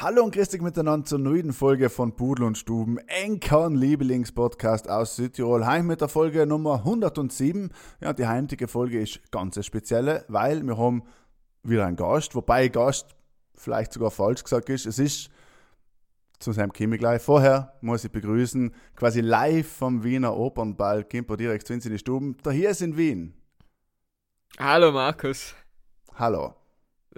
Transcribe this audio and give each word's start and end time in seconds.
Hallo 0.00 0.22
und 0.22 0.32
grüß 0.32 0.50
dich 0.50 0.62
miteinander 0.62 1.04
zur 1.04 1.18
neuen 1.18 1.52
Folge 1.52 1.90
von 1.90 2.14
Pudel 2.14 2.44
und 2.44 2.56
Stuben, 2.56 2.98
Enkern 3.08 3.74
Lieblingspodcast 3.74 4.88
aus 4.88 5.16
Südtirol. 5.16 5.66
Heim 5.66 5.88
mit 5.88 6.00
der 6.00 6.06
Folge 6.06 6.46
Nummer 6.46 6.74
107. 6.74 7.72
Ja, 8.00 8.12
die 8.12 8.24
heutige 8.24 8.68
Folge 8.68 9.00
ist 9.00 9.20
ganz 9.32 9.58
spezielle, 9.66 10.24
weil 10.28 10.62
wir 10.62 10.78
haben 10.78 11.02
wieder 11.64 11.84
einen 11.84 11.96
Gast, 11.96 12.36
wobei 12.36 12.68
Gast 12.68 13.16
vielleicht 13.56 13.92
sogar 13.92 14.12
falsch 14.12 14.44
gesagt 14.44 14.68
ist. 14.68 14.86
Es 14.86 15.00
ist 15.00 15.30
zu 16.38 16.52
seinem 16.52 16.72
Kimi 16.72 16.96
gleich. 16.96 17.20
Vorher 17.20 17.76
muss 17.80 18.04
ich 18.04 18.12
begrüßen, 18.12 18.72
quasi 18.94 19.20
live 19.20 19.66
vom 19.66 20.04
Wiener 20.04 20.36
Opernball, 20.36 21.02
Kimpo 21.02 21.34
direkt 21.34 21.66
zu 21.66 21.72
uns 21.72 21.84
in 21.86 21.90
die 21.90 21.98
Stuben. 21.98 22.36
Da 22.44 22.52
hier 22.52 22.70
ist 22.70 22.82
in 22.82 22.96
Wien. 22.96 23.34
Hallo 24.60 24.92
Markus. 24.92 25.56
Hallo. 26.14 26.57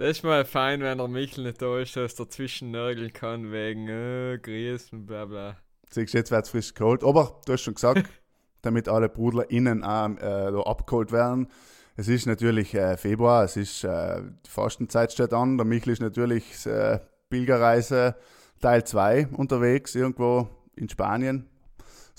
Das 0.01 0.17
ist 0.17 0.23
mal 0.23 0.45
fein, 0.45 0.81
wenn 0.81 0.97
der 0.97 1.07
Michel 1.07 1.43
nicht 1.43 1.61
da 1.61 1.77
ist, 1.77 1.95
dass 1.95 2.15
dazwischen 2.15 2.71
nörgeln 2.71 3.13
kann 3.13 3.51
wegen 3.51 3.87
äh, 3.87 4.39
Grieß 4.41 4.93
und 4.93 5.05
bla 5.05 5.25
bla. 5.25 5.57
Siehst 5.91 6.15
du, 6.15 6.17
jetzt 6.17 6.31
wird 6.31 6.43
es 6.43 6.49
frisch 6.49 6.73
geholt. 6.73 7.03
Aber 7.03 7.39
du 7.45 7.53
hast 7.53 7.61
schon 7.61 7.75
gesagt, 7.75 8.09
damit 8.63 8.89
alle 8.89 9.09
BrudlerInnen 9.09 9.83
auch 9.83 10.09
äh, 10.09 10.51
da 10.51 10.59
abgeholt 10.61 11.11
werden. 11.11 11.49
Es 11.97 12.07
ist 12.07 12.25
natürlich 12.25 12.73
äh, 12.73 12.97
Februar, 12.97 13.43
es 13.43 13.55
ist 13.57 13.83
äh, 13.83 14.23
die 14.43 14.49
Fastenzeit 14.49 15.13
steht 15.13 15.33
an. 15.33 15.57
Der 15.57 15.67
Michel 15.67 15.93
ist 15.93 16.01
natürlich 16.01 16.65
äh, 16.65 16.97
Pilgerreise 17.29 18.15
Teil 18.59 18.83
2 18.83 19.27
unterwegs, 19.27 19.93
irgendwo 19.93 20.49
in 20.75 20.89
Spanien, 20.89 21.47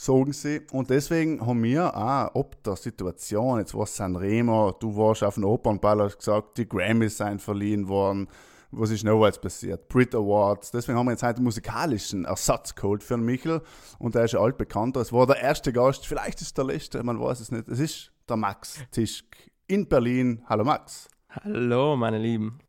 sagen 0.04 0.32
sie. 0.32 0.60
Und 0.72 0.90
deswegen 0.90 1.44
haben 1.46 1.62
wir 1.62 1.96
auch 1.96 2.34
ob 2.34 2.62
der 2.62 2.76
Situation, 2.76 3.58
jetzt 3.60 3.74
war 3.74 3.86
Sanremo, 3.86 4.72
du 4.72 4.96
warst 4.96 5.22
auf 5.22 5.34
dem 5.34 5.44
Opernball, 5.44 6.02
hast 6.02 6.18
gesagt, 6.18 6.58
die 6.58 6.68
Grammys 6.68 7.16
seien 7.16 7.38
verliehen 7.38 7.88
worden. 7.88 8.28
Was 8.74 8.90
ist 8.90 9.04
noch 9.04 9.22
alles 9.22 9.38
passiert? 9.38 9.88
Brit 9.88 10.14
Awards. 10.14 10.70
Deswegen 10.70 10.98
haben 10.98 11.06
wir 11.06 11.12
jetzt 11.12 11.22
heute 11.22 11.36
einen 11.36 11.44
musikalischen 11.44 12.24
Ersatz 12.24 12.74
geholt 12.74 13.04
für 13.04 13.14
den 13.14 13.24
Michel. 13.24 13.60
Und 13.98 14.14
der 14.14 14.24
ist 14.24 14.32
ja 14.32 14.40
altbekannter. 14.40 15.00
Es 15.00 15.12
war 15.12 15.26
der 15.26 15.40
erste 15.40 15.74
Gast, 15.74 16.06
vielleicht 16.06 16.40
ist 16.40 16.56
der 16.56 16.64
letzte, 16.64 17.02
man 17.02 17.20
weiß 17.20 17.40
es 17.40 17.52
nicht. 17.52 17.68
Es 17.68 17.78
ist 17.78 18.12
der 18.28 18.36
Max 18.36 18.82
Tischk 18.90 19.36
in 19.66 19.88
Berlin. 19.88 20.42
Hallo 20.46 20.64
Max. 20.64 21.08
Hallo, 21.28 21.96
meine 21.96 22.18
Lieben. 22.18 22.60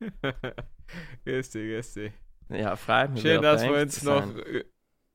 grüß 1.24 1.50
dich, 1.50 1.74
grüß 1.74 1.94
dich. 1.94 2.12
Ja, 2.48 2.74
freut 2.74 3.12
mich. 3.12 3.22
Schön, 3.22 3.40
dass 3.40 3.62
wir 3.62 3.82
uns 3.82 4.02
noch, 4.02 4.26
sein. 4.26 4.64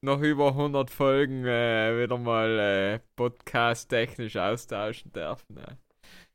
Noch 0.06 0.22
über 0.22 0.50
100 0.50 0.90
Folgen 0.90 1.46
äh, 1.46 2.02
wieder 2.02 2.18
mal 2.18 2.60
äh, 2.60 3.00
podcast-technisch 3.16 4.38
austauschen 4.38 5.12
dürfen. 5.12 5.58
Ja. 5.58 5.78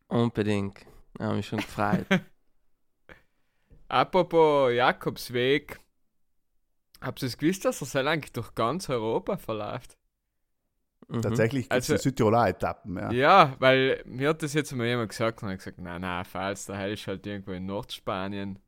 Unbedingt. 0.08 0.78
Ich 1.18 1.24
habe 1.24 1.36
mich 1.36 1.46
schon 1.46 1.60
gefreut. 1.60 2.06
Apropos 3.88 4.72
Jakobsweg, 4.72 5.80
habt 7.00 7.22
ihr 7.22 7.26
es 7.26 7.36
gewusst, 7.38 7.64
dass 7.64 7.80
er 7.80 7.86
sehr 7.86 8.06
eigentlich 8.06 8.32
durch 8.32 8.54
ganz 8.54 8.88
Europa 8.88 9.36
verläuft? 9.36 9.96
Mhm. 11.08 11.22
Tatsächlich 11.22 11.68
gibt 11.68 11.72
es 11.82 11.90
Also- 11.90 11.94
die 11.94 12.02
Südtiroler 12.10 12.48
Etappen. 12.48 12.96
Ja. 12.96 13.10
Ja, 13.10 13.56
weil 13.58 14.02
mir 14.04 14.28
hat 14.28 14.42
das 14.42 14.54
jetzt 14.54 14.72
mal 14.72 14.86
jemand 14.86 15.08
gesagt 15.08 15.42
und 15.42 15.50
ich 15.50 15.58
gesagt, 15.58 15.80
nein, 15.80 16.02
nein, 16.02 16.24
falls, 16.24 16.66
der 16.66 16.76
Heil 16.76 16.92
ist 16.92 17.06
halt 17.06 17.26
irgendwo 17.26 17.52
in 17.52 17.66
Nordspanien. 17.66 18.58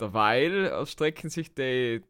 Derweil 0.00 0.66
erstrecken 0.66 1.28
sich 1.28 1.54
die, 1.54 2.02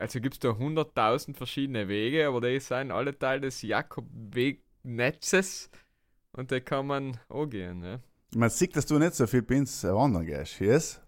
also 0.00 0.20
gibt 0.20 0.34
es 0.34 0.40
da 0.40 0.50
100.000 0.50 1.36
verschiedene 1.36 1.88
Wege, 1.88 2.26
aber 2.26 2.40
die 2.40 2.58
sind 2.58 2.90
alle 2.90 3.16
Teil 3.18 3.40
des 3.40 3.62
Jakobwegnetzes 3.62 5.70
und 6.32 6.50
die 6.50 6.60
kann 6.60 6.86
man 6.86 7.18
auch 7.28 7.46
gehen. 7.46 7.80
Ne? 7.80 8.00
Man 8.34 8.50
sieht, 8.50 8.76
dass 8.76 8.86
du 8.86 8.98
nicht 8.98 9.14
so 9.14 9.26
viel 9.26 9.42
Pins 9.42 9.84
wandern 9.84 10.26
gehst, 10.26 10.60
yes? 10.60 11.00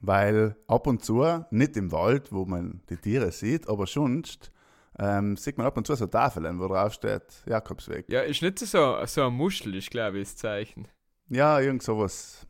weil 0.00 0.56
ab 0.66 0.86
und 0.86 1.04
zu, 1.04 1.44
nicht 1.50 1.76
im 1.76 1.92
Wald, 1.92 2.32
wo 2.32 2.44
man 2.44 2.82
die 2.90 2.96
Tiere 2.96 3.32
sieht, 3.32 3.68
aber 3.68 3.86
sonst 3.86 4.52
ähm, 4.98 5.36
sieht 5.36 5.58
man 5.58 5.66
ab 5.66 5.76
und 5.76 5.86
zu 5.86 5.94
so 5.94 6.06
Tafeln, 6.06 6.58
wo 6.60 6.68
drauf 6.68 6.92
steht 6.92 7.22
Jakobsweg. 7.46 8.06
Ja, 8.08 8.20
ist 8.20 8.42
nicht 8.42 8.58
so, 8.58 8.96
so 9.06 9.26
ein 9.26 9.32
Muschel, 9.32 9.74
ist 9.74 9.90
glaube 9.90 10.18
ich 10.18 10.28
das 10.28 10.36
Zeichen. 10.36 10.88
Ja, 11.28 11.60
irgend 11.60 11.82
sowas. 11.82 12.46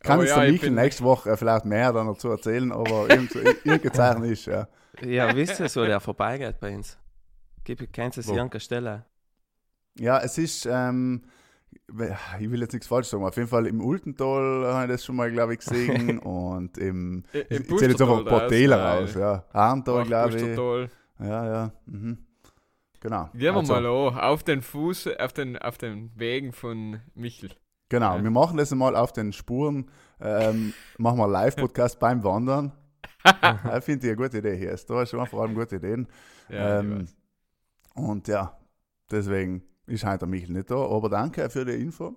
Kann 0.00 0.20
uns 0.20 0.30
ja, 0.30 0.44
der 0.44 0.52
bin- 0.52 0.74
nächste 0.74 1.04
Woche 1.04 1.36
vielleicht 1.36 1.64
mehr 1.64 1.92
dann 1.92 2.06
dazu 2.06 2.28
erzählen, 2.28 2.70
aber 2.70 3.10
irgend 3.10 3.34
irgendein 3.64 3.92
Zeichen 3.92 4.24
ist, 4.24 4.46
ja. 4.46 4.68
Ja, 5.02 5.34
wisst 5.34 5.60
ihr 5.60 5.68
so, 5.68 5.84
der 5.84 6.00
vorbeigeht 6.00 6.60
bei 6.60 6.74
uns? 6.74 6.98
Gib, 7.64 7.92
kennst 7.92 8.16
du 8.16 8.20
es 8.20 8.28
Wo? 8.28 8.34
irgendeine 8.34 8.60
Stelle? 8.60 9.04
Ja, 9.98 10.20
es 10.20 10.38
ist, 10.38 10.66
ähm, 10.66 11.24
ich 12.38 12.50
will 12.50 12.60
jetzt 12.60 12.72
nichts 12.72 12.86
falsch 12.86 13.08
sagen, 13.08 13.24
auf 13.24 13.36
jeden 13.36 13.48
Fall 13.48 13.66
im 13.66 13.80
Ultental 13.80 14.66
habe 14.72 14.84
ich 14.84 14.90
das 14.92 15.04
schon 15.04 15.16
mal, 15.16 15.30
glaube 15.30 15.54
ich, 15.54 15.60
gesehen 15.60 16.18
und 16.20 16.78
im, 16.78 17.24
im 17.32 17.62
ich 17.62 17.66
zähle 17.68 17.90
jetzt 17.92 18.02
einfach 18.02 18.18
ein 18.18 18.24
paar 18.24 18.48
Täler 18.48 18.82
raus, 18.82 19.14
ja. 19.14 19.44
Arntal, 19.52 20.04
glaube 20.04 20.36
ich. 20.36 21.24
Ja, 21.24 21.46
ja, 21.46 21.72
mhm. 21.86 22.18
Genau. 23.00 23.28
Gehen 23.32 23.40
wir 23.40 23.54
Also, 23.56 23.72
mal 23.72 23.86
an, 23.86 24.18
auf 24.18 24.42
den 24.42 24.62
Fuß, 24.62 25.08
auf 25.18 25.32
den, 25.32 25.56
auf 25.58 25.78
den 25.78 26.10
Wegen 26.16 26.52
von 26.52 27.00
Michel. 27.14 27.50
Genau, 27.88 28.16
Ja. 28.16 28.22
wir 28.22 28.30
machen 28.30 28.56
das 28.56 28.74
mal 28.74 28.96
auf 28.96 29.12
den 29.12 29.32
Spuren, 29.32 29.90
ähm, 30.20 30.72
machen 30.98 31.18
wir 31.18 31.24
einen 31.24 31.32
Live-Podcast 31.32 31.98
beim 32.00 32.24
Wandern. 32.24 32.72
Ja, 33.42 33.80
Finde 33.80 34.06
ich 34.06 34.12
eine 34.12 34.16
gute 34.16 34.38
Idee 34.38 34.56
hier. 34.56 34.76
Da 34.86 35.02
ist 35.02 35.10
schon 35.10 35.26
vor 35.26 35.42
allem 35.42 35.54
gute 35.54 35.76
Ideen. 35.76 36.06
Ja, 36.48 36.78
ich 36.78 36.86
ähm, 36.86 37.08
und 37.96 38.28
ja, 38.28 38.56
deswegen 39.10 39.64
ist 39.86 40.04
heute 40.04 40.18
der 40.18 40.28
Michel 40.28 40.52
nicht 40.52 40.70
da. 40.70 40.76
Aber 40.76 41.08
danke 41.08 41.50
für 41.50 41.64
die 41.64 41.72
Info. 41.72 42.14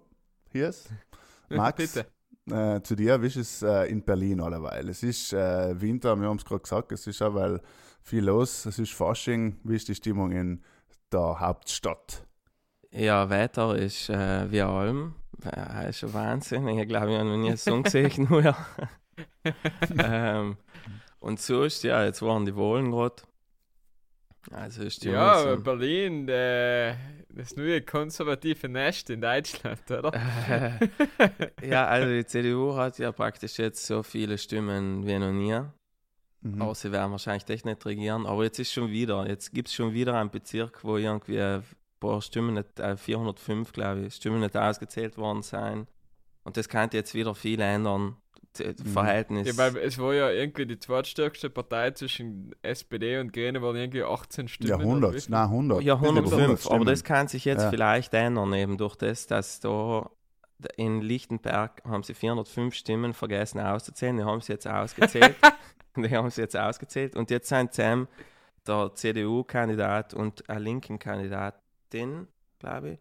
Hier 0.51 0.69
ist 0.69 0.91
Max. 1.49 1.77
Bitte. 1.77 2.05
Äh, 2.51 2.81
zu 2.83 2.95
dir, 2.95 3.19
wie 3.21 3.27
ist 3.27 3.37
es 3.37 3.61
äh, 3.63 3.89
in 3.89 4.03
Berlin 4.03 4.39
alleweil? 4.39 4.87
Es 4.89 5.01
ist 5.01 5.33
äh, 5.33 5.79
Winter, 5.81 6.15
wir 6.15 6.27
haben 6.27 6.37
es 6.37 6.45
gerade 6.45 6.61
gesagt, 6.61 6.91
es 6.91 7.07
ist 7.07 7.23
auch 7.23 7.33
weil 7.33 7.59
viel 8.01 8.25
los, 8.25 8.65
es 8.65 8.77
ist 8.77 8.93
Fasching. 8.93 9.59
Wie 9.63 9.75
ist 9.75 9.87
die 9.87 9.95
Stimmung 9.95 10.31
in 10.31 10.63
der 11.11 11.39
Hauptstadt? 11.39 12.25
Ja, 12.91 13.29
Wetter 13.29 13.75
ist 13.75 14.09
äh, 14.09 14.51
wie 14.51 14.61
allem. 14.61 15.15
Äh, 15.43 15.89
ist 15.89 15.99
schon 15.99 16.13
Wahnsinn. 16.13 16.67
Ich 16.67 16.87
glaube, 16.87 17.11
ich 17.11 17.17
habe 17.17 17.29
noch 17.29 17.37
nie 17.37 17.55
Song 17.55 17.83
gesehen. 17.83 18.27
nur, 18.29 18.41
ja. 18.41 18.57
ähm, 20.03 20.57
und 21.19 21.39
sonst, 21.39 21.83
ja, 21.83 22.05
jetzt 22.05 22.21
waren 22.21 22.45
die 22.45 22.55
Wahlen 22.55 22.91
gerade. 22.91 23.23
Also 24.51 24.83
ist 24.83 25.03
die 25.03 25.09
Ja, 25.09 25.55
so, 25.55 25.61
Berlin, 25.61 26.27
äh, 26.29 26.95
das 27.29 27.55
neue 27.55 27.81
konservative 27.81 28.67
Nest 28.69 29.09
in 29.09 29.21
Deutschland, 29.21 29.89
oder? 29.91 30.11
ja, 31.61 31.87
also 31.87 32.09
die 32.09 32.25
CDU 32.25 32.75
hat 32.75 32.97
ja 32.97 33.11
praktisch 33.11 33.59
jetzt 33.59 33.85
so 33.85 34.01
viele 34.01 34.37
Stimmen 34.37 35.05
wie 35.05 35.19
noch 35.19 35.31
nie. 35.31 35.59
Mhm. 36.41 36.61
Aber 36.61 36.73
sie 36.73 36.91
werden 36.91 37.11
wahrscheinlich 37.11 37.47
echt 37.49 37.65
nicht 37.65 37.85
regieren. 37.85 38.25
Aber 38.25 38.43
jetzt 38.43 38.59
ist 38.59 38.71
schon 38.71 38.89
wieder, 38.89 39.27
jetzt 39.27 39.53
gibt 39.53 39.67
es 39.67 39.73
schon 39.73 39.93
wieder 39.93 40.15
einen 40.15 40.31
Bezirk, 40.31 40.83
wo 40.83 40.97
irgendwie 40.97 41.41
ein 41.41 41.63
paar 41.99 42.21
Stimmen 42.21 42.55
nicht, 42.55 42.79
äh, 42.79 42.95
405, 42.95 43.73
glaube 43.73 44.05
ich, 44.05 44.15
Stimmen 44.15 44.39
nicht 44.39 44.55
ausgezählt 44.55 45.17
worden 45.17 45.43
sein. 45.43 45.87
Und 46.43 46.57
das 46.57 46.69
könnte 46.69 46.97
jetzt 46.97 47.13
wieder 47.13 47.35
viel 47.35 47.59
ändern. 47.59 48.15
Verhältnis. 48.93 49.47
Ja, 49.47 49.57
weil 49.57 49.77
es 49.77 49.97
war 49.97 50.13
ja 50.13 50.29
irgendwie 50.29 50.65
die 50.65 50.79
zweitstärkste 50.79 51.49
Partei 51.49 51.91
zwischen 51.91 52.53
SPD 52.61 53.19
und 53.19 53.33
Grüne, 53.33 53.61
waren 53.61 53.75
irgendwie 53.75 54.03
18 54.03 54.47
Stimmen. 54.47 54.69
Ja, 54.69 54.75
oder 54.75 54.85
100, 54.85 55.13
wie? 55.27 55.31
nein, 55.31 55.43
100. 55.43 55.81
ja, 55.81 55.95
Bisschen 55.95 56.17
über 56.17 56.31
105. 56.31 56.71
Aber 56.71 56.85
das 56.85 57.03
kann 57.03 57.27
sich 57.27 57.45
jetzt 57.45 57.63
Ja. 57.63 57.69
vielleicht 57.69 58.13
ändern, 58.13 58.53
eben 58.53 58.77
durch 58.77 58.95
das, 58.95 59.27
dass 59.27 59.59
da 59.59 60.09
in 60.75 61.01
Lichtenberg 61.01 61.81
haben 61.85 62.03
sie 62.03 62.13
405 62.13 62.73
Stimmen 62.75 63.13
vergessen 63.13 63.59
auszuzählen. 63.61 64.17
Die 64.17 64.23
haben 64.23 64.41
sie 64.41 64.51
jetzt 64.53 64.67
ausgezählt. 64.67 65.35
die 65.95 66.09
haben 66.15 66.29
sie 66.29 66.41
jetzt 66.41 66.57
ausgezählt. 66.57 67.15
Und 67.15 67.31
jetzt 67.31 67.47
sind 67.49 67.73
Sam 67.73 68.07
der 68.67 68.91
CDU-Kandidat 68.93 70.13
und 70.13 70.49
eine 70.49 70.59
linken 70.59 70.99
Kandidatin, 70.99 72.27
glaube 72.59 72.89
ich, 72.91 72.99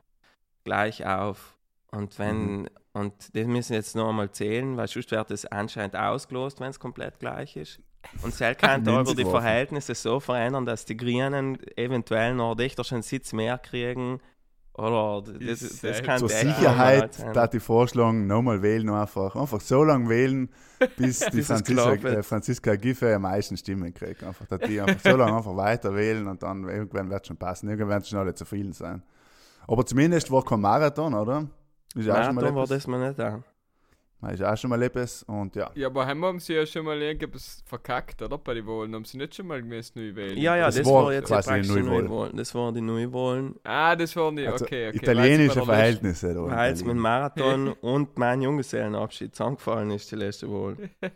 gleich 0.64 1.04
auf. 1.04 1.56
Und 1.90 2.18
wenn, 2.18 2.62
Mhm. 2.62 2.68
und 2.92 3.14
das 3.34 3.46
müssen 3.46 3.72
jetzt 3.72 3.96
noch 3.96 4.10
einmal 4.10 4.30
zählen, 4.30 4.76
weil 4.76 4.88
sonst 4.88 5.10
wird 5.10 5.30
es 5.30 5.46
anscheinend 5.46 5.96
ausgelost, 5.96 6.60
wenn 6.60 6.70
es 6.70 6.78
komplett 6.78 7.18
gleich 7.18 7.56
ist. 7.56 7.80
Und 8.22 8.32
selbst 8.34 8.60
kann 8.62 8.84
da 8.84 9.00
über 9.00 9.14
die. 9.14 9.24
Verhältnisse 9.24 9.94
so 9.94 10.20
verändern, 10.20 10.64
dass 10.66 10.84
die 10.84 10.96
Grünen 10.96 11.58
eventuell 11.76 12.34
noch 12.34 12.56
einen 12.92 13.02
Sitz 13.02 13.32
mehr 13.32 13.58
kriegen 13.58 14.20
Oder 14.74 15.22
das, 15.24 15.58
das 15.58 15.80
selbst- 15.80 16.04
kann 16.04 16.18
Zur 16.20 16.28
Sicherheit 16.28 17.18
da 17.34 17.48
ich 17.52 17.60
vorschlagen, 17.62 18.28
nochmal 18.28 18.62
wählen 18.62 18.88
einfach. 18.90 19.34
Einfach 19.34 19.60
so 19.60 19.82
lange 19.82 20.08
wählen, 20.08 20.48
bis 20.96 21.18
die 21.32 21.42
Franziska, 21.42 21.94
äh, 21.94 22.22
Franziska 22.22 22.76
Giffey 22.76 23.12
am 23.14 23.22
meisten 23.22 23.56
Stimmen 23.56 23.92
kriegt. 23.92 24.22
Einfach, 24.22 24.46
dass 24.46 24.60
die 24.60 24.80
einfach 24.80 25.00
so 25.10 25.16
lange 25.16 25.36
einfach 25.38 25.56
weiter 25.56 25.92
wählen 25.96 26.28
und 26.28 26.40
dann 26.44 26.68
irgendwann 26.68 27.10
wird 27.10 27.22
es 27.22 27.26
schon 27.26 27.36
passen. 27.36 27.68
Irgendwann 27.68 27.88
werden 27.88 28.02
es 28.02 28.08
schon 28.10 28.20
alle 28.20 28.34
zufrieden 28.34 28.72
sein. 28.72 29.02
Aber 29.66 29.84
zumindest 29.84 30.30
war 30.30 30.44
kein 30.44 30.60
Marathon, 30.60 31.12
oder? 31.12 31.48
Ist 31.94 32.06
ja 32.06 32.20
auch 32.20 32.24
schon 32.24 32.34
mal 32.34 32.42
Marathon 32.42 32.56
war 32.56 32.64
etwas. 32.64 32.76
das 32.78 32.86
mal 32.86 33.08
nicht 33.08 33.18
da. 33.18 33.42
Ist 34.32 34.42
auch 34.42 34.56
schon 34.56 34.70
mal 34.70 34.82
etwas. 34.82 35.22
Und 35.22 35.54
ja. 35.54 35.70
Ja, 35.76 35.86
aber 35.86 36.04
haben 36.04 36.24
haben 36.24 36.40
sie 36.40 36.54
ja 36.54 36.66
schon 36.66 36.84
mal 36.84 37.00
irgendwas 37.00 37.62
verkackt, 37.64 38.20
oder? 38.20 38.36
Bei 38.36 38.54
den 38.54 38.66
Wahlen 38.66 38.92
haben 38.94 39.04
sie 39.04 39.16
nicht 39.16 39.36
schon 39.36 39.46
mal 39.46 39.62
gemäß 39.62 39.94
neu 39.94 40.12
wählen. 40.14 40.36
Ja, 40.36 40.56
ja, 40.56 40.66
Das 40.66 40.74
das, 40.74 40.86
war 40.86 41.04
war 41.04 41.12
jetzt 41.12 41.28
quasi 41.28 41.50
ja 41.50 41.56
die 41.60 41.68
praktisch 41.68 41.82
die 41.82 41.88
Neuwahlen. 41.88 42.36
Das 42.36 42.54
waren 42.54 42.74
die 42.74 42.80
Neuwahlen. 42.80 43.54
Ah, 43.62 43.94
das 43.94 44.16
war 44.16 44.32
nicht. 44.32 44.48
Also 44.48 44.64
okay, 44.64 44.88
okay. 44.88 44.96
italienische 44.96 45.64
Verhältnisse. 45.64 46.30
In 46.30 46.50
Weil 46.50 46.72
es 46.72 46.84
mit 46.84 46.96
Marathon 46.96 47.68
und 47.80 48.18
mein 48.18 48.42
Junggesellenabschied 48.42 49.36
zusammengefallen 49.36 49.92
ist, 49.92 50.10
die 50.10 50.16
letzte 50.16 50.48
Wahl. 50.50 50.76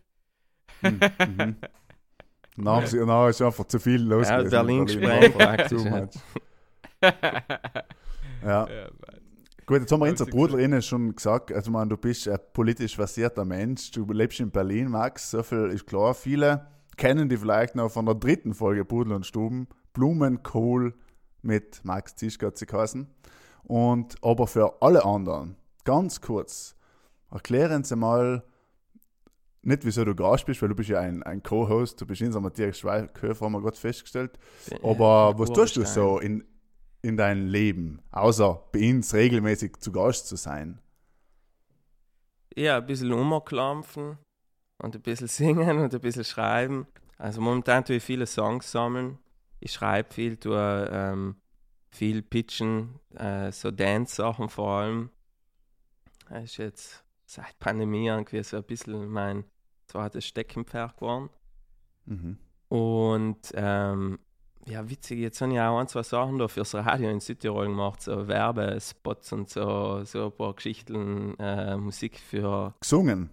Mhm, 0.85 0.99
mhm. 2.57 3.29
Ist 3.29 3.41
einfach 3.41 3.67
zu 3.67 3.79
viel 3.79 4.03
los. 4.03 4.29
Ja, 4.29 4.39
gewesen 4.39 4.47
in 4.47 4.51
Berlin 4.51 4.87
gesprengt 4.87 5.39
praktisch, 5.39 5.83
too 5.83 5.89
ja. 5.89 6.01
much. 6.01 6.11
Ja. 8.45 8.69
Ja. 8.69 8.89
Gut, 9.67 9.81
jetzt 9.81 9.93
haben 9.93 10.01
wir 10.01 10.11
unser 10.11 10.25
Sie 10.25 10.31
Bruder 10.31 10.59
innen 10.59 10.83
schon 10.83 11.15
gesagt, 11.15 11.53
also 11.53 11.71
man, 11.71 11.89
du 11.89 11.97
bist 11.97 12.27
ein 12.27 12.39
politisch 12.53 12.97
versierter 12.97 13.45
Mensch, 13.45 13.93
du 13.93 14.05
lebst 14.13 14.41
in 14.41 14.51
Berlin, 14.51 14.89
Max, 14.89 15.31
so 15.31 15.43
viel 15.43 15.67
ist 15.67 15.87
klar. 15.87 16.15
Viele 16.15 16.67
kennen 16.97 17.29
die 17.29 17.37
vielleicht 17.37 17.77
noch 17.77 17.91
von 17.91 18.07
der 18.07 18.17
dritten 18.17 18.55
Folge 18.55 18.85
Pudel 18.85 19.13
und 19.13 19.25
Stuben, 19.25 19.69
Blumenkohl 19.93 20.95
mit 21.43 21.85
Max 21.85 22.15
hat 22.43 22.59
sie 22.59 22.67
geheißen. 22.67 23.07
Und 23.65 24.17
aber 24.23 24.47
für 24.47 24.83
alle 24.83 25.05
anderen, 25.05 25.57
ganz 25.85 26.21
kurz, 26.21 26.75
erklären 27.31 27.85
Sie 27.85 27.97
mal, 27.97 28.43
nicht 29.63 29.85
wieso 29.85 30.05
du 30.05 30.15
Gast 30.15 30.47
bist, 30.47 30.61
weil 30.61 30.71
du 30.71 30.75
bist 30.75 30.91
ja 30.91 30.99
ein, 30.99 31.23
ein 31.23 31.43
Co-Host, 31.43 32.01
du 32.01 32.07
bist 32.07 32.21
unser 32.23 32.41
Matthias 32.41 32.79
Schweighöfer, 32.79 33.47
haben 33.47 33.53
wir 33.53 33.61
gerade 33.61 33.77
festgestellt. 33.77 34.39
Aber 34.83 35.39
was 35.39 35.53
tust 35.53 35.77
du 35.77 35.85
so 35.85 36.19
in, 36.19 36.45
in 37.03 37.17
deinem 37.17 37.47
Leben, 37.49 38.01
außer 38.13 38.63
bei 38.73 38.91
uns 38.91 39.13
regelmäßig 39.13 39.77
zu 39.79 39.93
Gast 39.93 40.29
zu 40.29 40.37
sein? 40.37 40.81
Ja, 42.57 42.79
ein 42.79 42.87
bisschen 42.87 43.13
umklampfen 43.13 44.19
und 44.79 44.95
ein 44.95 45.03
bisschen 45.03 45.27
singen 45.29 45.79
und 45.79 45.93
ein 45.93 46.01
bisschen 46.01 46.25
schreiben. 46.25 46.87
Also 47.19 47.41
momentan 47.41 47.85
tue 47.85 47.97
ich 47.97 48.03
viele 48.03 48.27
Songs 48.27 48.71
sammeln. 48.71 49.19
Ich 49.61 49.73
schreibe 49.73 50.13
viel, 50.13 50.37
tue 50.37 50.89
ähm, 50.93 51.37
viel 51.91 52.23
pitchen, 52.23 52.99
äh, 53.15 53.53
so 53.53 53.71
Dance-Sachen 53.71 54.49
vor 54.49 54.71
allem. 54.71 55.11
Das 56.29 56.45
ist 56.45 56.57
jetzt 56.57 57.05
seit 57.27 57.59
Pandemie 57.59 58.09
irgendwie 58.09 58.43
so 58.43 58.57
ein 58.57 58.65
bisschen 58.65 59.09
mein 59.09 59.45
zweites 59.87 60.27
Steckenpferd 60.27 60.97
geworden. 60.97 61.31
Mhm. 62.07 62.39
Und 62.69 63.53
ähm, 63.55 64.19
ja, 64.67 64.89
witzig, 64.89 65.19
jetzt 65.19 65.41
habe 65.41 65.53
ich 65.53 65.61
auch 65.61 65.79
ein, 65.79 65.89
zwei 65.89 66.03
Sachen 66.03 66.39
da 66.39 66.49
fürs 66.49 66.75
Radio 66.75 67.11
in 67.11 67.21
Südtirol 67.21 67.67
gemacht, 67.67 68.03
so 68.03 68.29
Werbespots 68.29 69.33
und 69.33 69.51
so, 69.51 70.05
so 70.05 70.27
ein 70.27 70.33
paar 70.33 70.55
Geschichten, 70.55 71.35
äh, 71.39 71.77
Musik 71.77 72.19
für 72.19 72.75
Gesungen. 72.81 73.31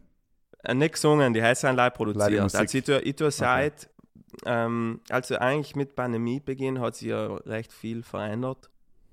äh, 0.64 0.74
nicht 0.74 0.94
gesungen, 0.94 1.34
die 1.34 1.44
heißen 1.44 1.68
live 1.70 1.78
Live 1.78 1.94
produziert. 1.94 2.42
Musik. 2.42 2.60
Also 2.60 2.78
ich 2.78 2.84
tue, 2.84 3.00
ich 3.02 3.16
tue 3.16 3.32
seit, 3.32 3.90
ähm, 4.46 5.02
also 5.10 5.36
eigentlich 5.38 5.76
mit 5.76 5.96
Pandemiebeginn 5.96 6.80
hat 6.80 6.96
sich 6.96 7.10
ja 7.10 7.28
recht 7.28 7.72
viel 7.72 8.02
verändert 8.02 8.70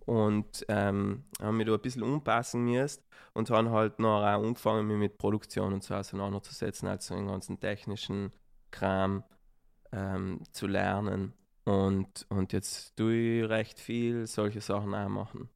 und 0.07 0.65
ähm, 0.69 1.25
haben 1.41 1.57
mich 1.57 1.67
da 1.67 1.75
ein 1.75 1.81
bisschen 1.81 2.03
umpassen 2.03 2.65
müssen 2.65 3.03
und 3.35 3.51
haben 3.51 3.71
halt 3.71 3.99
noch 3.99 4.23
auch 4.23 4.43
angefangen, 4.43 4.87
mich 4.87 4.97
mit 4.97 5.19
Produktion 5.19 5.75
und 5.75 5.85
so 5.85 5.95
auseinanderzusetzen, 5.95 6.89
also 6.89 7.15
den 7.15 7.27
ganzen 7.27 7.61
technischen 7.61 8.33
Kram 8.71 9.23
ähm, 9.93 10.41
zu 10.53 10.67
lernen. 10.67 11.35
Und, 11.67 12.27
und 12.29 12.53
jetzt 12.53 12.97
tue 12.97 13.15
ich 13.15 13.49
recht 13.49 13.81
viel 13.81 14.27
solche 14.29 14.61
Sachen 14.61 14.95
auch 14.95 15.09
machen. 15.09 15.49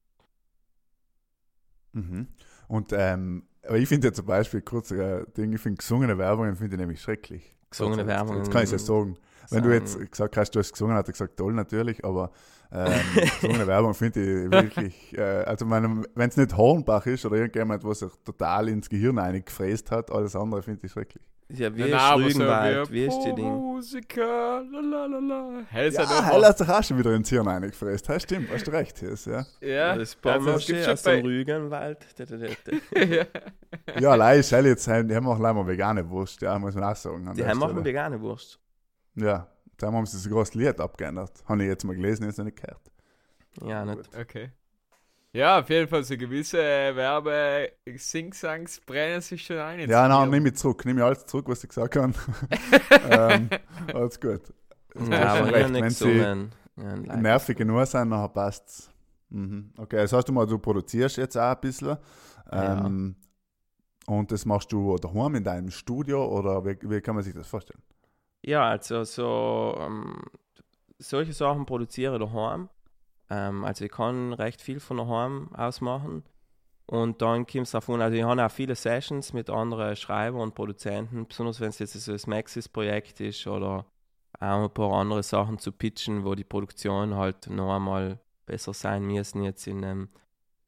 Mhm. 1.92 2.26
Und 2.66 2.92
ähm, 2.92 3.44
aber 3.64 3.78
ich 3.78 3.88
finde 3.88 4.08
ja 4.08 4.12
zum 4.12 4.26
Beispiel, 4.26 4.60
kurz 4.60 4.90
äh, 4.90 5.24
Ding, 5.36 5.52
ich 5.52 5.60
finde 5.60 5.78
gesungene 5.78 6.18
Werbungen 6.18 6.56
finde 6.56 6.74
ich 6.74 6.80
nämlich 6.80 7.00
schrecklich. 7.00 7.54
Gesungene 7.70 8.06
Werbungen 8.06 8.38
Jetzt 8.38 8.50
kann 8.50 8.64
ich 8.64 8.72
es 8.72 8.72
ja 8.72 8.78
sagen. 8.78 9.16
Wenn 9.50 9.62
du 9.62 9.72
jetzt 9.72 9.98
gesagt 10.10 10.36
hast, 10.36 10.50
du 10.52 10.58
hast 10.58 10.72
gesungen, 10.72 10.96
hat 10.96 11.08
er 11.08 11.12
gesagt, 11.12 11.36
toll 11.36 11.52
natürlich, 11.52 12.04
aber 12.04 12.32
ähm, 12.72 13.00
gesungene 13.40 13.66
Werbung 13.66 13.94
finde 13.94 14.20
ich 14.20 14.50
wirklich, 14.50 15.16
äh, 15.16 15.44
also 15.44 15.68
wenn 15.68 16.04
es 16.16 16.36
nicht 16.36 16.56
Hornbach 16.56 17.06
ist 17.06 17.24
oder 17.24 17.36
irgendjemand, 17.36 17.84
was 17.84 18.00
sich 18.00 18.10
total 18.24 18.68
ins 18.68 18.88
Gehirn 18.88 19.18
eingefräst 19.18 19.90
hat, 19.90 20.10
alles 20.10 20.34
andere 20.34 20.62
finde 20.62 20.86
ich 20.86 20.92
schrecklich. 20.92 21.24
Ja, 21.52 21.68
ist 21.68 21.76
wie 21.76 21.84
Wie 22.90 23.06
ist 23.06 23.18
die 23.20 23.34
Ding? 23.34 23.46
Musiker, 23.46 24.62
lalalala. 24.62 25.64
Hey, 25.68 25.90
Ja, 25.90 26.02
er 26.02 26.48
hat 26.48 26.58
sich 26.58 26.68
auch 26.68 26.82
schon 26.82 26.98
wieder 26.98 27.14
ins 27.14 27.28
Hirn 27.28 27.48
eingefräst. 27.48 28.06
Ja, 28.08 28.20
stimmt, 28.20 28.48
hast 28.52 28.66
du 28.66 28.70
recht. 28.70 29.00
Yes, 29.02 29.24
ja, 29.24 29.44
ja, 29.60 29.96
Das 29.96 30.16
also, 30.22 30.58
schon 30.60 30.84
aus 30.84 31.02
dem 31.02 31.24
Rügenwald. 31.24 32.06
Ja. 32.94 33.24
ja 33.98 34.14
leider 34.14 34.40
ist 34.40 34.50
jetzt, 34.50 34.86
die 34.86 35.14
haben 35.14 35.26
auch 35.26 35.38
leider 35.38 35.66
vegane 35.66 36.08
Wurst, 36.08 36.40
ja, 36.42 36.58
muss 36.58 36.74
man 36.74 36.84
auch 36.84 36.96
sagen. 36.96 37.32
Die 37.34 37.44
haben 37.44 37.62
auch 37.62 37.70
eine 37.70 37.84
vegane 37.84 38.20
Wurst. 38.20 38.58
Ja, 39.16 39.48
da 39.76 39.92
haben 39.92 40.06
sie 40.06 40.30
das 40.30 40.54
Lied 40.54 40.78
abgeändert. 40.78 41.32
Habe 41.46 41.62
ich 41.62 41.68
jetzt 41.68 41.84
mal 41.84 41.96
gelesen, 41.96 42.24
jetzt 42.24 42.38
noch 42.38 42.44
nicht 42.44 42.60
gehört. 42.60 42.80
Ja, 43.62 43.84
nicht. 43.84 44.16
Okay. 44.16 44.50
Ja, 45.32 45.60
auf 45.60 45.70
jeden 45.70 45.88
Fall 45.88 46.02
so 46.02 46.16
gewisse 46.16 46.58
Werbe 46.58 47.70
Singsangs 47.96 48.80
brennen 48.80 49.20
sich 49.20 49.44
schon 49.46 49.58
ein. 49.58 49.88
Ja, 49.88 50.08
nein, 50.08 50.30
nimm 50.30 50.46
ich 50.46 50.56
zurück. 50.56 50.84
Nimm 50.84 50.98
ich 50.98 51.04
alles 51.04 51.24
zurück, 51.26 51.48
was 51.48 51.62
ich 51.62 51.68
gesagt 51.68 51.94
habe. 51.96 52.12
ähm, 53.10 53.48
alles 53.94 54.20
gut. 54.20 54.42
Ja, 55.08 55.34
aber 55.34 55.52
recht, 55.52 55.72
wenn 55.72 55.90
sie. 55.90 56.50
Ja, 56.76 57.16
nervig 57.16 57.56
genug 57.58 57.86
sind, 57.86 58.08
nachher 58.08 58.28
passt 58.28 58.90
mhm. 59.28 59.72
Okay, 59.76 59.96
das 59.98 60.12
heißt 60.12 60.28
du 60.28 60.32
mal, 60.32 60.46
du 60.46 60.58
produzierst 60.58 61.18
jetzt 61.18 61.36
auch 61.36 61.54
ein 61.54 61.60
bisschen. 61.60 61.96
Ja. 62.50 62.86
Ähm, 62.86 63.16
Und 64.06 64.32
das 64.32 64.44
machst 64.46 64.72
du 64.72 64.96
daheim 64.96 65.36
in 65.36 65.44
deinem 65.44 65.70
Studio 65.70 66.26
oder 66.26 66.64
wie, 66.64 66.76
wie 66.82 67.00
kann 67.00 67.14
man 67.14 67.22
sich 67.22 67.34
das 67.34 67.46
vorstellen? 67.46 67.82
Ja, 68.42 68.68
also 68.70 69.04
so 69.04 69.76
ähm, 69.78 70.22
solche 70.98 71.32
Sachen 71.32 71.66
produziere 71.66 72.16
ich 72.16 72.20
daheim. 72.20 72.68
Ähm, 73.30 73.64
also 73.64 73.84
ich 73.84 73.92
kann 73.92 74.32
recht 74.32 74.60
viel 74.60 74.80
von 74.80 74.98
daheim 74.98 75.54
aus 75.54 75.80
machen. 75.80 76.24
Und 76.86 77.22
dann 77.22 77.46
kommt 77.46 77.66
es 77.66 77.70
davon, 77.70 78.02
also 78.02 78.16
ich 78.16 78.24
habe 78.24 78.44
auch 78.44 78.50
viele 78.50 78.74
Sessions 78.74 79.32
mit 79.32 79.48
anderen 79.48 79.94
Schreibern 79.94 80.40
und 80.40 80.54
Produzenten, 80.56 81.26
besonders 81.26 81.60
wenn 81.60 81.68
es 81.68 81.78
jetzt 81.78 81.92
so 81.92 82.12
ein 82.12 82.20
Maxis-Projekt 82.26 83.20
ist 83.20 83.46
oder 83.46 83.86
auch 84.40 84.64
ein 84.64 84.74
paar 84.74 84.92
andere 84.94 85.22
Sachen 85.22 85.58
zu 85.58 85.70
pitchen, 85.70 86.24
wo 86.24 86.34
die 86.34 86.44
Produktion 86.44 87.14
halt 87.14 87.48
noch 87.48 87.76
einmal 87.76 88.18
besser 88.44 88.74
sein 88.74 89.04
müssen, 89.04 89.44
jetzt 89.44 89.68
in 89.68 89.84
einem 89.84 90.08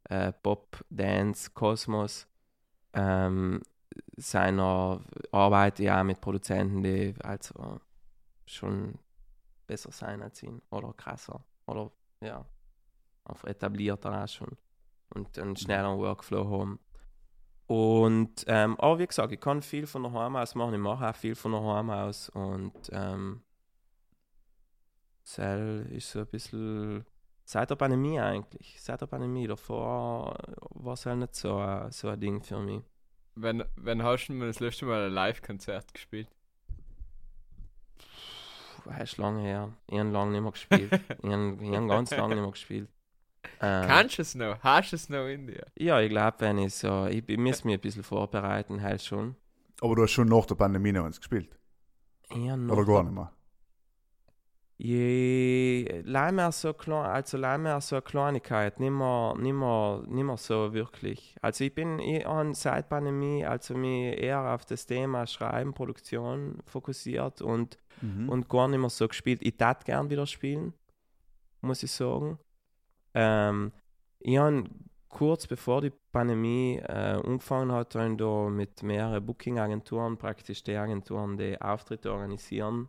äh, 0.04 0.32
Pop-Dance-Kosmos. 0.32 2.28
Ähm, 2.94 3.62
seiner 4.16 5.00
Arbeit 5.32 5.78
ja 5.78 6.04
mit 6.04 6.20
Produzenten, 6.20 6.82
die 6.82 7.14
also 7.22 7.80
schon 8.46 8.98
besser 9.66 9.92
sein 9.92 10.22
als 10.22 10.42
ihn 10.42 10.62
oder 10.70 10.92
krasser 10.92 11.42
oder 11.66 11.90
ja, 12.20 12.44
auf 13.24 13.44
etablierter 13.44 14.22
auch 14.24 14.28
schon 14.28 14.56
und 15.14 15.38
einen 15.38 15.56
schnelleren 15.56 15.98
Workflow 15.98 16.50
haben. 16.50 16.80
Und, 17.66 18.44
ähm, 18.48 18.78
aber 18.80 18.98
wie 18.98 19.06
gesagt, 19.06 19.32
ich 19.32 19.40
kann 19.40 19.62
viel 19.62 19.86
von 19.86 20.02
daheim 20.02 20.36
aus 20.36 20.54
machen, 20.54 20.74
ich 20.74 20.80
mache 20.80 21.08
auch 21.08 21.14
viel 21.14 21.34
von 21.34 21.52
daheim 21.52 21.90
aus 21.90 22.28
und 22.30 22.72
ähm, 22.92 23.42
Cell 25.24 25.86
ist 25.90 26.10
so 26.10 26.20
ein 26.20 26.26
bisschen 26.26 27.04
seit 27.44 27.70
der 27.70 27.76
Pandemie 27.76 28.18
eigentlich, 28.20 28.80
seit 28.82 29.00
der 29.00 29.06
Pandemie, 29.06 29.46
davor 29.46 30.36
war 30.70 30.94
es 30.94 31.06
halt 31.06 31.18
nicht 31.18 31.34
so, 31.34 31.56
ein- 31.56 31.90
so 31.92 32.08
ein 32.08 32.20
Ding 32.20 32.42
für 32.42 32.58
mich. 32.58 32.82
Wenn, 33.34 33.64
wenn 33.76 34.02
hast 34.02 34.26
du 34.28 34.38
das 34.40 34.60
letzte 34.60 34.84
Mal 34.84 35.06
ein 35.06 35.12
Live-Konzert 35.12 35.94
gespielt? 35.94 36.28
Weißt 38.84 39.16
du, 39.18 39.22
lange 39.22 39.42
her. 39.42 39.72
Ich 39.86 39.98
habe 39.98 40.10
lange 40.10 40.32
nicht 40.32 40.42
mehr 40.42 40.50
gespielt. 40.52 40.92
ich 41.22 41.30
habe 41.30 41.86
ganz 41.86 42.10
lange 42.10 42.34
nicht 42.34 42.42
mehr 42.42 42.50
gespielt. 42.50 42.90
Ähm, 43.60 43.86
Kannst 43.88 44.18
du 44.18 44.22
es 44.22 44.34
noch? 44.34 44.58
Hast 44.60 44.92
du 44.92 44.96
es 44.96 45.08
noch 45.08 45.26
in 45.26 45.46
dir? 45.46 45.66
Ja, 45.78 46.00
ich 46.00 46.10
glaube, 46.10 46.36
wenn 46.40 46.58
ich 46.58 46.74
so. 46.74 47.06
Ich, 47.06 47.28
ich 47.28 47.38
muss 47.38 47.64
mich 47.64 47.74
ein 47.74 47.80
bisschen 47.80 48.02
vorbereiten, 48.02 48.82
halt 48.82 49.02
schon. 49.02 49.36
Aber 49.80 49.96
du 49.96 50.02
hast 50.02 50.12
schon 50.12 50.28
nach 50.28 50.46
der 50.46 50.54
Pandemie 50.54 50.92
noch 50.92 51.04
eins 51.04 51.18
gespielt. 51.18 51.58
Ja, 52.34 52.56
noch. 52.56 52.76
Oder 52.76 52.84
gar 52.86 53.02
nicht 53.02 53.14
mehr. 53.14 53.32
Je, 54.78 56.02
leih 56.04 56.32
mir 56.32 56.50
so 56.50 56.72
klein, 56.72 57.06
also 57.06 57.36
leih 57.38 57.56
mir 57.58 57.80
so 57.80 57.96
eine 57.96 58.02
Kleinigkeit, 58.02 58.80
nicht 58.80 58.90
mehr, 58.90 59.34
nicht 59.38 59.52
mehr, 59.52 60.02
nicht 60.08 60.24
mehr 60.24 60.36
so 60.36 60.72
wirklich. 60.72 61.36
Also 61.40 61.62
ich 61.64 61.72
bin 61.74 62.00
ich 62.00 62.24
habe 62.24 62.52
seit 62.54 62.88
Pandemie 62.88 63.44
also 63.46 63.76
mich 63.76 64.18
eher 64.20 64.40
auf 64.54 64.64
das 64.64 64.86
Thema 64.86 65.26
Schreiben, 65.28 65.72
Produktion 65.72 66.58
fokussiert 66.66 67.42
und 67.42 67.78
Mhm. 68.00 68.28
und 68.30 68.48
gar 68.48 68.66
nicht 68.66 68.80
mehr 68.80 68.90
so 68.90 69.06
gespielt. 69.06 69.40
Ich 69.44 69.56
tat 69.56 69.84
gern 69.84 70.10
wieder 70.10 70.26
spielen, 70.26 70.72
muss 71.60 71.84
ich 71.84 71.92
sagen. 71.92 72.38
Ähm, 73.14 73.72
ich 74.20 74.38
habe 74.38 74.64
kurz 75.08 75.46
bevor 75.46 75.82
die 75.82 75.92
Pandemie 76.12 76.78
äh, 76.78 77.20
angefangen 77.24 77.72
hat, 77.72 77.94
da 77.94 78.48
mit 78.48 78.82
mehreren 78.82 79.24
Booking-Agenturen, 79.24 80.16
praktisch 80.16 80.62
die 80.64 80.76
Agenturen, 80.76 81.36
die 81.36 81.60
Auftritte 81.60 82.12
organisieren, 82.12 82.88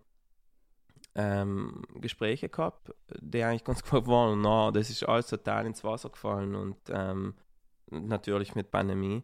ähm, 1.16 1.84
Gespräche 1.96 2.50
gehabt, 2.50 2.94
die 3.20 3.44
eigentlich 3.44 3.64
ganz 3.64 3.84
gut 3.90 4.08
waren. 4.08 4.42
Na, 4.42 4.72
das 4.72 4.90
ist 4.90 5.04
alles 5.04 5.28
total 5.28 5.66
ins 5.66 5.84
Wasser 5.84 6.10
gefallen 6.10 6.56
und 6.56 6.78
ähm, 6.90 7.36
natürlich 7.92 8.56
mit 8.56 8.72
Pandemie. 8.72 9.24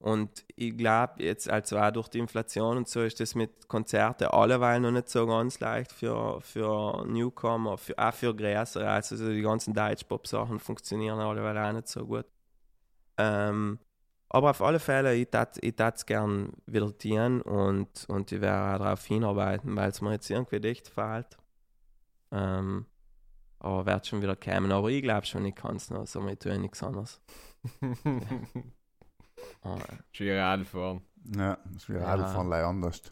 Und 0.00 0.44
ich 0.54 0.76
glaube, 0.76 1.24
jetzt 1.24 1.50
also 1.50 1.76
auch 1.78 1.90
durch 1.90 2.08
die 2.08 2.20
Inflation 2.20 2.76
und 2.76 2.88
so 2.88 3.02
ist 3.02 3.18
das 3.18 3.34
mit 3.34 3.66
Konzerten 3.66 4.28
alleweil 4.28 4.78
noch 4.80 4.92
nicht 4.92 5.08
so 5.08 5.26
ganz 5.26 5.58
leicht 5.58 5.92
für, 5.92 6.40
für 6.40 7.04
Newcomer, 7.06 7.76
für, 7.78 7.98
auch 7.98 8.14
für 8.14 8.34
Größere. 8.34 8.88
Also 8.88 9.16
so 9.16 9.28
die 9.28 9.42
ganzen 9.42 9.74
Deutsch-Pop-Sachen 9.74 10.60
funktionieren 10.60 11.18
alleweil 11.18 11.58
auch 11.58 11.72
nicht 11.72 11.88
so 11.88 12.06
gut. 12.06 12.26
Ähm, 13.16 13.80
aber 14.28 14.50
auf 14.50 14.62
alle 14.62 14.78
Fälle, 14.78 15.14
ich 15.14 15.32
würde 15.32 15.50
ich 15.62 15.74
es 15.78 16.06
gerne 16.06 16.50
wieder 16.66 16.96
tun 16.96 17.42
und, 17.42 18.04
und 18.08 18.30
ich 18.30 18.40
werde 18.40 18.74
auch 18.74 18.78
darauf 18.84 19.04
hinarbeiten, 19.04 19.74
weil 19.74 19.90
es 19.90 20.00
mir 20.00 20.12
jetzt 20.12 20.30
irgendwie 20.30 20.68
echt 20.68 20.88
fehlt. 20.88 21.36
Ähm, 22.30 22.86
aber 23.58 23.86
wird 23.86 24.06
schon 24.06 24.22
wieder 24.22 24.36
kommen. 24.36 24.70
Aber 24.70 24.88
ich 24.90 25.02
glaube 25.02 25.26
schon, 25.26 25.44
ich 25.44 25.54
kann 25.56 25.76
es 25.76 25.90
noch, 25.90 26.06
so 26.06 26.26
ich 26.28 26.38
tue 26.38 26.58
nichts 26.58 26.82
anderes. 26.82 27.20
Fahren. 29.62 31.02
Ja, 31.36 31.58
das 31.64 31.82
ist 31.82 31.88
viral 31.88 32.20
Ja. 32.20 32.26
fahren 32.26 32.48
leider 32.48 32.66
anders. 32.66 33.02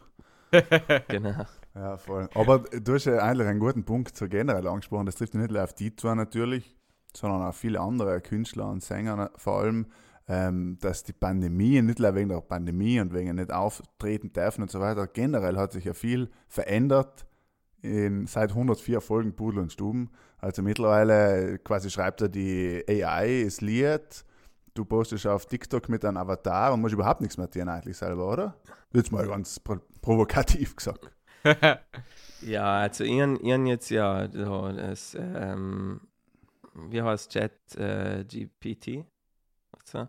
genau. 1.07 1.45
Ja, 1.75 1.97
voll. 1.97 2.29
Aber 2.33 2.59
du 2.59 2.93
hast 2.93 3.05
ja 3.05 3.17
eigentlich 3.19 3.47
einen 3.47 3.59
guten 3.59 3.83
Punkt 3.83 4.15
so 4.15 4.27
generell 4.27 4.67
angesprochen. 4.67 5.05
Das 5.05 5.15
trifft 5.15 5.35
nicht 5.35 5.51
nur 5.51 5.63
auf 5.63 5.73
die 5.73 5.95
zwei 5.95 6.15
natürlich, 6.15 6.75
sondern 7.13 7.43
auch 7.43 7.53
viele 7.53 7.79
andere 7.79 8.21
Künstler 8.21 8.67
und 8.69 8.83
Sänger 8.83 9.31
vor 9.35 9.59
allem, 9.59 9.87
ähm, 10.27 10.77
dass 10.81 11.03
die 11.03 11.13
Pandemie, 11.13 11.81
nicht 11.81 11.99
nur 11.99 12.15
wegen 12.15 12.29
der 12.29 12.41
Pandemie 12.41 12.99
und 12.99 13.13
wegen 13.13 13.35
nicht 13.35 13.51
auftreten 13.51 14.33
dürfen 14.33 14.63
und 14.63 14.71
so 14.71 14.79
weiter, 14.79 15.07
generell 15.07 15.57
hat 15.57 15.71
sich 15.71 15.85
ja 15.85 15.93
viel 15.93 16.29
verändert 16.47 17.25
in, 17.81 18.25
seit 18.25 18.49
104 18.51 18.99
Folgen 19.01 19.35
Pudel 19.35 19.61
und 19.61 19.71
Stuben. 19.71 20.09
Also 20.39 20.61
mittlerweile 20.61 21.59
quasi 21.59 21.89
schreibt 21.89 22.21
er 22.21 22.29
die 22.29 22.83
AI 22.87 23.41
ist 23.41 23.61
Lied, 23.61 24.25
du 24.77 24.85
postest 24.85 25.27
auf 25.27 25.45
TikTok 25.45 25.89
mit 25.89 26.05
einem 26.05 26.17
Avatar 26.17 26.73
und 26.73 26.81
musst 26.81 26.93
überhaupt 26.93 27.21
nichts 27.21 27.37
mehr 27.37 27.49
tun 27.49 27.69
eigentlich 27.69 27.97
selber, 27.97 28.31
oder? 28.31 28.55
Jetzt 28.93 29.11
mal 29.11 29.27
ganz 29.27 29.59
pro 29.59 29.77
provokativ 30.01 30.75
gesagt. 30.75 31.11
Ja, 32.41 32.81
also 32.81 33.03
ich, 33.03 33.19
ich 33.19 33.65
jetzt 33.65 33.89
ja 33.89 34.29
so 34.31 34.71
das, 34.71 35.15
ähm, 35.19 36.01
wie 36.75 37.01
heißt 37.01 37.31
Chat 37.31 37.75
äh, 37.75 38.23
GPT? 38.25 39.05
Also, 39.71 40.07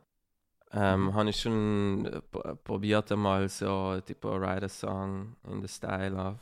ähm, 0.73 1.15
habe 1.15 1.31
ich 1.31 1.41
schon 1.41 2.05
äh, 2.05 2.21
probiert 2.57 3.11
einmal 3.13 3.49
so, 3.49 3.99
tipo, 4.05 4.39
write 4.39 4.67
a 4.67 4.69
song 4.69 5.37
in 5.51 5.63
the 5.63 5.69
style 5.69 6.15
of 6.17 6.37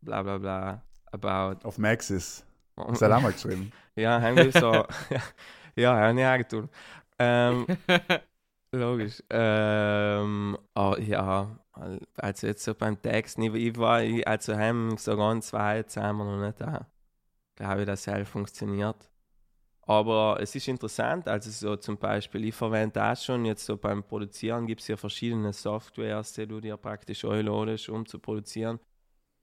bla 0.00 0.22
bla 0.22 0.38
bla 0.38 0.82
about. 1.10 1.66
Auf 1.66 1.78
Maxis. 1.78 2.44
Das 2.76 3.02
hat 3.02 3.10
er 3.10 3.16
auch 3.16 3.22
mal 3.22 3.32
geschrieben. 3.32 3.72
Ja, 3.98 4.20
haben 4.20 4.36
wir 4.36 4.52
so. 4.52 4.84
ja, 5.74 5.96
haben 5.96 6.18
wir 6.18 6.30
auch 6.30 6.36
getan. 6.36 6.68
Ähm, 7.18 7.66
Logisch. 8.72 9.22
Ähm, 9.30 10.58
oh, 10.74 10.96
ja, 10.98 11.58
also 12.16 12.46
jetzt 12.46 12.64
so 12.64 12.74
beim 12.74 13.00
Text, 13.00 13.38
ich, 13.38 13.54
ich 13.54 13.76
war, 13.78 14.02
ich, 14.02 14.26
also 14.26 14.56
haben 14.56 14.96
so 14.98 15.16
ganz 15.16 15.52
weit 15.52 15.90
sind 15.90 16.02
wir 16.16 16.24
noch 16.24 16.44
nicht 16.44 16.60
da. 16.60 16.86
Glaube 17.56 17.82
ich, 17.82 17.86
dass 17.86 18.02
es 18.02 18.08
halt 18.08 18.28
funktioniert. 18.28 19.10
Aber 19.82 20.38
es 20.40 20.54
ist 20.54 20.68
interessant, 20.68 21.28
also 21.28 21.50
so 21.50 21.76
zum 21.76 21.98
Beispiel, 21.98 22.44
ich 22.46 22.54
verwende 22.54 22.94
das 22.94 23.24
schon, 23.24 23.44
jetzt 23.44 23.66
so 23.66 23.76
beim 23.76 24.02
Produzieren 24.04 24.66
gibt 24.66 24.80
es 24.82 24.88
ja 24.88 24.96
verschiedene 24.96 25.52
Softwares, 25.52 26.32
die 26.34 26.46
du 26.46 26.60
dir 26.60 26.76
praktisch 26.76 27.24
einladest, 27.24 27.88
um 27.88 28.04
zu 28.06 28.18
produzieren. 28.18 28.80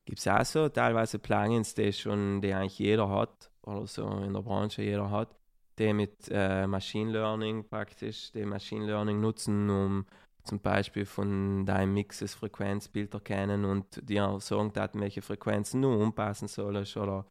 Gibt 0.06 0.20
es 0.20 0.28
auch 0.28 0.46
so 0.46 0.70
teilweise 0.70 1.20
Plugins, 1.20 1.76
die 1.76 1.94
schon, 1.94 2.42
die 2.42 2.54
eigentlich 2.54 2.80
jeder 2.80 3.10
hat, 3.10 3.52
oder 3.64 3.88
so 3.88 4.08
in 4.20 4.34
der 4.34 4.42
Branche 4.42 4.84
jeder 4.84 5.10
hat, 5.12 5.36
die 5.80 5.94
mit 5.94 6.30
äh, 6.30 6.68
Machine 6.68 7.12
Learning 7.12 7.68
praktisch, 7.68 8.32
die 8.32 8.46
Machine 8.46 8.86
Learning 8.86 9.20
nutzen, 9.20 9.70
um 9.70 10.06
zum 10.44 10.60
Beispiel 10.60 11.06
von 11.06 11.66
deinem 11.66 11.94
Mix 11.94 12.20
das 12.20 12.34
Frequenzbild 12.36 13.14
erkennen 13.14 13.66
und 13.66 13.86
dir 14.08 14.38
sagen, 14.40 14.74
dass 14.74 14.92
welche 14.94 15.22
Frequenzen 15.22 15.82
du 15.82 16.04
anpassen 16.04 16.48
sollst 16.48 16.98
oder 16.98 17.26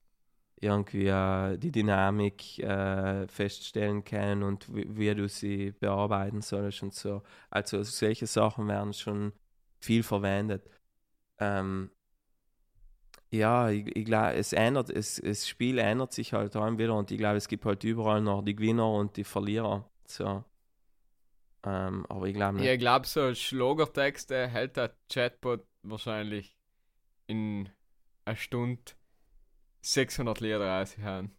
irgendwie 0.60 1.08
äh, 1.08 1.58
die 1.58 1.72
Dynamik 1.72 2.58
äh, 2.60 3.26
feststellen 3.28 4.04
können 4.04 4.42
und 4.42 4.74
wie, 4.74 4.86
wie 4.96 5.14
du 5.14 5.28
sie 5.28 5.72
bearbeiten 5.72 6.40
sollst 6.40 6.82
und 6.82 6.94
so. 6.94 7.22
Also 7.50 7.82
solche 7.82 8.26
Sachen 8.26 8.68
werden 8.68 8.92
schon 8.92 9.32
viel 9.80 10.02
verwendet. 10.02 10.68
Ähm, 11.38 11.90
ja, 13.32 13.70
ich, 13.70 13.96
ich 13.96 14.04
glaube, 14.04 14.34
es 14.34 14.52
ändert, 14.52 14.90
es, 14.90 15.16
das 15.16 15.48
Spiel 15.48 15.78
ändert 15.78 16.12
sich 16.12 16.34
halt 16.34 16.54
auch 16.54 16.78
wieder 16.78 16.94
und 16.94 17.10
ich 17.10 17.16
glaube, 17.16 17.38
es 17.38 17.48
gibt 17.48 17.64
halt 17.64 17.82
überall 17.82 18.20
noch 18.20 18.42
die 18.42 18.54
Gewinner 18.54 18.90
und 18.92 19.16
die 19.16 19.24
Verlierer. 19.24 19.88
So. 20.06 20.44
Ähm, 21.64 22.04
aber 22.10 22.26
ich 22.26 22.34
glaube 22.34 22.58
nicht. 22.58 22.68
Ich 22.68 22.78
glaube, 22.78 23.06
so 23.06 23.34
Schlagertexte 23.34 24.48
hält 24.48 24.76
der 24.76 24.94
Chatbot 25.10 25.64
wahrscheinlich 25.82 26.58
in 27.26 27.70
einer 28.26 28.36
Stunde 28.36 28.82
600 29.80 30.40
Lieder 30.40 30.60
raushauen. 30.60 31.34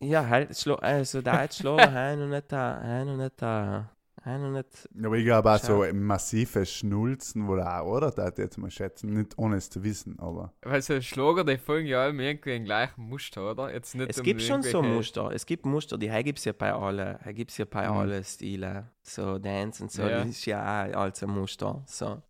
Ja, 0.00 0.26
halt, 0.28 0.50
also 0.82 1.22
da 1.22 1.42
jetzt 1.42 1.58
schlagen, 1.58 1.92
hein 1.94 2.22
und 2.22 2.30
nicht 2.30 2.50
da, 2.50 2.80
hein 2.82 3.08
und 3.08 3.18
nicht 3.18 3.40
da, 3.40 3.94
hein 4.24 4.42
und 4.42 4.52
nicht. 4.52 4.88
Aber 5.04 5.16
ich 5.16 5.24
glaube 5.24 5.50
auch 5.52 5.58
so 5.58 5.84
massive 5.92 6.64
Schnulzen 6.66 7.46
wohl 7.48 7.62
auch, 7.62 7.86
oder? 7.86 8.10
Da 8.10 8.24
hätte 8.26 8.42
ich 8.42 8.46
jetzt 8.46 8.58
mal 8.58 8.70
schätzen. 8.70 9.12
Nicht 9.14 9.36
ohne 9.38 9.56
es 9.56 9.68
zu 9.70 9.82
wissen, 9.82 10.18
aber. 10.18 10.52
Weil 10.62 10.82
so 10.82 11.00
Schlager, 11.00 11.44
die 11.44 11.58
folgen 11.58 11.86
ja 11.86 12.02
alle 12.02 12.22
irgendwie 12.22 12.50
den 12.50 12.64
gleichen 12.64 13.02
Muster, 13.02 13.50
oder? 13.50 13.72
Jetzt 13.72 13.94
nicht 13.94 14.10
Es 14.10 14.18
um 14.18 14.24
gibt 14.24 14.42
schon 14.42 14.62
so 14.62 14.82
Muster. 14.82 15.30
Es 15.32 15.44
gibt 15.46 15.66
Muster, 15.66 15.98
die 15.98 16.08
gibt 16.22 16.38
es 16.38 16.44
ja 16.44 16.52
bei 16.52 16.72
allen, 16.72 17.18
gibt 17.34 17.50
es 17.50 17.58
ja 17.58 17.64
bei 17.64 17.88
Mhm. 17.88 17.96
allen 17.96 18.24
Stilen. 18.24 18.88
So 19.02 19.38
Dance 19.38 19.82
und 19.82 19.90
so, 19.90 20.02
Ja. 20.02 20.20
das 20.20 20.28
ist 20.28 20.46
ja 20.46 20.86
auch 20.90 21.00
als 21.02 21.22
ein 21.22 21.30
Muster. 21.30 21.82
So. 21.86 22.22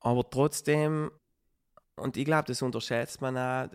Aber 0.00 0.30
trotzdem, 0.30 1.10
und 1.96 2.16
ich 2.16 2.24
glaube, 2.24 2.44
das 2.46 2.62
unterschätzt 2.62 3.20
man 3.20 3.36
auch, 3.36 3.68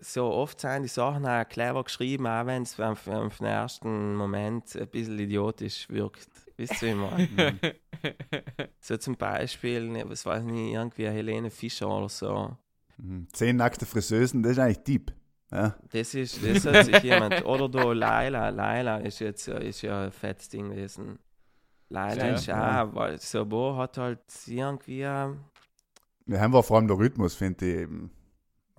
so 0.00 0.26
oft 0.26 0.60
sind 0.60 0.82
die 0.82 0.88
Sachen 0.88 1.26
auch 1.26 1.48
clever 1.48 1.84
geschrieben, 1.84 2.26
auch 2.26 2.46
wenn 2.46 2.62
es 2.62 2.78
auf, 2.78 3.06
auf 3.08 3.38
den 3.38 3.46
ersten 3.46 4.14
Moment 4.14 4.76
ein 4.76 4.88
bisschen 4.88 5.18
idiotisch 5.18 5.88
wirkt. 5.88 6.28
Wisst 6.56 6.82
ihr 6.82 6.92
immer? 6.92 7.16
so 8.80 8.96
zum 8.96 9.16
Beispiel, 9.16 9.88
ne, 9.88 10.04
was 10.08 10.26
weiß 10.26 10.44
ich 10.44 10.50
nicht, 10.50 10.74
irgendwie 10.74 11.06
Helene 11.06 11.50
Fischer 11.50 11.88
oder 11.88 12.08
so. 12.08 12.56
Mhm. 12.98 13.28
Zehn 13.32 13.56
nackte 13.56 13.86
Friseusen, 13.86 14.42
das 14.42 14.52
ist 14.52 14.58
eigentlich 14.58 14.84
deep. 14.84 15.12
Ja? 15.50 15.76
Das 15.92 16.14
ist, 16.14 16.44
das 16.44 16.66
hat 16.66 16.86
sich 16.86 17.02
jemand, 17.02 17.44
oder 17.46 17.68
da 17.68 17.92
Laila, 17.92 18.50
Laila 18.50 18.98
ist 18.98 19.20
jetzt 19.20 19.48
ist 19.48 19.82
ja 19.82 20.04
ein 20.04 20.12
fettes 20.12 20.48
Ding 20.48 20.70
gewesen. 20.70 21.18
Laila 21.88 22.26
Ja, 22.26 22.34
ist 22.34 22.46
ja. 22.46 22.84
auch, 22.84 22.94
weil 22.94 23.18
so 23.18 23.46
Bo 23.46 23.76
hat 23.76 23.96
halt 23.96 24.20
irgendwie, 24.46 24.98
Wir 26.26 26.40
haben 26.40 26.52
war 26.52 26.62
vor 26.62 26.76
allem 26.76 26.88
der 26.88 26.98
Rhythmus, 26.98 27.34
finde 27.34 27.66
ich 27.66 27.76
eben. 27.78 28.10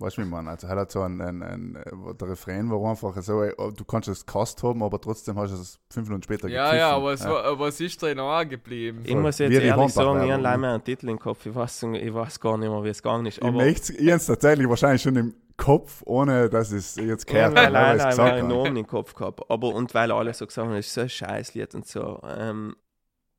Weißt 0.00 0.16
du, 0.16 0.22
wie 0.22 0.26
man? 0.26 0.48
Also, 0.48 0.66
hat 0.66 0.78
halt 0.78 0.90
so 0.90 1.02
ein, 1.02 1.20
ein, 1.20 1.42
ein, 1.42 1.76
ein 1.76 2.16
der 2.18 2.28
Refrain 2.28 2.70
war 2.70 2.82
einfach 2.88 3.14
so, 3.22 3.42
ey, 3.42 3.52
oh, 3.58 3.70
du 3.70 3.84
kannst 3.84 4.08
es 4.08 4.24
Cast 4.24 4.62
haben, 4.62 4.82
aber 4.82 4.98
trotzdem 4.98 5.38
hast 5.38 5.52
du 5.52 5.60
es 5.60 5.78
fünf 5.90 6.08
Minuten 6.08 6.22
später 6.22 6.48
ja, 6.48 6.74
ja, 6.74 6.90
aber 6.92 7.12
es, 7.12 7.24
war, 7.24 7.44
aber 7.44 7.68
es 7.68 7.78
ist 7.80 8.00
drin 8.00 8.18
auch 8.18 8.48
geblieben. 8.48 9.02
ich 9.04 9.14
muss 9.14 9.38
jetzt 9.38 9.50
Wie 9.50 9.56
ehrlich 9.56 9.92
sagen, 9.92 10.24
ich 10.24 10.30
habe 10.30 10.36
ne? 10.38 10.42
leider 10.42 10.58
mehr 10.58 10.70
einen 10.70 10.84
Titel 10.84 11.08
im 11.10 11.18
Kopf, 11.18 11.44
ich 11.44 11.54
weiß, 11.54 11.82
ich 11.82 12.14
weiß 12.14 12.40
gar 12.40 12.56
nicht 12.56 12.70
mehr, 12.70 12.82
wie 12.82 12.88
es 12.88 13.02
gegangen 13.02 13.26
ist. 13.26 13.38
Ich 13.38 13.44
Aber 13.44 13.58
möchte 13.58 13.92
ich 13.92 14.08
es 14.08 14.24
tatsächlich 14.26 14.68
wahrscheinlich 14.68 15.02
schon 15.02 15.16
im 15.16 15.34
Kopf, 15.58 16.02
ohne 16.06 16.48
dass 16.48 16.72
es 16.72 16.96
jetzt 16.96 17.30
ja, 17.30 17.50
gehört 17.50 17.56
weil 17.56 17.76
habe, 17.76 17.96
ich 17.96 17.98
es 17.98 18.02
habe 18.02 18.10
gesagt 18.10 18.32
einen 18.32 18.50
habe. 18.50 18.62
Namen 18.62 18.76
im 18.78 18.86
Kopf 18.86 19.14
gehabt. 19.14 19.42
Aber, 19.50 19.74
und 19.74 19.92
weil 19.94 20.10
alle 20.10 20.32
so 20.32 20.46
gesagt 20.46 20.66
haben, 20.66 20.74
das 20.74 20.86
ist 20.86 20.94
so 20.94 21.02
ein 21.02 21.10
Scheißlied 21.10 21.74
und 21.74 21.86
so. 21.86 22.22
Ähm, 22.26 22.74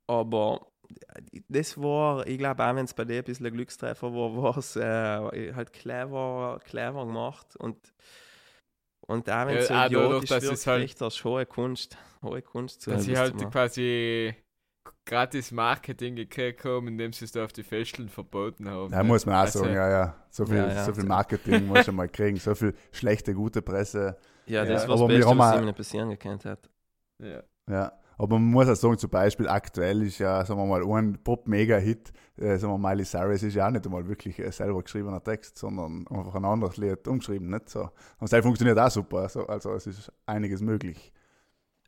aber 0.06 0.60
das 1.48 1.76
war, 1.78 2.26
ich 2.26 2.38
glaube 2.38 2.62
auch 2.64 2.74
wenn 2.74 2.84
es 2.84 2.94
bei 2.94 3.04
dir 3.04 3.18
ein 3.18 3.24
bisschen 3.24 3.46
ein 3.46 3.52
Glückstreffer 3.52 4.12
war, 4.12 4.36
war 4.42 4.56
es 4.58 4.76
äh, 4.76 5.52
halt 5.54 5.72
clever, 5.72 6.60
clever 6.64 7.06
gemacht 7.06 7.56
und 7.56 7.76
und 9.06 9.28
auch 9.28 9.46
wenn 9.46 9.56
es 9.56 9.66
so 9.68 9.74
Ja, 9.74 9.86
auch 9.86 9.90
dadurch, 9.90 10.24
idiotisch 10.24 10.28
dass 10.30 10.42
wird, 10.44 10.66
halt- 10.66 10.84
echt 10.84 11.02
als 11.02 11.24
hohe 11.24 11.44
Kunst, 11.44 11.98
hohe 12.22 12.40
Kunst 12.40 12.82
zu 12.82 12.90
Dass 12.90 13.02
sie 13.04 13.16
halt 13.16 13.36
quasi 13.50 14.34
gratis 15.04 15.50
Marketing 15.50 16.14
gekriegt 16.16 16.64
haben, 16.64 16.88
indem 16.88 17.12
sie 17.12 17.24
es 17.24 17.32
da 17.32 17.44
auf 17.44 17.52
die 17.52 17.62
Festeln 17.64 18.08
verboten 18.08 18.68
haben. 18.68 18.90
Da 18.90 19.02
ne? 19.02 19.08
muss 19.08 19.26
man 19.26 19.34
auch 19.36 19.40
Also, 19.40 19.60
sagen, 19.60 19.74
ja, 19.74 19.90
ja. 19.90 20.14
So 20.30 20.46
viel, 20.46 20.56
Ja, 20.56 20.68
ja. 20.72 20.84
So 20.84 20.94
viel 20.94 21.04
Marketing 21.04 21.66
muss 21.66 21.86
man 21.88 21.96
mal 21.96 22.08
kriegen, 22.08 22.36
so 22.36 22.54
viel 22.54 22.74
schlechte, 22.92 23.34
gute 23.34 23.60
Presse. 23.60 24.16
Ja, 24.46 24.64
das 24.64 24.82
Ja, 24.84 24.88
war 24.88 24.96
das 24.98 25.06
Beste, 25.08 25.38
was 25.38 25.56
auch- 25.56 25.62
ihm 25.62 25.74
passieren 25.74 26.10
gekannt 26.10 26.44
hat. 26.44 26.70
Ja. 27.18 27.42
Ja. 27.68 27.92
Aber 28.22 28.38
man 28.38 28.52
muss 28.52 28.68
auch 28.68 28.76
sagen, 28.76 28.98
zum 28.98 29.10
Beispiel 29.10 29.48
aktuell 29.48 30.00
ist 30.02 30.18
ja, 30.18 30.44
sagen 30.44 30.60
wir 30.60 30.66
mal, 30.66 30.84
ein 30.96 31.18
Pop-Mega-Hit, 31.24 32.12
äh, 32.36 32.56
sagen 32.56 32.72
wir 32.72 32.78
mal, 32.78 32.94
Miley 32.94 33.04
Cyrus 33.04 33.42
ist 33.42 33.56
ja 33.56 33.66
auch 33.66 33.72
nicht 33.72 33.84
einmal 33.84 34.06
wirklich 34.06 34.38
äh, 34.38 34.52
selber 34.52 34.80
geschriebener 34.80 35.20
Text, 35.24 35.58
sondern 35.58 36.06
einfach 36.06 36.36
ein 36.36 36.44
anderes 36.44 36.76
Lied 36.76 37.08
umgeschrieben, 37.08 37.50
nicht 37.50 37.68
so. 37.68 37.90
Und 38.20 38.32
das 38.32 38.42
funktioniert 38.42 38.78
auch 38.78 38.92
super, 38.92 39.22
also, 39.22 39.44
also 39.48 39.72
es 39.72 39.88
ist 39.88 40.12
einiges 40.24 40.60
möglich. 40.60 41.12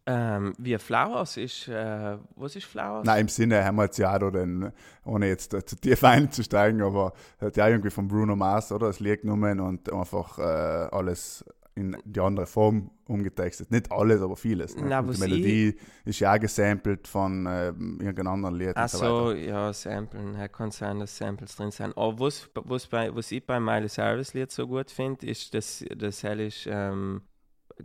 Ähm, 0.06 0.54
wie 0.58 0.76
Flowers 0.76 1.36
ist, 1.36 1.68
äh, 1.68 2.18
was 2.34 2.56
ist 2.56 2.66
Flowers? 2.66 3.06
Nein, 3.06 3.20
im 3.20 3.28
Sinne 3.28 3.62
Hermaziado, 3.62 4.32
denn 4.32 4.72
ohne 5.04 5.28
jetzt 5.28 5.54
äh, 5.54 5.64
zu 5.64 5.76
tief 5.76 6.02
einzusteigen, 6.04 6.82
aber 6.82 7.12
hat 7.40 7.56
ja 7.56 7.68
irgendwie 7.68 7.90
von 7.90 8.08
Bruno 8.08 8.34
Mars, 8.34 8.72
oder? 8.72 8.88
Das 8.88 8.98
Lied 8.98 9.20
genommen 9.20 9.60
und 9.60 9.92
einfach 9.92 10.36
äh, 10.40 10.42
alles 10.42 11.44
in 11.76 11.96
die 12.04 12.20
andere 12.20 12.46
Form 12.46 12.90
umgetextet. 13.06 13.70
Nicht 13.70 13.90
alles, 13.90 14.20
aber 14.22 14.36
vieles. 14.36 14.76
Ne? 14.76 14.88
Was 15.06 15.16
die 15.16 15.20
Melodie 15.22 15.76
ist 16.04 16.20
ja 16.20 16.32
auch 16.34 16.38
gesampelt 16.38 17.08
von 17.08 17.46
äh, 17.46 17.66
irgendeinem 17.68 18.28
anderen 18.28 18.54
Lied 18.54 18.68
und 18.76 18.88
so 18.90 18.98
Also, 19.00 19.26
weiter. 19.30 19.38
ja, 19.38 19.72
Samplen, 19.72 20.34
ja, 20.38 20.46
kann 20.48 20.70
sein, 20.70 21.00
dass 21.00 21.16
Samples 21.16 21.56
drin 21.56 21.70
sind. 21.72 21.96
Aber 21.96 22.18
was, 22.20 22.48
was, 22.54 22.86
bei, 22.86 23.14
was 23.14 23.32
ich 23.32 23.44
bei 23.44 23.58
Miley 23.58 23.88
Cyrus 23.88 24.34
Lied 24.34 24.52
so 24.52 24.66
gut 24.68 24.90
finde, 24.90 25.26
ist, 25.26 25.52
dass 25.52 25.84
das 25.96 26.22
hell 26.22 26.40
ist 26.40 26.66
ähm, 26.70 27.22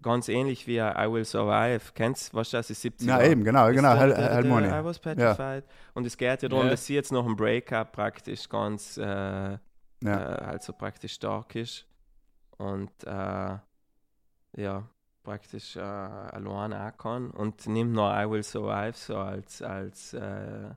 ganz 0.03 0.29
ähnlich 0.29 0.67
wie 0.67 0.77
I 0.77 1.07
Will 1.11 1.25
Survive. 1.25 1.81
Kennst 1.95 2.31
du, 2.31 2.37
was 2.37 2.51
das 2.51 2.69
ist 2.69 2.81
70 2.83 3.07
Ja, 3.07 3.23
eben, 3.23 3.43
genau, 3.43 3.71
genau, 3.71 3.95
Hel 3.95 4.15
Hel 4.15 4.35
Harmonie. 4.35 4.67
I 4.67 4.83
was 4.83 4.99
petrified. 4.99 5.63
Und 5.95 6.05
es 6.05 6.15
geht 6.15 6.43
ja 6.43 6.47
darum, 6.49 6.65
Ja. 6.65 6.71
dass 6.71 6.85
sie 6.85 6.93
jetzt 6.93 7.11
noch 7.11 7.25
ein 7.25 7.35
Breakup 7.35 7.91
praktisch 7.91 8.47
ganz, 8.47 8.97
äh, 8.97 9.03
Ja. 9.03 9.57
äh, 10.03 10.05
also 10.45 10.73
praktisch 10.73 11.13
stark 11.13 11.55
ist. 11.55 11.87
Und 12.57 12.91
äh, 13.05 13.57
ja, 14.59 14.87
praktisch 15.23 15.75
äh, 15.75 15.79
alleine 15.81 16.87
auch 16.93 16.97
kann. 16.97 17.31
Und 17.31 17.67
nimmt 17.67 17.93
noch 17.93 18.11
I 18.11 18.29
Will 18.29 18.43
Survive 18.43 18.93
so 18.97 19.17
als, 19.17 19.61
als, 19.61 20.13
äh, 20.13 20.71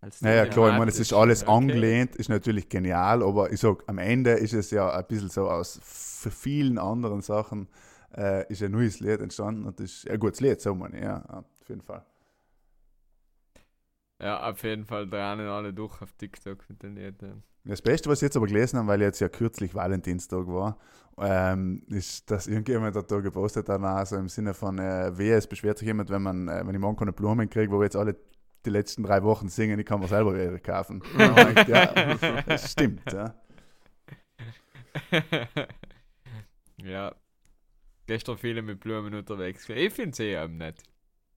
als 0.00 0.20
Ja, 0.20 0.30
ja, 0.32 0.46
Ding. 0.46 0.46
klar, 0.46 0.70
ich 0.70 0.74
meine, 0.74 0.90
es 0.90 0.98
ist 0.98 1.12
alles 1.12 1.44
Okay. 1.46 1.46
angelehnt, 1.46 2.16
ist 2.16 2.28
natürlich 2.30 2.68
genial, 2.68 3.22
aber 3.22 3.52
ich 3.52 3.60
sag, 3.60 3.82
am 3.88 3.98
Ende 3.98 4.30
ist 4.32 4.54
es 4.54 4.70
ja 4.70 4.90
ein 4.90 5.04
bisschen 5.06 5.28
so 5.28 5.50
aus 5.50 5.78
vielen 5.82 6.78
anderen 6.78 7.20
Sachen 7.20 7.68
äh, 8.16 8.50
ist 8.50 8.62
ein 8.62 8.72
neues 8.72 9.00
Lied 9.00 9.20
entstanden 9.20 9.66
und 9.66 9.80
ist 9.80 10.08
ein 10.08 10.18
gutes 10.18 10.40
Lied, 10.40 10.60
so 10.60 10.74
ich, 10.92 11.02
ja, 11.02 11.22
auf 11.26 11.68
jeden 11.68 11.82
Fall. 11.82 12.04
Ja, 14.20 14.48
auf 14.48 14.62
jeden 14.62 14.84
Fall 14.84 15.08
dranen 15.08 15.48
alle 15.48 15.72
durch 15.72 16.00
auf 16.00 16.12
TikTok 16.12 16.68
mit 16.68 16.82
den 16.82 16.96
Liedern. 16.96 17.42
Das 17.64 17.82
Beste, 17.82 18.10
was 18.10 18.18
ich 18.18 18.26
jetzt 18.26 18.36
aber 18.36 18.46
gelesen 18.46 18.78
habe, 18.78 18.88
weil 18.88 19.00
jetzt 19.00 19.20
ja 19.20 19.28
kürzlich 19.28 19.74
Valentinstag 19.74 20.46
war, 20.46 20.78
ähm, 21.18 21.82
ist, 21.88 22.30
dass 22.30 22.46
irgendjemand 22.46 22.94
hat 22.94 23.10
da 23.10 23.20
gepostet 23.20 23.68
danach, 23.68 24.06
so 24.06 24.16
im 24.16 24.28
Sinne 24.28 24.52
von, 24.52 24.78
äh, 24.78 25.16
wehe, 25.16 25.36
es 25.36 25.46
beschwert 25.46 25.78
sich 25.78 25.86
jemand, 25.86 26.10
wenn 26.10 26.22
man, 26.22 26.48
äh, 26.48 26.62
wenn 26.66 26.74
ich 26.74 26.80
morgen 26.80 26.96
keine 26.96 27.12
Blumen 27.12 27.48
kriege, 27.48 27.72
wo 27.72 27.78
wir 27.78 27.84
jetzt 27.84 27.96
alle 27.96 28.16
die 28.66 28.70
letzten 28.70 29.02
drei 29.02 29.22
Wochen 29.22 29.48
singen, 29.48 29.78
ich 29.78 29.86
kann 29.86 30.00
mir 30.00 30.08
selber 30.08 30.34
welche 30.34 30.58
kaufen. 30.60 31.02
Und 31.12 31.18
dachte, 31.18 31.70
ja, 31.70 32.42
das 32.46 32.72
stimmt, 32.72 33.02
ja. 33.12 33.34
ja. 36.82 37.14
Gestern 38.06 38.36
viele 38.36 38.62
mit 38.62 38.80
Blumen 38.80 39.14
unterwegs. 39.14 39.68
Ich 39.68 39.92
finde 39.92 40.10
es 40.10 40.20
eh 40.20 40.36
am 40.36 40.56
nett. 40.58 40.82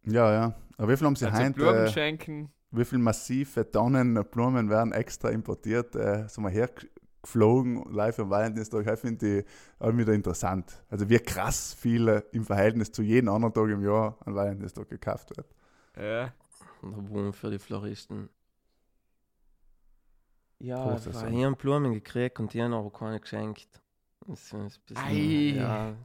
Ja, 0.04 0.32
ja. 0.32 0.56
Aber 0.78 0.92
wie 0.92 0.98
viel 0.98 1.08
haben 1.08 1.16
sie 1.16 1.26
Also 1.26 1.38
heint, 1.38 1.56
Blumen 1.56 1.86
äh, 1.86 1.92
schenken. 1.92 2.52
Wie 2.78 2.86
viel 2.86 3.00
massive 3.00 3.70
Tonnen 3.70 4.24
Blumen 4.32 4.70
werden 4.70 4.92
extra 4.94 5.30
importiert, 5.30 5.96
äh, 5.96 6.28
so 6.28 6.42
mal 6.42 6.52
hergeflogen, 6.52 7.84
live 7.92 8.20
am 8.20 8.30
Valentinstag. 8.30 8.88
Ich 8.88 9.00
finde 9.00 9.40
ich 9.40 9.46
auch 9.80 9.96
wieder 9.96 10.14
interessant. 10.14 10.84
Also 10.90 11.10
wie 11.10 11.20
krass 11.20 11.76
viele 11.78 12.26
im 12.32 12.46
Verhältnis 12.46 12.92
zu 12.92 13.02
jedem 13.02 13.30
anderen 13.30 13.54
Tag 13.54 13.70
im 13.70 13.84
Jahr 13.84 14.18
an 14.26 14.36
Valentinstag 14.36 14.90
gekauft 14.90 15.36
wird. 15.36 15.48
Ja. 15.96 16.34
Der 16.84 17.02
Boom 17.02 17.34
für 17.34 17.50
die 17.50 17.60
Floristen. 17.60 18.30
Ja, 20.60 20.96
ich 20.96 21.04
das 21.04 21.22
habe 21.22 21.32
hier 21.32 21.52
Blumen 21.52 21.94
gekriegt 21.94 22.40
und 22.40 22.54
die 22.54 22.62
haben 22.62 22.74
aber 22.74 22.92
keine 22.92 23.20
geschenkt. 23.20 23.68
Das 24.26 24.42
ist 24.42 24.54
ein 24.54 24.64
bisschen, 24.66 24.98
Ei. 24.98 25.56
ja, 25.56 25.96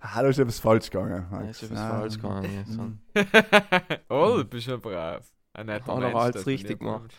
da 0.00 0.20
ist 0.28 0.38
etwas 0.38 0.60
falsch 0.60 0.88
gegangen. 0.90 1.26
da 1.30 1.40
ist 1.40 1.62
etwas 1.64 1.78
Ah, 1.78 1.88
falsch 1.90 2.16
gegangen. 2.16 2.50
Ja, 2.54 2.64
so. 2.64 4.04
oh, 4.14 4.36
du 4.38 4.44
bist 4.44 4.68
ja 4.68 4.76
brav. 4.76 5.28
Ein 5.54 5.66
netter 5.66 5.94
Hat 5.94 6.02
er 6.02 6.08
Mensch, 6.08 6.14
alles 6.16 6.34
dass 6.36 6.46
richtig 6.46 6.78
gemacht. 6.78 7.14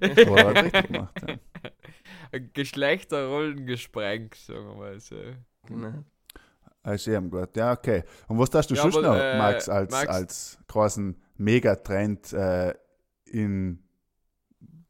Er 0.00 0.62
richtig. 0.64 0.90
Ja. 0.90 1.10
Geschlechterrollen 2.52 3.66
gesprengt, 3.66 4.34
sagen 4.34 4.66
wir 4.68 4.74
mal 4.74 5.00
so. 5.00 5.16
Genau. 5.66 6.04
Das 6.82 6.94
ist 6.96 7.08
eben 7.08 7.30
gut. 7.30 7.56
Ja, 7.56 7.72
okay. 7.72 8.02
Und 8.28 8.38
was 8.38 8.50
darfst 8.50 8.70
du 8.70 8.74
Ja, 8.74 8.82
aber, 8.84 9.02
noch, 9.02 9.14
äh, 9.16 9.38
Max, 9.38 9.68
als, 9.68 9.90
Max- 9.92 10.08
als 10.08 10.58
großen 10.68 11.16
Megatrend 11.36 12.32
äh, 12.32 12.74
in 13.26 13.82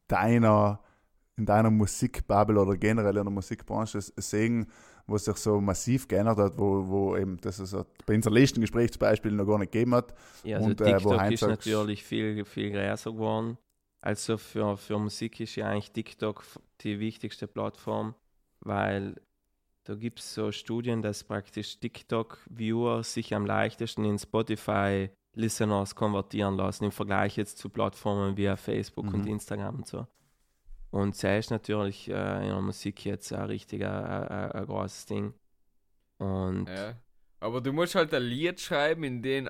deiner 0.07 0.81
in 1.37 1.45
deiner 1.45 1.69
Musikbubble 1.69 2.59
oder 2.61 2.77
generell 2.77 3.17
in 3.17 3.25
der 3.25 3.31
Musikbranche 3.31 3.99
sehen, 4.01 4.67
was 5.07 5.25
sich 5.25 5.35
so 5.37 5.61
massiv 5.61 6.07
geändert 6.07 6.37
hat, 6.37 6.57
wo, 6.57 6.87
wo 6.87 7.17
eben 7.17 7.37
das 7.37 7.59
also 7.59 7.85
bei 8.05 8.15
unserem 8.15 8.35
letzten 8.35 8.61
Gespräch 8.61 8.91
zum 8.91 8.99
Beispiel 8.99 9.31
noch 9.31 9.45
gar 9.45 9.59
nicht 9.59 9.71
gegeben 9.71 9.93
hat. 9.95 10.13
Ja, 10.43 10.57
also 10.57 10.69
Und, 10.69 10.81
äh, 10.81 10.85
wo 10.85 10.89
TikTok 10.97 11.19
Heinz 11.19 11.41
ist 11.41 11.47
natürlich 11.47 12.03
viel, 12.03 12.45
viel 12.45 12.71
größer 12.71 13.11
geworden. 13.11 13.57
Also 14.01 14.37
für, 14.37 14.77
für 14.77 14.99
Musik 14.99 15.39
ist 15.39 15.55
ja 15.55 15.67
eigentlich 15.67 15.91
TikTok 15.91 16.43
die 16.81 16.99
wichtigste 16.99 17.47
Plattform, 17.47 18.13
weil 18.61 19.15
da 19.83 19.95
gibt 19.95 20.19
es 20.19 20.33
so 20.33 20.51
Studien, 20.51 21.01
dass 21.01 21.23
praktisch 21.23 21.79
TikTok-Viewer 21.79 23.03
sich 23.03 23.33
am 23.35 23.45
leichtesten 23.45 24.03
in 24.05 24.17
Spotify-Listeners 24.17 25.95
konvertieren 25.95 26.55
lassen, 26.55 26.85
im 26.85 26.91
Vergleich 26.91 27.37
jetzt 27.37 27.57
zu 27.59 27.69
Plattformen 27.69 28.37
wie 28.37 28.55
Facebook 28.57 29.13
und 29.13 29.21
Mhm. 29.25 29.33
Instagram 29.33 29.75
und 29.75 29.87
so. 29.87 30.07
Und 30.95 31.13
sie 31.13 31.37
ist 31.37 31.51
natürlich 31.51 32.09
äh, 32.09 32.43
in 32.43 32.51
der 32.51 32.61
Musik 32.61 33.03
jetzt 33.03 33.33
ein 33.33 33.43
richtig 33.47 33.83
ein, 33.83 33.91
ein, 33.91 34.51
ein 34.53 34.65
großes 34.65 35.05
Ding. 35.07 35.33
Und 36.19 36.69
Ja. 36.69 36.93
Aber 37.41 37.59
du 37.59 37.73
musst 37.73 37.95
halt 37.95 38.13
ein 38.13 38.23
Lied 38.23 38.61
schreiben, 38.61 39.03
in 39.03 39.21
dem 39.21 39.49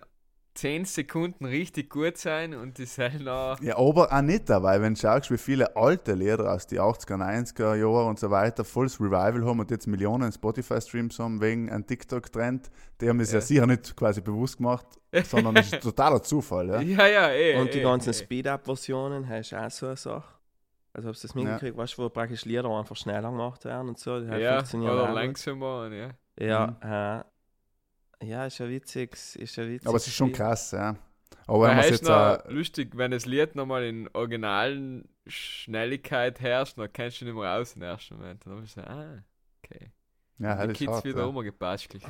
10 0.55 0.85
Sekunden 0.85 1.45
richtig 1.45 1.91
gut 1.91 2.17
sein 2.17 2.55
und 2.55 2.79
die 2.79 2.85
selber. 2.85 3.57
Ja, 3.61 3.77
aber 3.77 4.11
auch 4.11 4.21
nicht 4.23 4.49
dabei, 4.49 4.81
wenn 4.81 4.95
du 4.95 4.99
schaust, 4.99 5.29
wie 5.29 5.37
viele 5.37 5.75
alte 5.75 6.15
Lieder 6.15 6.51
aus 6.51 6.65
den 6.65 6.79
80er, 6.79 7.17
90er 7.17 7.75
Jahren 7.75 8.09
und 8.09 8.17
so 8.17 8.31
weiter 8.31 8.65
volles 8.65 8.99
Revival 8.99 9.45
haben 9.45 9.59
und 9.59 9.69
jetzt 9.69 9.85
Millionen 9.85 10.31
Spotify-Streams 10.31 11.19
haben 11.19 11.41
wegen 11.41 11.69
einem 11.69 11.85
TikTok-Trend, 11.85 12.71
die 12.99 13.07
haben 13.07 13.19
es 13.19 13.31
ja. 13.31 13.37
Ja. 13.37 13.41
sicher 13.41 13.67
nicht 13.67 13.95
quasi 13.95 14.19
bewusst 14.19 14.57
gemacht, 14.57 14.87
sondern 15.25 15.57
es 15.57 15.71
ist 15.71 15.83
totaler 15.83 16.23
Zufall. 16.23 16.69
Ja? 16.69 16.81
Ja, 16.81 17.07
ja, 17.07 17.31
eh. 17.31 17.61
Und 17.61 17.71
die 17.71 17.79
eh, 17.79 17.83
ganzen 17.83 18.09
eh. 18.09 18.13
Speed-Up-Versionen 18.13 19.29
hast 19.29 19.51
du 19.51 19.63
auch 19.63 19.69
so 19.69 19.85
eine 19.85 19.95
Sache. 19.95 20.34
Also 20.95 21.09
hast 21.09 21.23
du 21.23 21.27
das 21.27 21.35
mitgekriegt, 21.35 21.75
weißt 21.77 21.97
du, 21.97 22.03
wo 22.03 22.09
praktisch 22.09 22.45
Lieder 22.45 22.69
einfach 22.69 22.95
schneller 22.95 23.29
gemacht 23.29 23.65
werden 23.65 23.89
und 23.89 23.99
so. 23.99 24.19
Die 24.21 24.29
halt 24.29 24.41
Ja, 24.41 24.55
funktionieren 24.57 24.93
oder 24.93 25.11
langsamer, 25.13 25.91
ja. 25.91 26.09
Ja, 26.39 27.23
äh, 28.21 28.25
ja, 28.25 28.45
ist 28.45 28.57
ja 28.59 28.69
witzig. 28.69 29.11
Ist 29.35 29.55
ja 29.57 29.67
witzig 29.67 29.87
Aber 29.87 29.97
es 29.97 30.07
ist 30.07 30.13
schon 30.15 30.31
krass, 30.31 30.71
ja. 30.71 30.95
Aber 31.47 31.63
wenn 31.63 31.77
jetzt 31.79 32.03
noch 32.03 32.39
auch, 32.39 32.49
lustig, 32.49 32.97
wenn 32.97 33.11
das 33.11 33.25
Lied 33.25 33.55
nochmal 33.55 33.83
in 33.83 34.09
originalen 34.13 35.07
Schnelligkeit 35.27 36.39
herrscht, 36.39 36.77
dann 36.77 36.91
kannst 36.91 37.21
du 37.21 37.25
nicht 37.25 37.35
mehr 37.35 37.43
raus 37.57 37.75
im 37.75 37.81
ersten 37.81 38.15
Moment. 38.15 38.45
Dann 38.45 38.61
bist 38.61 38.77
du 38.77 38.81
so, 38.81 38.87
ah, 38.87 39.23
okay. 39.63 39.91
ja, 40.39 40.55
die 40.61 40.67
das 40.67 40.77
ist 40.79 40.79
Kids 40.79 40.87
hart, 40.87 41.05
wieder 41.05 41.21
ja. 41.23 41.27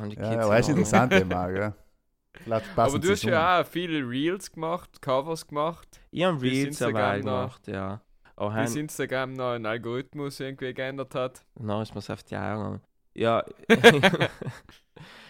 die 0.10 0.18
Ja, 0.18 0.30
Kids 0.30 0.44
aber 0.46 0.58
es 0.58 0.68
ist 0.68 0.70
interessant 0.70 1.14
immer, 1.14 1.52
gell. 1.52 1.74
Aber 2.76 3.00
du 3.00 3.12
hast 3.12 3.24
ja 3.24 3.62
auch 3.62 3.66
viele 3.66 4.08
Reels 4.08 4.52
gemacht, 4.52 5.02
Covers 5.02 5.48
gemacht. 5.48 6.02
Ich 6.12 6.24
habe 6.24 6.42
Reels 6.42 6.80
noch. 7.24 7.52
gemacht, 7.52 7.68
ja. 7.68 8.02
Aber 8.36 8.54
Bis 8.62 8.76
heim, 8.76 8.82
Instagram 8.82 9.34
noch 9.34 9.52
einen 9.52 9.66
Algorithmus 9.66 10.40
irgendwie 10.40 10.74
geändert 10.74 11.16
hat. 11.16 11.46
dann 11.56 11.82
ist 11.82 11.94
mir 11.94 12.00
es 12.00 12.10
auf 12.10 12.24
die 12.24 12.36
Eier 12.36 12.58
gegangen. 12.58 12.82
Ja, 13.14 13.46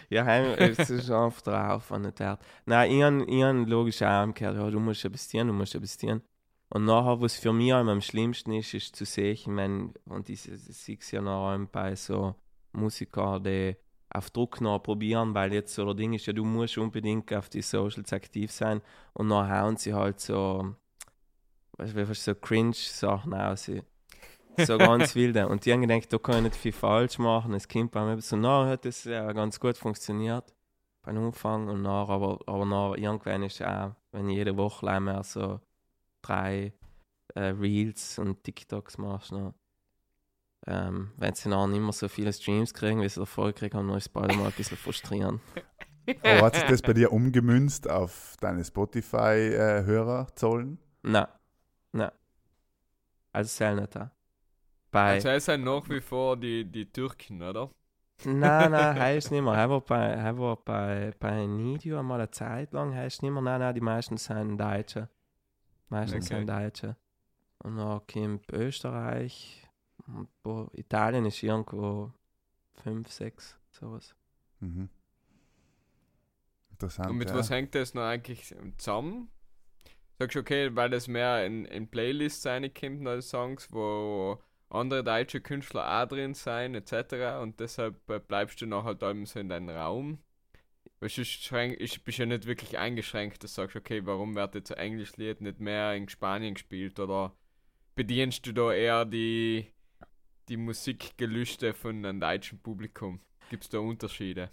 ja, 0.09 0.25
heim, 0.25 0.55
es 0.57 0.89
ist 0.89 1.11
einfach 1.11 1.41
drauf 1.41 1.91
und 1.91 2.01
nicht 2.01 2.19
wert. 2.19 2.41
Nein, 2.65 2.91
ich 2.91 3.03
habe 3.03 3.25
ich 3.25 3.43
hab 3.43 3.67
logisch 3.67 4.01
auch 4.01 4.23
umgekehrt, 4.23 4.55
ja, 4.55 4.71
du 4.71 4.79
musst 4.79 5.05
investieren, 5.05 5.47
du 5.47 5.53
musst 5.53 5.75
investieren. 5.75 6.21
Und 6.69 6.85
nachher, 6.85 7.21
was 7.21 7.35
für 7.37 7.53
mich 7.53 7.73
am 7.73 8.01
schlimmsten 8.01 8.53
ist, 8.53 8.73
ist 8.73 8.95
zu 8.95 9.05
sehen, 9.05 9.55
wenn, 9.55 9.93
und 10.05 10.29
ich, 10.29 10.49
ich 10.49 10.61
sehe 10.61 10.97
es 10.99 11.11
ja 11.11 11.21
nachher 11.21 11.59
bei 11.71 11.95
so 11.95 12.33
Musikern, 12.71 13.43
die 13.43 13.75
auf 14.09 14.31
Druck 14.31 14.61
noch 14.61 14.79
probieren, 14.79 15.33
weil 15.33 15.53
jetzt 15.53 15.75
so 15.75 15.85
der 15.85 15.93
Ding 15.93 16.13
ist, 16.13 16.25
ja, 16.25 16.33
du 16.33 16.43
musst 16.43 16.77
unbedingt 16.77 17.31
auf 17.33 17.49
die 17.49 17.61
Socials 17.61 18.13
aktiv 18.13 18.51
sein 18.51 18.81
und 19.13 19.29
dann 19.29 19.49
hauen 19.49 19.77
sie 19.77 19.93
halt 19.93 20.19
so, 20.19 20.75
weißt 21.77 21.95
du, 21.95 22.13
so 22.13 22.35
Cringe-Sachen 22.35 23.33
aus. 23.33 23.71
So 24.57 24.77
ganz 24.77 25.15
wilde. 25.15 25.47
Und 25.47 25.65
die 25.65 25.73
haben 25.73 25.81
gedacht, 25.81 26.11
da 26.11 26.17
kann 26.17 26.37
ich 26.37 26.43
nicht 26.43 26.55
viel 26.55 26.71
falsch 26.71 27.19
machen. 27.19 27.53
Es 27.53 27.67
kommt 27.67 27.91
bei 27.91 28.05
mir 28.05 28.21
so, 28.21 28.35
na, 28.35 28.67
hat 28.67 28.85
das 28.85 29.03
ja 29.03 29.31
ganz 29.33 29.59
gut 29.59 29.77
funktioniert 29.77 30.55
beim 31.05 31.17
Anfang 31.17 31.69
und 31.69 31.83
nach, 31.83 32.09
aber, 32.09 32.39
aber 32.47 32.65
nach 32.65 32.95
irgendwann 32.95 33.43
ist 33.43 33.61
auch, 33.61 33.91
wenn 34.11 34.27
ich 34.29 34.37
jede 34.37 34.57
Woche 34.57 34.99
mehr 34.99 35.23
so 35.23 35.61
drei 36.21 36.73
äh, 37.35 37.41
Reels 37.41 38.19
und 38.19 38.43
TikToks 38.43 38.97
machst, 38.97 39.31
noch, 39.31 39.53
ähm, 40.67 41.11
wenn 41.17 41.33
sie 41.35 41.49
dann 41.49 41.71
nicht 41.71 41.81
mehr 41.81 41.93
so 41.93 42.07
viele 42.07 42.31
Streams 42.33 42.73
kriegen, 42.73 43.01
wie 43.01 43.09
sie 43.09 43.19
davor 43.19 43.47
gekriegt 43.47 43.75
haben, 43.75 43.87
dann 43.87 43.97
ist 43.97 44.07
es 44.07 44.09
bald 44.09 44.35
mal 44.35 44.47
ein 44.47 44.53
bisschen 44.53 44.77
frustrierend. 44.77 45.41
Aber 46.23 46.41
hat 46.41 46.55
sich 46.55 46.65
das 46.65 46.81
bei 46.81 46.93
dir 46.93 47.11
umgemünzt 47.11 47.87
auf 47.89 48.35
deine 48.39 48.63
Spotify-Hörerzahlen? 48.63 50.79
Nein, 51.03 51.27
nein. 51.95 52.11
Also, 53.31 53.65
es 53.65 53.75
nicht 53.75 53.95
da. 53.95 54.11
Bei, 54.91 55.13
Also 55.15 55.29
es 55.29 55.45
sind 55.45 55.63
nach 55.63 55.89
wie 55.89 55.99
vor 56.01 56.37
die, 56.37 56.63
die 56.63 56.91
Türken, 56.91 57.41
oder? 57.41 57.69
Nein, 58.23 58.71
nein, 58.71 58.97
heißt 58.97 59.31
nicht 59.31 59.41
mehr. 59.41 59.53
Er 59.53 59.69
war 59.69 59.81
bei, 59.81 60.05
er 60.05 60.37
war 60.37 60.55
bei, 60.55 61.11
bei 61.19 61.45
Nidio 61.45 62.01
mal 62.01 62.15
eine 62.15 62.31
Zeit 62.31 62.71
lang, 62.71 62.95
heißt 62.95 63.21
nicht 63.23 63.31
mehr. 63.31 63.41
Nein, 63.41 63.59
nein, 63.59 63.75
die 63.75 63.81
meisten 63.81 64.15
sind 64.17 64.57
Deutsche. 64.57 65.09
Die 65.89 65.93
meisten 65.93 66.15
Okay. 66.17 66.25
sind 66.25 66.47
Deutsche. 66.47 66.95
Und 67.59 67.75
dann 67.77 68.01
kommt 68.07 68.51
Österreich. 68.53 69.67
Und 70.07 70.29
bo- 70.43 70.69
Italien 70.73 71.25
ist 71.25 71.43
irgendwo 71.43 72.13
5, 72.75 73.11
6, 73.11 73.57
sowas. 73.71 74.15
Mhm. 74.61 74.89
Interessant. 76.71 77.09
Und 77.09 77.17
mit 77.17 77.29
ja. 77.29 77.35
was 77.35 77.49
hängt 77.49 77.75
das 77.75 77.93
noch 77.93 78.03
eigentlich 78.03 78.55
zusammen? 78.77 79.29
Sagst 80.17 80.35
du, 80.35 80.39
okay, 80.39 80.73
weil 80.75 80.89
das 80.89 81.07
mehr 81.07 81.45
in, 81.45 81.65
in 81.65 81.89
Playlists 81.89 82.45
reinkommt, 82.45 83.01
neue 83.01 83.21
Songs, 83.21 83.67
wo 83.71 84.39
andere 84.69 85.03
deutsche 85.03 85.41
Künstler 85.41 86.01
auch 86.01 86.07
drin 86.07 86.33
sein, 86.33 86.75
etc. 86.75 87.41
Und 87.41 87.59
deshalb 87.59 88.09
äh, 88.09 88.19
bleibst 88.19 88.61
du 88.61 88.65
noch 88.65 88.85
halt 88.85 89.03
allem 89.03 89.25
so 89.25 89.39
in 89.39 89.49
deinem 89.49 89.69
Raum. 89.69 90.19
Sonst 91.01 91.43
schränk, 91.43 91.79
ich 91.79 92.03
bist 92.03 92.17
ja 92.17 92.25
nicht 92.25 92.47
wirklich 92.47 92.77
eingeschränkt, 92.77 93.43
dass 93.43 93.53
du 93.53 93.61
sagst, 93.61 93.75
okay, 93.75 94.05
warum 94.05 94.35
wird 94.35 94.55
jetzt 94.55 94.71
ein 94.71 94.77
Englischlied 94.77 95.41
nicht 95.41 95.59
mehr 95.59 95.93
in 95.93 96.09
Spanien 96.09 96.55
gespielt? 96.55 96.99
Oder 96.99 97.35
bedienst 97.95 98.45
du 98.47 98.53
da 98.53 98.73
eher 98.73 99.05
die, 99.05 99.67
die 100.49 100.57
Musikgelüste 100.57 101.73
von 101.73 102.03
einem 102.03 102.19
deutschen 102.19 102.59
Publikum? 102.59 103.19
Gibt 103.49 103.63
es 103.63 103.69
da 103.69 103.79
Unterschiede? 103.79 104.49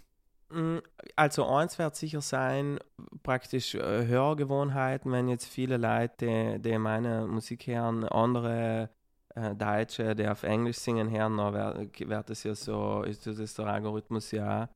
Mm, 0.53 0.79
Also 1.15 1.45
eins 1.47 1.79
wird 1.79 1.95
sicher 1.95 2.21
sein, 2.21 2.79
praktisch 3.23 3.75
äh, 3.75 4.05
Hörgewohnheiten, 4.07 5.11
wenn 5.11 5.27
jetzt 5.27 5.45
viele 5.47 5.77
Leute, 5.77 6.57
die, 6.59 6.61
die 6.61 6.77
meine 6.77 7.25
Musik 7.27 7.67
hören, 7.67 8.03
andere 8.05 8.89
äh, 9.35 9.55
Deutsche, 9.55 10.15
die 10.15 10.27
auf 10.27 10.43
Englisch 10.43 10.77
singen 10.77 11.09
hören, 11.09 11.37
dann 11.37 11.53
wird, 11.53 12.29
das 12.29 12.43
ja 12.43 12.55
so, 12.55 13.03
ist 13.03 13.25
das 13.27 13.53
der 13.55 13.65
Algorithmus 13.67 14.31
ja. 14.31 14.69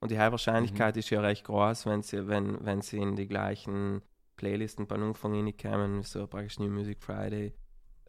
Und 0.00 0.10
die 0.10 0.18
Wahrscheinlichkeit 0.18 0.96
ist 0.96 1.10
ja 1.10 1.20
recht 1.20 1.44
groß, 1.44 1.86
wenn 1.86 2.02
sie, 2.02 2.26
wenn, 2.28 2.64
wenn 2.64 2.82
sie 2.82 2.98
in 2.98 3.16
die 3.16 3.28
gleichen 3.28 4.02
Playlisten 4.36 4.86
bei 4.86 4.96
Anfang 4.96 5.34
reinkommen, 5.34 6.02
so 6.02 6.26
praktisch 6.26 6.58
New 6.58 6.70
Music 6.70 7.02
Friday 7.02 7.54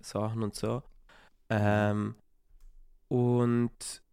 Sachen 0.02 0.44
und 0.44 0.56
so. 0.56 0.82
Ähm, 1.50 2.16
und 3.08 4.04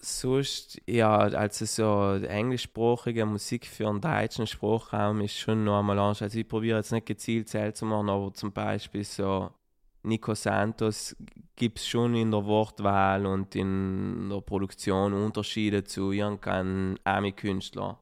sonst, 0.00 0.80
ja, 0.86 1.16
also 1.18 1.64
so 1.64 2.24
englischsprachige 2.26 3.26
Musik 3.26 3.66
für 3.66 3.88
einen 3.88 4.00
deutschen 4.00 4.46
Sprachraum 4.46 5.20
ist 5.20 5.38
schon 5.38 5.64
noch 5.64 5.78
einmal 5.78 5.98
anders. 5.98 6.22
Also 6.22 6.38
ich 6.38 6.48
probiere 6.48 6.78
jetzt 6.78 6.92
nicht 6.92 7.06
gezielt 7.06 7.48
zählen 7.48 7.74
zu 7.74 7.84
machen, 7.86 8.08
aber 8.08 8.32
zum 8.34 8.52
Beispiel 8.52 9.04
so 9.04 9.50
Nico 10.02 10.34
Santos 10.34 11.14
gibt 11.56 11.78
es 11.78 11.86
schon 11.86 12.14
in 12.14 12.30
der 12.30 12.44
Wortwahl 12.44 13.26
und 13.26 13.54
in 13.54 14.28
der 14.30 14.40
Produktion 14.40 15.12
Unterschiede 15.12 15.84
zu 15.84 16.12
irgendeinem 16.12 16.96
Ami-Künstler. 17.04 17.98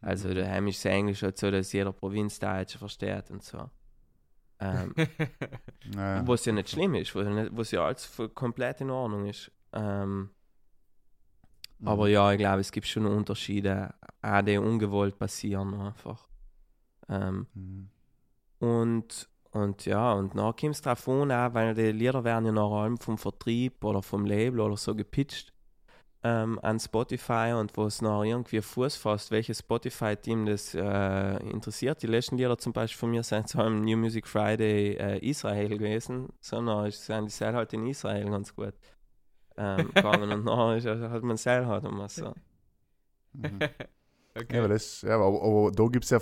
Also 0.00 0.32
der 0.34 0.50
heimische 0.50 0.88
Englisch 0.88 1.22
halt 1.22 1.38
so, 1.38 1.50
dass 1.50 1.72
jeder 1.72 1.92
Provinzdeutsche 1.92 2.78
versteht 2.78 3.30
und 3.30 3.42
so. 3.42 3.70
Ähm, 4.60 4.94
Ja. 5.96 6.26
was 6.26 6.44
ja 6.44 6.52
nicht 6.52 6.70
schlimm 6.70 6.94
ist, 6.94 7.14
was 7.14 7.24
ja, 7.24 7.30
nicht, 7.30 7.56
was 7.56 7.70
ja 7.72 7.84
alles 7.84 8.10
komplett 8.34 8.80
in 8.80 8.90
Ordnung 8.90 9.26
ist. 9.26 9.50
Ähm, 9.72 10.30
Mhm. 11.82 11.88
aber 11.88 12.08
ja, 12.08 12.32
ich 12.32 12.38
glaube, 12.38 12.60
es 12.60 12.72
gibt 12.72 12.86
schon 12.86 13.06
Unterschiede, 13.06 13.94
auch 14.22 14.42
die 14.42 14.56
ungewollt 14.58 15.18
passieren 15.18 15.74
einfach. 15.74 16.28
Ähm, 17.08 17.46
Mhm. 17.54 17.90
und, 18.60 19.28
und 19.50 19.84
ja, 19.84 20.12
und 20.14 20.36
dann 20.36 20.56
kommt 20.56 20.74
es 20.74 20.82
drauf 20.82 21.08
an, 21.08 21.32
auch, 21.32 21.54
weil 21.54 21.74
die 21.74 21.92
Lieder 21.92 22.24
werden 22.24 22.46
ja 22.46 22.52
nach 22.52 22.70
allem 22.70 22.98
vom 22.98 23.18
Vertrieb 23.18 23.84
oder 23.84 24.02
vom 24.02 24.24
Label 24.24 24.60
oder 24.60 24.76
so 24.76 24.94
gepitcht 24.94 25.52
ähm, 26.22 26.58
an 26.62 26.78
Spotify 26.78 27.52
und 27.58 27.76
wo 27.76 27.86
es 27.86 28.00
noch 28.00 28.22
irgendwie 28.24 28.60
Fuß 28.62 28.96
fasst, 28.96 29.30
welches 29.32 29.58
Spotify-Team 29.60 30.46
das 30.46 30.74
äh, 30.74 31.36
interessiert. 31.50 32.02
Die 32.02 32.06
letzten 32.06 32.36
Lieder 32.36 32.56
zum 32.58 32.72
Beispiel 32.72 32.98
von 32.98 33.10
mir 33.10 33.22
sind 33.24 33.48
so 33.48 33.60
im 33.62 33.82
New 33.82 33.96
Music 33.96 34.26
Friday 34.28 34.94
äh, 34.96 35.18
Israel 35.18 35.68
gewesen, 35.68 36.28
sondern 36.40 36.90
sind 36.92 37.40
die 37.40 37.44
halt 37.44 37.72
in 37.72 37.86
Israel 37.88 38.30
ganz 38.30 38.54
gut 38.54 38.74
ähm, 39.56 39.90
gegangen 39.94 40.30
und 40.30 40.46
dann 40.46 40.76
ist, 40.76 40.86
also, 40.86 41.10
hat 41.10 41.22
man 41.22 41.36
Seil 41.36 41.66
halt 41.66 41.84
immer 41.84 42.08
so. 42.08 42.34
Mhm. 43.32 43.58
okay. 44.36 44.56
Ja, 44.56 44.60
aber, 44.60 44.68
das, 44.68 45.02
ja, 45.02 45.14
aber, 45.14 45.26
aber 45.26 45.70
da 45.72 45.86
gibt 45.86 46.04
es 46.04 46.10
ja 46.10 46.20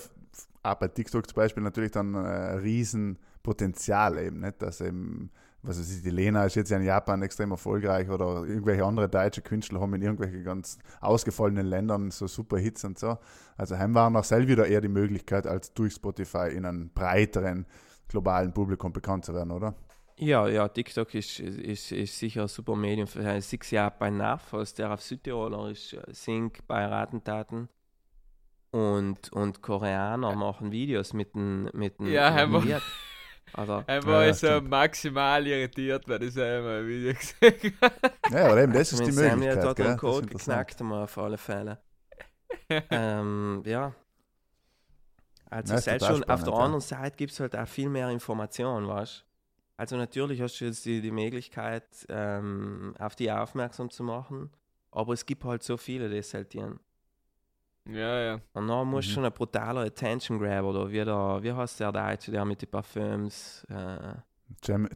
auch 0.62 0.74
bei 0.74 0.88
TikTok 0.88 1.26
zum 1.26 1.36
Beispiel 1.36 1.62
natürlich 1.62 1.92
dann 1.92 2.14
äh, 2.14 2.54
riesen 2.54 3.18
Potenzial 3.42 4.18
eben, 4.18 4.40
nicht? 4.40 4.60
Dass 4.60 4.80
eben, 4.80 5.30
was 5.62 5.78
weiß 5.78 5.96
ich, 5.96 6.02
die 6.02 6.10
Lena 6.10 6.44
ist 6.44 6.54
jetzt 6.54 6.70
ja 6.70 6.76
in 6.76 6.84
Japan 6.84 7.22
extrem 7.22 7.50
erfolgreich 7.50 8.08
oder 8.10 8.44
irgendwelche 8.44 8.84
andere 8.84 9.08
deutsche 9.08 9.42
Künstler 9.42 9.80
haben 9.80 9.94
in 9.94 10.02
irgendwelchen 10.02 10.44
ganz 10.44 10.78
ausgefallenen 11.00 11.66
Ländern 11.66 12.10
so 12.10 12.26
super 12.26 12.58
Hits 12.58 12.84
und 12.84 12.98
so. 12.98 13.18
Also 13.56 13.78
heim 13.78 13.94
waren 13.94 14.16
auch 14.16 14.24
selbst 14.24 14.48
wieder 14.48 14.66
eher 14.66 14.80
die 14.80 14.88
Möglichkeit, 14.88 15.46
als 15.46 15.72
durch 15.72 15.94
Spotify 15.94 16.48
in 16.50 16.64
einem 16.64 16.90
breiteren 16.90 17.66
globalen 18.08 18.52
Publikum 18.52 18.92
bekannt 18.92 19.24
zu 19.24 19.34
werden, 19.34 19.52
oder? 19.52 19.74
Ja, 20.22 20.46
ja, 20.48 20.68
TikTok 20.68 21.14
ist, 21.14 21.40
ist, 21.40 21.92
ist 21.92 22.18
sicher 22.18 22.42
ein 22.42 22.48
super 22.48 22.76
Medium. 22.76 23.06
Für 23.06 23.20
äh, 23.24 23.40
sechs 23.40 23.70
Jahre 23.70 23.94
bei 23.98 24.10
Nachfos, 24.10 24.74
der 24.74 24.92
auf 24.92 25.00
Südtiroler 25.02 25.70
ist, 25.70 25.94
äh, 25.94 26.02
singt 26.12 26.66
bei 26.66 26.84
Rattentaten. 26.84 27.68
Und, 28.72 29.32
und 29.32 29.62
Koreaner 29.62 30.32
machen 30.34 30.70
Videos 30.70 31.12
mit 31.12 31.34
dem 31.34 31.64
mit 31.72 31.98
dem 31.98 32.06
Ja, 32.06 32.30
Lied. 32.44 32.82
Oder, 33.52 33.88
Er 33.88 34.04
Ja, 34.04 34.34
so 34.34 34.60
stimmt. 34.60 34.70
maximal 34.70 35.46
irritiert, 35.46 36.08
weil 36.08 36.18
das 36.20 36.36
einmal 36.36 36.80
ein 36.80 36.86
Video 36.86 37.14
gesehen 37.14 37.76
habe. 37.80 37.94
Ja, 38.28 38.46
aber 38.46 38.62
eben, 38.62 38.72
das 38.72 38.92
ist 38.92 39.06
die 39.06 39.12
haben 39.30 39.40
wir 39.42 39.56
Möglichkeit. 39.56 39.62
dort 39.64 39.80
Gell? 39.80 39.86
einen 39.86 39.96
Das 40.02 40.18
ist 40.18 40.22
Code 40.22 40.26
geknackt, 40.28 40.80
haben 40.80 40.88
wir 40.88 41.04
auf 41.04 41.18
alle 41.18 41.38
Fälle. 41.38 41.82
ähm, 42.90 43.62
ja. 43.66 43.94
Also 45.50 45.74
Ja, 45.74 45.80
ist 45.80 45.84
selbst 45.84 46.06
schon 46.06 46.24
auf 46.24 46.42
der 46.44 46.52
spannend, 46.52 46.58
ja. 46.58 46.64
anderen 46.64 46.80
Seite 46.80 47.16
gibt 47.16 47.32
es 47.32 47.40
halt 47.40 47.56
auch 47.56 47.68
viel 47.68 47.88
mehr 47.88 48.08
Informationen, 48.10 48.88
weißt 48.88 49.24
Also 49.80 49.96
natürlich 49.96 50.42
hast 50.42 50.60
du 50.60 50.66
jetzt 50.66 50.84
die, 50.84 51.00
die 51.00 51.10
Möglichkeit, 51.10 51.84
ähm, 52.10 52.94
auf 52.98 53.16
die 53.16 53.32
aufmerksam 53.32 53.88
zu 53.88 54.02
machen, 54.04 54.50
aber 54.90 55.14
es 55.14 55.24
gibt 55.24 55.42
halt 55.42 55.62
so 55.62 55.78
viele, 55.78 56.10
die 56.10 56.18
es 56.18 56.34
halt 56.34 56.52
dienen. 56.52 56.78
Ja, 57.88 58.20
ja. 58.20 58.40
Und 58.52 58.68
dann 58.68 58.86
musst 58.88 59.08
du 59.08 59.12
Mhm. 59.12 59.14
schon 59.14 59.24
ein 59.24 59.32
brutaler 59.32 59.80
Attention 59.80 60.38
Grab 60.38 60.64
oder 60.66 60.90
wie, 60.90 61.02
der, 61.02 61.38
wie 61.42 61.52
heißt 61.52 61.80
der 61.80 61.92
Deutsche, 61.92 62.30
der 62.30 62.44
mit 62.44 62.60
den 62.60 62.70
Parfüms, 62.70 63.64
äh, 63.70 64.16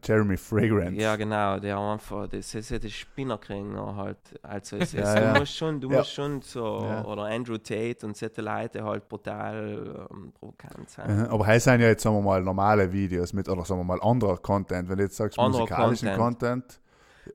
Jeremy 0.02 0.36
Fragrance. 0.36 1.00
ja, 1.00 1.16
genau, 1.16 1.58
der 1.58 1.78
einfach, 1.78 2.28
das 2.28 2.54
ist 2.54 2.70
ja 2.70 2.78
der 2.78 2.88
Spinner 2.88 3.38
kriegen 3.38 3.72
noch 3.72 3.96
halt. 3.96 4.18
Also 4.42 4.76
es, 4.76 4.92
Ja, 4.92 5.02
es, 5.02 5.14
ja. 5.14 5.32
du 5.32 5.40
musst 5.40 5.56
schon, 5.56 5.80
du 5.80 5.90
Ja. 5.90 5.98
musst 5.98 6.12
schon 6.12 6.42
so, 6.42 6.64
oder 7.06 7.24
Andrew 7.24 7.56
Tate 7.58 8.04
und 8.06 8.16
solche 8.16 8.42
Leute 8.42 8.84
halt 8.84 9.08
brutal 9.08 10.06
ähm, 10.10 10.32
provokant 10.32 10.90
sein. 10.90 11.16
Mhm, 11.18 11.24
Aber 11.26 11.46
heißt 11.46 11.64
sind 11.64 11.80
ja 11.80 11.88
jetzt, 11.88 12.02
sagen 12.02 12.16
wir 12.16 12.22
mal, 12.22 12.42
normale 12.42 12.92
Videos 12.92 13.32
mit, 13.32 13.48
oder 13.48 13.64
sagen 13.64 13.80
wir 13.80 13.84
mal, 13.84 14.00
anderer 14.02 14.36
Content. 14.38 14.88
Wenn 14.88 14.98
du 14.98 15.04
jetzt 15.04 15.16
sagst, 15.16 15.38
Anderer 15.38 15.62
musikalischen 15.62 16.14
Content, 16.14 16.80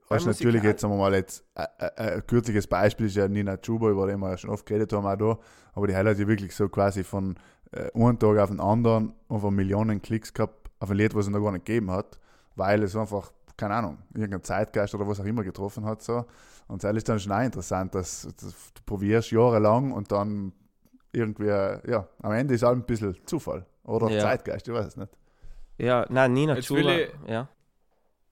hast 0.10 0.26
du 0.26 0.30
natürlich 0.30 0.64
jetzt, 0.64 0.82
sagen 0.82 0.94
wir 0.94 1.00
mal, 1.00 1.14
jetzt, 1.16 1.44
äh, 1.56 1.66
äh, 1.80 2.16
ein 2.18 2.28
kürzliches 2.28 2.68
Beispiel 2.68 3.08
ist 3.08 3.16
ja 3.16 3.28
Nina 3.28 3.58
Chuba, 3.58 3.90
über 3.90 4.06
den 4.08 4.20
wir 4.20 4.30
ja 4.30 4.38
schon 4.38 4.52
oft 4.52 4.66
geredet 4.66 4.94
haben, 4.94 5.06
auch 5.08 5.16
da. 5.16 5.40
Aber 5.74 5.88
die 5.88 5.96
hat 5.96 6.06
ja 6.06 6.18
wirklich 6.28 6.56
so 6.56 6.70
quasi 6.70 7.04
von 7.04 7.36
äh, 7.72 7.90
einem 7.94 8.20
Tag 8.20 8.38
auf 8.38 8.50
den 8.50 8.60
anderen 8.60 9.14
einfach 9.30 9.50
Millionen 9.52 10.02
Klicks 10.02 10.34
gehabt 10.34 10.69
auf 10.80 10.90
ein 10.90 10.98
Lied, 10.98 11.14
was 11.16 11.26
es 11.26 11.32
noch 11.32 11.42
gar 11.44 11.52
nicht 11.52 11.66
gegeben 11.66 11.92
hat, 11.92 12.20
weil 12.56 12.84
es 12.84 12.96
einfach, 12.96 13.32
keine 13.58 13.76
Ahnung, 13.76 13.98
irgendein 14.14 14.44
Zeitgeist 14.44 14.96
oder 14.96 15.08
was 15.08 15.20
auch 15.20 15.26
immer 15.26 15.44
getroffen 15.44 15.86
hat. 15.86 16.02
So. 16.02 16.26
Und 16.68 16.84
das 16.84 16.96
ist 16.96 17.10
dann 17.10 17.20
schon 17.20 17.32
auch 17.32 17.42
interessant, 17.42 17.96
dass, 17.96 18.22
dass 18.24 18.74
du 18.74 18.82
probierst 18.86 19.32
jahrelang 19.32 19.92
und 19.92 20.12
dann 20.12 20.54
irgendwie, 21.12 21.48
ja, 21.48 22.08
am 22.22 22.32
Ende 22.32 22.54
ist 22.54 22.64
halt 22.64 22.78
ein 22.78 22.86
bisschen 22.86 23.18
Zufall 23.26 23.66
oder 23.84 24.10
Ja. 24.10 24.22
Zeitgeist, 24.22 24.68
ich 24.68 24.74
weiß 24.74 24.88
es 24.88 24.98
nicht. 24.98 25.12
Ja, 25.78 26.06
nein, 26.10 26.34
Nina 26.34 26.56
Jetzt 26.56 26.68
Chuba, 26.68 26.84
will 26.84 27.12
ja. 27.28 27.50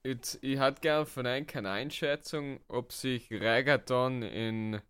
Jetzt, 0.04 0.38
ich 0.42 0.58
hätte 0.58 0.80
gern 0.80 1.06
von 1.06 1.26
euch 1.26 1.46
keine 1.46 1.70
Einschätzung, 1.70 2.60
ob 2.68 2.92
sich 2.92 3.30
Reggaeton 3.30 4.22
in 4.22 4.80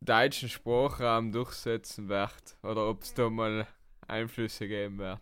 deutschen 0.00 0.48
Sprachraum 0.48 1.32
durchsetzen 1.32 2.08
wird 2.08 2.56
oder 2.62 2.88
ob 2.88 3.02
es 3.02 3.14
da 3.14 3.28
mal 3.28 3.66
Einflüsse 4.06 4.68
geben 4.68 4.98
wird. 4.98 5.20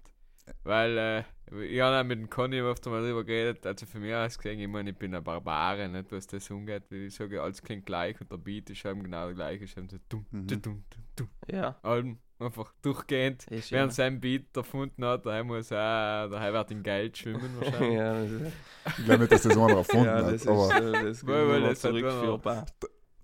Weil 0.64 0.98
äh, 0.98 1.64
ich 1.64 1.80
habe 1.80 1.98
auch 1.98 2.04
mit 2.04 2.18
dem 2.18 2.28
Conny 2.28 2.60
oft 2.60 2.84
mal 2.86 3.00
drüber 3.02 3.24
geredet, 3.24 3.64
also 3.66 3.86
für 3.86 3.98
mich 3.98 4.14
aus 4.14 4.36
gesehen, 4.36 4.60
ich 4.60 4.68
meine, 4.68 4.90
ich 4.90 4.96
bin 4.96 5.14
ein 5.14 5.24
Barbare, 5.24 5.88
nicht 5.88 6.12
was 6.12 6.26
das 6.26 6.50
umgeht, 6.50 6.84
wie 6.90 7.06
ich 7.06 7.14
sage, 7.14 7.40
alles 7.42 7.62
klingt 7.62 7.86
gleich 7.86 8.20
und 8.20 8.30
der 8.30 8.36
Beat 8.36 8.68
ist 8.70 8.84
eben 8.84 9.02
genau 9.02 9.26
der 9.26 9.34
gleiche, 9.34 9.64
ist 9.64 9.76
eben 9.78 9.88
so 9.88 9.96
dumm, 10.08 10.26
Mhm. 10.30 10.46
dumm, 10.46 10.60
dumm, 10.62 10.82
dumm, 11.16 11.28
Ja, 11.50 11.76
Alben, 11.82 12.18
einfach 12.38 12.72
durchgehend. 12.82 13.46
ist 13.48 13.72
Während 13.72 13.92
ja. 13.92 13.94
sein 13.94 14.20
Beat 14.20 14.54
erfunden 14.56 15.02
hat, 15.06 15.24
der 15.24 15.42
muss 15.42 15.72
auch, 15.72 16.28
der 16.28 16.52
wird 16.52 16.70
in 16.70 16.82
Geld 16.82 17.16
schwimmen 17.16 17.50
wahrscheinlich. 17.60 17.92
ja, 17.98 18.12
das 18.22 18.30
ist, 18.30 18.52
Ich 18.98 19.04
glaube 19.06 19.18
nicht, 19.20 19.32
dass 19.32 19.42
das 19.42 19.56
einer 19.56 19.76
erfunden 19.76 20.04
ja, 20.04 20.16
das 20.20 20.26
hat. 20.26 20.34
ist, 20.34 20.48
aber 20.48 20.76
äh, 20.76 20.92
das 20.92 21.02
ist 21.18 21.26
Weil- 21.26 21.62
das 21.62 21.80
zurückführbar. 21.80 22.66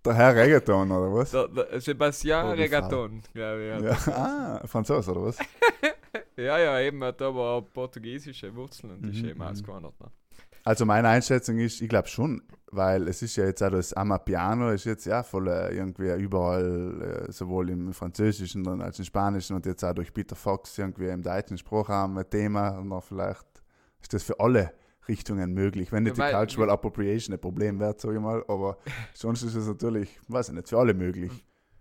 der 0.04 0.14
Herr 0.14 0.34
Reggaeton, 0.34 0.90
oder 0.90 1.12
was? 1.14 1.30
Der, 1.30 1.48
der 1.48 1.80
Sebastian 1.80 2.46
Oh, 2.46 2.54
die 2.54 2.62
Regaton, 2.62 3.22
glaube 3.34 3.76
ich. 3.78 4.06
Ja. 4.06 4.12
Ah, 4.14 4.66
Franzose, 4.66 5.10
oder 5.10 5.24
was? 5.24 5.38
Ja, 6.36 6.58
ja, 6.58 6.80
eben, 6.80 7.02
hat 7.04 7.20
aber 7.22 7.50
auch 7.52 7.62
portugiesische 7.72 8.54
Wurzeln 8.54 8.92
und 8.92 9.06
ist 9.10 9.22
Mhm, 9.22 9.28
eben 9.28 9.38
mhm. 9.40 9.46
ausgewandert. 9.46 9.98
Ne? 10.00 10.06
Also 10.64 10.86
meine 10.86 11.08
Einschätzung 11.08 11.58
ist, 11.58 11.80
ich 11.82 11.88
glaube 11.88 12.08
schon, 12.08 12.42
weil 12.72 13.06
es 13.08 13.20
ist 13.22 13.36
ja 13.36 13.44
jetzt 13.44 13.62
auch 13.62 13.70
das 13.70 13.92
Amapiano 13.92 14.70
ist 14.70 14.84
jetzt 14.86 15.04
ja 15.04 15.22
voll 15.22 15.46
äh, 15.48 15.76
irgendwie 15.76 16.10
überall, 16.22 17.26
äh, 17.28 17.32
sowohl 17.32 17.68
im 17.70 17.92
Französischen 17.92 18.66
als 18.80 18.98
im 18.98 19.04
Spanischen 19.04 19.54
und 19.56 19.66
jetzt 19.66 19.84
auch 19.84 19.92
durch 19.94 20.12
Peter 20.12 20.34
Fox 20.34 20.76
irgendwie 20.78 21.08
im 21.08 21.22
deutschen 21.22 21.58
Sprachraum 21.58 22.16
ein 22.16 22.28
Thema 22.30 22.78
und 22.78 22.88
dann 22.90 23.02
vielleicht 23.02 23.44
ist 24.00 24.12
das 24.14 24.22
für 24.22 24.40
alle 24.40 24.72
Richtungen 25.06 25.52
möglich, 25.52 25.92
wenn 25.92 26.04
nicht 26.04 26.16
Ja, 26.16 26.24
weil- 26.24 26.30
die 26.32 26.36
Cultural 26.38 26.70
Appropriation 26.70 27.34
ein 27.34 27.40
Problem 27.40 27.78
wird, 27.78 28.00
sage 28.00 28.14
ich 28.14 28.20
mal, 28.22 28.42
aber 28.48 28.78
sonst 29.14 29.42
ist 29.42 29.54
es 29.54 29.66
natürlich, 29.66 30.18
weiß 30.28 30.48
ich 30.48 30.54
nicht, 30.54 30.68
für 30.70 30.78
alle 30.78 30.94
möglich. 30.94 31.30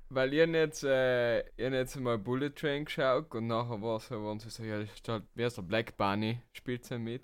Weil 0.10 0.30
hab 0.39 0.50
jetzt, 0.50 0.84
äh, 0.84 1.39
hab 1.44 1.74
jetzt 1.74 1.96
mal 2.00 2.18
Bullet 2.18 2.52
Train 2.52 2.86
geschaut 2.86 3.34
und 3.34 3.48
nachher 3.48 3.82
war 3.82 4.00
so, 4.00 4.24
waren 4.24 4.39
sie 4.39 4.50
so, 4.50 4.63
ja, 4.63 4.80
das 4.80 4.94
ist 4.94 5.08
halt, 5.08 5.24
wer 5.34 5.48
ist 5.48 5.58
der 5.58 5.63
Black 5.63 5.98
Bunny, 5.98 6.39
spielt 6.52 6.86
sie 6.86 7.00
mit. 7.00 7.24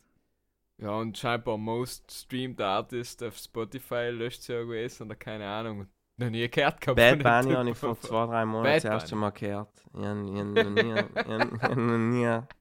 Ja, 0.81 0.91
und 0.91 1.17
scheinbar 1.17 1.57
Most 1.57 2.09
Streamed 2.11 2.61
Artist 2.61 3.21
auf 3.21 3.37
Spotify 3.37 4.09
löscht 4.11 4.43
sie 4.43 4.53
ja 4.53 4.61
gewesen 4.61 5.07
oder 5.07 5.15
keine 5.15 5.47
Ahnung. 5.47 5.87
Noch 6.17 6.29
nie 6.29 6.49
gehört 6.49 6.81
gehabt. 6.81 6.97
Bad 6.97 7.23
Bunny 7.23 7.53
habe 7.53 7.69
ich 7.69 7.77
vor 7.77 7.99
zwei, 7.99 8.25
drei 8.25 8.45
Monaten 8.45 8.75
das 8.75 8.85
erste. 8.85 9.15
Mal 9.15 9.31
gehört. 9.31 9.71
Ich 9.93 10.05
habe 10.05 10.15
noch 10.15 11.97
nie, 11.97 12.39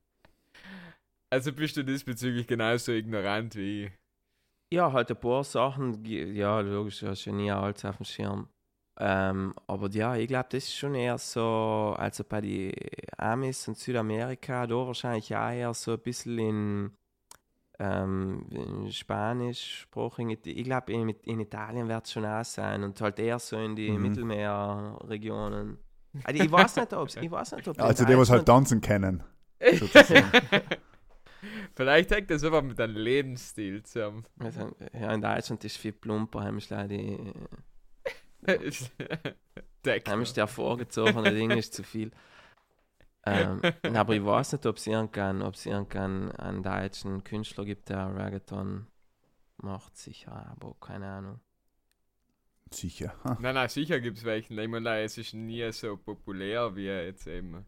Also 1.31 1.52
bist 1.52 1.76
du 1.76 1.85
diesbezüglich 1.85 2.46
genauso 2.46 2.92
ignorant 2.92 3.54
wie 3.54 3.85
ich. 3.85 3.92
Ja, 4.72 4.92
halt 4.92 5.11
ein 5.11 5.20
paar 5.20 5.44
Sachen, 5.44 6.04
ja, 6.04 6.61
logisch, 6.61 7.00
du 7.00 7.09
hast 7.09 7.24
ja 7.24 7.33
nie 7.33 7.50
alles 7.50 7.85
auf 7.85 7.96
dem 7.96 8.04
Schirm. 8.04 8.48
Ähm, 9.00 9.54
aber 9.66 9.88
ja, 9.90 10.16
ich 10.16 10.26
glaube, 10.26 10.48
das 10.50 10.64
ist 10.64 10.74
schon 10.74 10.94
eher 10.94 11.18
so, 11.18 11.94
also 11.96 12.24
bei 12.24 12.40
den 12.40 12.72
Amis 13.16 13.68
und 13.68 13.78
Südamerika, 13.78 14.66
da 14.66 14.74
wahrscheinlich 14.74 15.34
auch 15.37 15.50
eher 15.50 15.72
so 15.74 15.92
ein 15.92 16.00
bisschen 16.00 16.38
in, 16.38 16.90
ähm, 17.78 18.46
in 18.50 18.90
Spanischsprachigen. 18.90 20.37
Ich 20.44 20.64
glaube, 20.64 20.92
in, 20.92 21.11
in 21.11 21.40
Italien 21.40 21.88
wird 21.88 22.06
es 22.06 22.12
schon 22.12 22.26
auch 22.26 22.44
sein 22.44 22.82
und 22.82 23.00
halt 23.00 23.20
eher 23.20 23.38
so 23.38 23.56
in 23.56 23.76
die 23.76 23.90
Mhm. 23.92 24.02
Mittelmeerregionen. 24.02 25.78
Also 26.24 26.42
ich 26.42 26.50
weiß 26.50 26.76
nicht, 26.76 26.92
ob 26.92 27.08
ich 27.08 27.30
weiß 27.30 27.52
nicht, 27.52 27.68
ob 27.68 27.76
in 27.76 27.82
Also 27.82 28.04
die, 28.04 28.18
was 28.18 28.30
halt 28.30 28.46
tanzen 28.46 28.80
kennen. 28.80 29.22
Vielleicht 31.74 32.11
hängt 32.11 32.30
das 32.30 32.42
aber 32.42 32.62
mit 32.62 32.78
deinem 32.78 32.96
Lebensstil 32.96 33.84
zusammen. 33.84 34.24
Also, 34.40 34.74
ja, 34.92 35.12
in 35.12 35.20
Deutschland 35.20 35.64
ist 35.64 35.76
viel 35.76 35.92
plumper, 35.92 36.42
haben 36.42 36.61
wir 36.61 36.88
die 36.88 37.32
Techno. 39.83 40.12
Heim 40.12 40.22
ist 40.22 40.37
der 40.37 40.46
vorgezogene 40.46 41.33
Ding 41.33 41.51
ist 41.51 41.74
zu 41.74 41.83
viel. 41.83 42.11
Ähm, 43.24 43.61
aber 43.94 44.14
ich 44.14 44.24
weiß 44.24 44.53
nicht, 44.53 44.66
ob 44.66 44.77
es 44.77 44.87
irgendeinen, 44.87 45.42
ob 45.42 45.55
es 45.55 45.66
irgendeinen 45.66 46.31
einen 46.33 46.62
deutschen 46.62 47.24
Künstler 47.24 47.64
gibt, 47.64 47.88
der 47.88 48.14
Reggaeton 48.14 48.87
macht, 49.59 49.96
sicher, 49.96 50.55
aber 50.57 50.74
keine 50.81 51.07
Ahnung. 51.07 51.40
Sicher. 52.72 53.14
Ha. 53.24 53.38
Nein, 53.40 53.55
nein, 53.55 53.68
sicher 53.68 54.01
gibt 54.01 54.18
es 54.18 54.24
welchen. 54.24 54.59
Ich 54.59 54.68
meine, 54.68 55.01
es 55.01 55.16
ist 55.16 55.35
nie 55.35 55.70
so 55.72 55.96
populär 55.96 56.74
wie 56.77 56.87
jetzt 56.87 57.27
eben. 57.27 57.64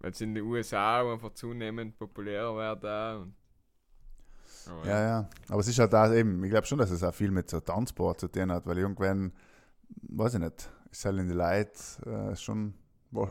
Weil 0.00 0.10
es 0.10 0.20
in 0.20 0.34
den 0.34 0.44
USA 0.44 1.10
einfach 1.10 1.32
zunehmend 1.32 1.98
populärer 1.98 2.54
wird 2.54 2.84
auch. 2.84 3.22
Und 3.22 4.86
Ja, 4.86 5.02
ja. 5.02 5.30
Aber 5.48 5.60
es 5.60 5.68
ist 5.68 5.78
halt 5.78 5.92
da 5.92 6.12
eben, 6.12 6.44
ich 6.44 6.50
glaube 6.50 6.66
schon, 6.66 6.78
dass 6.78 6.90
es 6.90 7.02
auch 7.02 7.14
viel 7.14 7.30
mit 7.30 7.48
so 7.48 7.60
Tanzsport 7.60 8.20
zu 8.20 8.28
tun 8.28 8.52
hat, 8.52 8.66
weil 8.66 8.78
irgendwann, 8.78 9.32
weiß 10.02 10.34
ich 10.34 10.40
nicht, 10.40 10.70
ist 10.90 11.04
halt 11.04 11.18
in 11.18 11.28
die 11.28 11.34
Leute 11.34 11.70
äh, 12.32 12.36
schon 12.36 12.74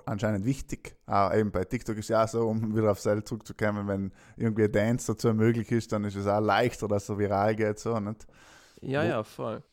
anscheinend 0.06 0.46
wichtig. 0.46 0.96
Auch 1.06 1.34
eben 1.34 1.52
bei 1.52 1.64
TikTok 1.64 1.98
ist 1.98 2.10
ja 2.10 2.24
auch 2.24 2.28
so, 2.28 2.48
um 2.48 2.76
wieder 2.76 2.92
auf 2.92 3.00
Seil 3.00 3.24
zurückzukommen, 3.24 3.88
wenn 3.88 4.12
irgendwie 4.36 4.64
ein 4.64 4.72
Dance 4.72 5.12
dazu 5.12 5.34
möglich 5.34 5.72
ist, 5.72 5.92
dann 5.92 6.04
ist 6.04 6.16
es 6.16 6.28
auch 6.28 6.40
leichter, 6.42 6.88
dass 6.88 7.10
er 7.10 7.18
viral 7.20 7.56
geht, 7.56 7.80
so, 7.80 8.00
nicht? 8.00 8.26
Ja, 8.82 9.04
Wo- 9.04 9.08
ja, 9.08 9.24
voll. 9.24 9.64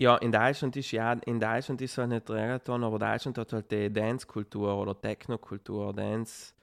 Ja, 0.00 0.16
in 0.18 0.30
Deutschland 0.30 0.76
ist 0.76 0.92
ja, 0.92 1.12
in 1.12 1.40
Deutschland 1.40 1.82
ist 1.82 1.98
halt 1.98 2.10
nicht 2.10 2.30
Reggaeton, 2.30 2.84
aber 2.84 2.98
Deutschland 3.00 3.36
hat 3.36 3.52
halt 3.52 3.70
die 3.72 3.92
Dance-Kultur 3.92 4.76
oder 4.80 4.98
Techno-Kultur, 5.00 5.92
Dance. 5.92 6.54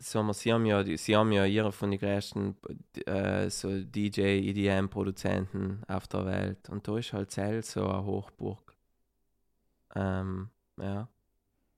So, 0.00 0.22
man, 0.22 0.32
sie 0.32 0.52
haben 0.52 0.64
ja, 0.64 0.84
sie 0.84 1.16
haben 1.16 1.32
ja 1.32 1.44
ihre 1.44 1.72
von 1.72 1.90
den 1.90 1.98
größten 1.98 2.56
äh, 3.06 3.50
so 3.50 3.68
DJ, 3.68 4.20
EDM-Produzenten 4.48 5.82
auf 5.88 6.06
der 6.06 6.24
Welt. 6.24 6.68
Und 6.70 6.86
da 6.86 6.98
ist 6.98 7.12
halt 7.12 7.32
Zell 7.32 7.62
so 7.62 7.84
eine 7.88 8.04
Hochburg. 8.04 8.76
Ähm, 9.96 10.50
ja. 10.80 11.08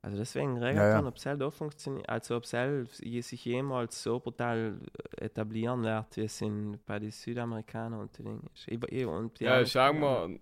Also 0.02 0.16
deswegen 0.16 0.56
Reggaeton, 0.58 1.02
ja. 1.02 1.08
ob 1.08 1.18
Zell 1.18 1.36
da 1.36 1.50
funktioniert, 1.50 2.08
also 2.08 2.36
ob 2.36 2.46
Zell 2.46 2.86
sich 2.86 3.44
jemals 3.44 4.02
so 4.02 4.18
brutal 4.18 4.78
etablieren 5.18 5.82
wird, 5.82 6.16
wie 6.16 6.22
es 6.22 6.40
in, 6.40 6.78
bei 6.86 6.98
den 6.98 7.10
Südamerikanern 7.10 8.00
und. 8.00 8.18
Ich, 8.66 8.82
ich, 8.82 9.06
und 9.06 9.38
die 9.40 9.44
ja, 9.44 9.64
schauen 9.66 10.00
wir. 10.00 10.38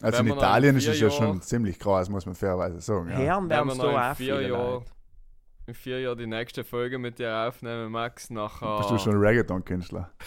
Also 0.00 0.22
in 0.22 0.28
Italien 0.28 0.76
ist 0.76 0.86
es 0.86 1.00
ja 1.00 1.10
schon 1.10 1.26
Jahren- 1.26 1.42
ziemlich 1.42 1.78
groß, 1.78 2.08
muss 2.10 2.26
man 2.26 2.34
fairerweise 2.34 2.80
sagen. 2.80 3.08
Ja. 3.10 3.16
Herren 3.16 3.48
werden 3.48 3.66
wir 3.68 3.72
es 3.72 3.78
da 3.78 4.10
auch 4.10 4.16
vier 4.16 4.48
Leute. 4.48 4.84
In 5.72 5.74
vier 5.74 6.00
Jahren 6.00 6.18
die 6.18 6.26
nächste 6.26 6.64
Folge 6.64 6.98
mit 6.98 7.18
dir 7.18 7.34
aufnehmen, 7.48 7.90
Max, 7.90 8.28
nachher. 8.28 8.76
Bist 8.78 8.90
du 8.90 8.98
schon 8.98 9.16
Reggaeton-Künstler? 9.16 10.10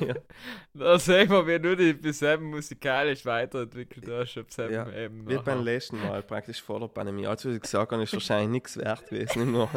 Ja. 0.00 0.14
Da 0.72 0.98
sehen 0.98 1.28
wir, 1.28 1.46
wie 1.46 1.58
du 1.58 1.76
dich 1.76 2.00
bis 2.00 2.22
eben 2.22 2.50
musikalisch 2.50 3.24
weiterentwickelt 3.26 4.08
hast. 4.08 4.36
Ob 4.38 4.46
eben 4.58 4.72
Ja, 4.72 4.92
eben 4.92 5.28
Wie 5.28 5.34
nachher- 5.34 5.44
beim 5.44 5.64
letzten 5.64 6.00
Mal, 6.00 6.22
praktisch 6.26 6.62
vor 6.62 6.78
der 6.80 6.86
Pandemie. 6.88 7.26
Als 7.26 7.44
ich 7.44 7.60
gesagt 7.60 7.90
habe, 7.90 8.02
ist 8.02 8.12
wahrscheinlich 8.12 8.50
nichts 8.50 8.76
wert 8.76 9.06
gewesen. 9.08 9.68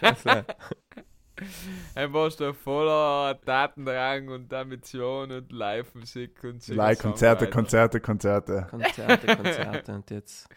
Scheiße. 0.00 0.44
Dann 1.94 2.12
warst 2.12 2.40
du 2.40 2.52
voller 2.54 3.38
Tatendrang 3.44 4.28
und 4.28 4.52
Ambition 4.52 5.30
und 5.30 5.52
Live-Musik 5.52 6.42
und 6.44 6.62
so. 6.62 6.74
Like, 6.74 6.98
Konzerte, 6.98 7.48
Konzerte, 7.48 8.00
Konzerte. 8.00 8.66
Konzerte, 8.70 9.36
Konzerte 9.36 9.92
und 9.94 10.10
jetzt 10.10 10.48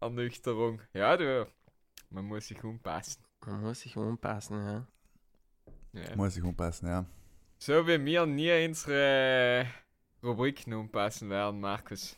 Ernüchterung. 0.00 0.80
Ja, 0.92 1.16
du, 1.16 1.46
man 2.14 2.24
muss 2.26 2.46
sich 2.48 2.62
umpassen. 2.64 3.22
man 3.46 3.60
muss 3.62 3.80
sich 3.80 3.96
umpassen, 3.96 4.56
ja. 4.64 4.86
Ja. 5.92 6.16
Muss 6.16 6.36
ich 6.36 6.42
umpassen, 6.42 6.88
ja. 6.88 7.04
So 7.58 7.86
wie 7.86 8.04
wir 8.04 8.26
nie 8.26 8.66
unsere 8.66 9.66
Rubriken 10.22 10.72
umpassen 10.74 11.28
werden, 11.30 11.60
Markus. 11.60 12.16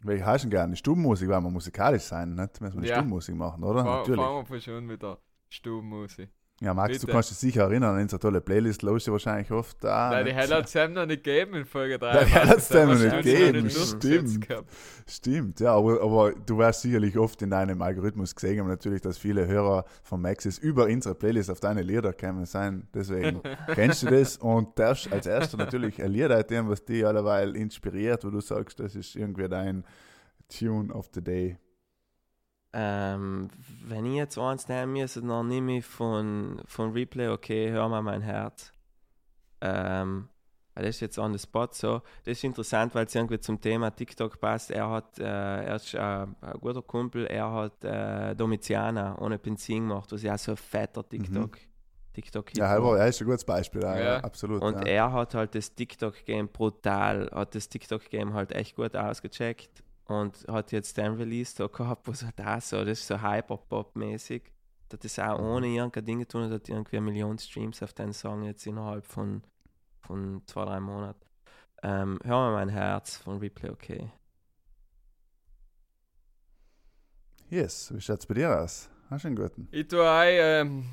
Welche 0.00 0.24
hast 0.26 0.42
du 0.44 0.46
denn 0.48 0.50
gerne? 0.50 0.76
Stubenmusik, 0.76 1.28
weil 1.28 1.40
wir 1.40 1.50
musikalisch 1.50 2.02
sein, 2.04 2.34
nicht? 2.34 2.60
Müssen 2.60 2.82
wir 2.82 2.88
Ja. 2.88 2.96
Stubenmusik 2.96 3.34
machen, 3.34 3.64
oder? 3.64 3.82
Fa- 3.84 3.98
Natürlich. 3.98 4.20
Fangen 4.20 4.48
wir 4.48 4.60
schon 4.60 4.86
mit 4.86 5.02
der 5.02 5.18
Stubenmusik. 5.48 6.30
Ja, 6.60 6.74
Max, 6.74 6.94
du 6.94 7.00
Bitte. 7.02 7.12
kannst 7.12 7.30
dich 7.30 7.38
sicher 7.38 7.62
erinnern 7.62 7.94
an 7.94 8.02
unsere 8.02 8.18
tolle 8.18 8.40
Playlist, 8.40 8.82
los 8.82 9.04
du 9.04 9.12
wahrscheinlich 9.12 9.48
oft 9.52 9.76
da. 9.84 10.10
Nein, 10.10 10.26
die 10.26 10.34
hat 10.34 10.68
Sam 10.68 10.92
noch 10.92 11.06
nicht 11.06 11.22
gegeben 11.22 11.54
in 11.54 11.64
Folge 11.64 12.00
3. 12.00 12.12
Ja, 12.12 12.24
die 12.24 12.32
hat's 12.32 12.68
Sam 12.68 12.88
noch 12.88 12.98
nicht 12.98 13.16
gegeben, 13.22 13.70
stimmt. 13.70 14.48
Stimmt, 15.06 15.60
ja, 15.60 15.76
aber, 15.76 16.02
aber 16.02 16.32
du 16.32 16.58
wirst 16.58 16.82
sicherlich 16.82 17.16
oft 17.16 17.40
in 17.42 17.50
deinem 17.50 17.80
Algorithmus 17.80 18.34
gesehen 18.34 18.58
haben, 18.58 18.66
natürlich, 18.66 19.00
dass 19.02 19.18
viele 19.18 19.46
Hörer 19.46 19.84
von 20.02 20.20
Maxis 20.20 20.58
über 20.58 20.86
unsere 20.86 21.14
Playlist 21.14 21.48
auf 21.48 21.60
deine 21.60 21.82
Lieder 21.82 22.12
gekommen 22.12 22.44
sein. 22.44 22.88
Deswegen 22.92 23.40
kennst 23.74 24.02
du 24.02 24.06
das 24.06 24.36
und 24.36 24.76
darfst 24.76 25.12
als 25.12 25.26
erster 25.26 25.58
natürlich 25.58 26.02
ein 26.02 26.10
Lied 26.10 26.30
erzählen, 26.30 26.68
was 26.68 26.84
dich 26.84 27.06
alleweil 27.06 27.54
inspiriert, 27.54 28.24
wo 28.24 28.30
du 28.30 28.40
sagst, 28.40 28.80
das 28.80 28.96
ist 28.96 29.14
irgendwie 29.14 29.48
dein 29.48 29.84
Tune 30.48 30.92
of 30.92 31.08
the 31.14 31.22
Day. 31.22 31.56
Ähm, 32.80 33.48
wenn 33.88 34.06
ich 34.06 34.14
jetzt 34.14 34.38
eins 34.38 34.68
nehmen 34.68 34.92
müsste, 34.92 35.20
dann 35.20 35.48
nehme 35.48 35.78
ich 35.78 35.84
von, 35.84 36.62
von 36.64 36.92
Replay, 36.92 37.26
okay, 37.26 37.72
hör 37.72 37.88
mal 37.88 38.02
mein 38.02 38.22
Herz. 38.22 38.72
Ähm, 39.60 40.28
das 40.76 40.86
ist 40.86 41.00
jetzt 41.00 41.18
on 41.18 41.32
the 41.32 41.40
spot 41.40 41.70
so. 41.72 42.02
Das 42.24 42.38
ist 42.38 42.44
interessant, 42.44 42.94
weil 42.94 43.06
es 43.06 43.14
irgendwie 43.16 43.40
zum 43.40 43.60
Thema 43.60 43.90
TikTok 43.90 44.38
passt. 44.38 44.70
Er 44.70 44.88
hat, 44.88 45.18
äh, 45.18 45.24
er 45.24 45.74
ist 45.74 45.92
äh, 45.92 45.98
ein 45.98 46.36
guter 46.60 46.82
Kumpel, 46.82 47.26
er 47.26 47.50
hat 47.52 47.82
äh, 47.84 48.36
Domitiana 48.36 49.18
ohne 49.18 49.40
Benzin 49.40 49.88
gemacht, 49.88 50.12
was 50.12 50.22
ja 50.22 50.38
so 50.38 50.52
ein 50.52 50.56
fetter 50.56 51.08
TikTok. 51.08 51.58
TikTok 52.12 52.56
Ja, 52.56 52.76
er 52.76 53.08
ist 53.08 53.20
ein 53.20 53.26
gutes 53.26 53.44
Beispiel, 53.44 53.82
ja, 53.82 53.98
Ja. 53.98 54.16
absolut. 54.20 54.62
und 54.62 54.74
ja. 54.74 54.82
er 54.82 55.12
hat 55.12 55.34
halt 55.34 55.56
das 55.56 55.74
TikTok-Game 55.74 56.48
brutal, 56.48 57.28
hat 57.32 57.56
das 57.56 57.68
TikTok-Game 57.68 58.34
halt 58.34 58.52
echt 58.52 58.76
gut 58.76 58.94
ausgecheckt 58.94 59.82
und 60.08 60.46
hat 60.48 60.72
jetzt 60.72 60.96
den 60.96 61.14
Release 61.14 61.54
da 61.56 61.66
gehabt, 61.66 62.08
was 62.08 62.24
halt 62.24 62.40
auch 62.40 62.60
so, 62.60 62.78
das 62.78 63.00
ist 63.00 63.06
so 63.06 63.16
Hyperpop-mäßig. 63.16 64.42
Das 64.88 65.00
ist 65.04 65.20
auch 65.20 65.38
ohne 65.38 65.68
irgendein 65.68 66.04
Ding 66.06 66.18
getan 66.20 66.44
und 66.44 66.52
hat 66.52 66.68
irgendwie 66.68 66.96
eine 66.96 67.04
Million 67.04 67.38
Streams 67.38 67.82
auf 67.82 67.92
den 67.92 68.14
Song 68.14 68.42
jetzt 68.42 68.66
innerhalb 68.66 69.04
von, 69.04 69.42
von 70.00 70.42
zwei, 70.46 70.64
drei 70.64 70.80
Monaten. 70.80 71.26
Ähm, 71.82 72.18
hör 72.24 72.36
mal 72.36 72.52
mein 72.52 72.70
Herz 72.70 73.18
von 73.18 73.38
Replay, 73.38 73.68
okay. 73.70 74.10
Yes, 77.50 77.94
wie 77.94 78.00
schaut 78.00 78.20
es 78.20 78.26
bei 78.26 78.34
dir 78.34 78.58
aus? 78.58 78.90
Hast 79.10 79.24
du 79.24 79.28
einen 79.28 79.36
guten? 79.36 79.68
Ich 79.70 79.88
tue 79.88 80.02
auch, 80.02 80.24
ähm, 80.24 80.86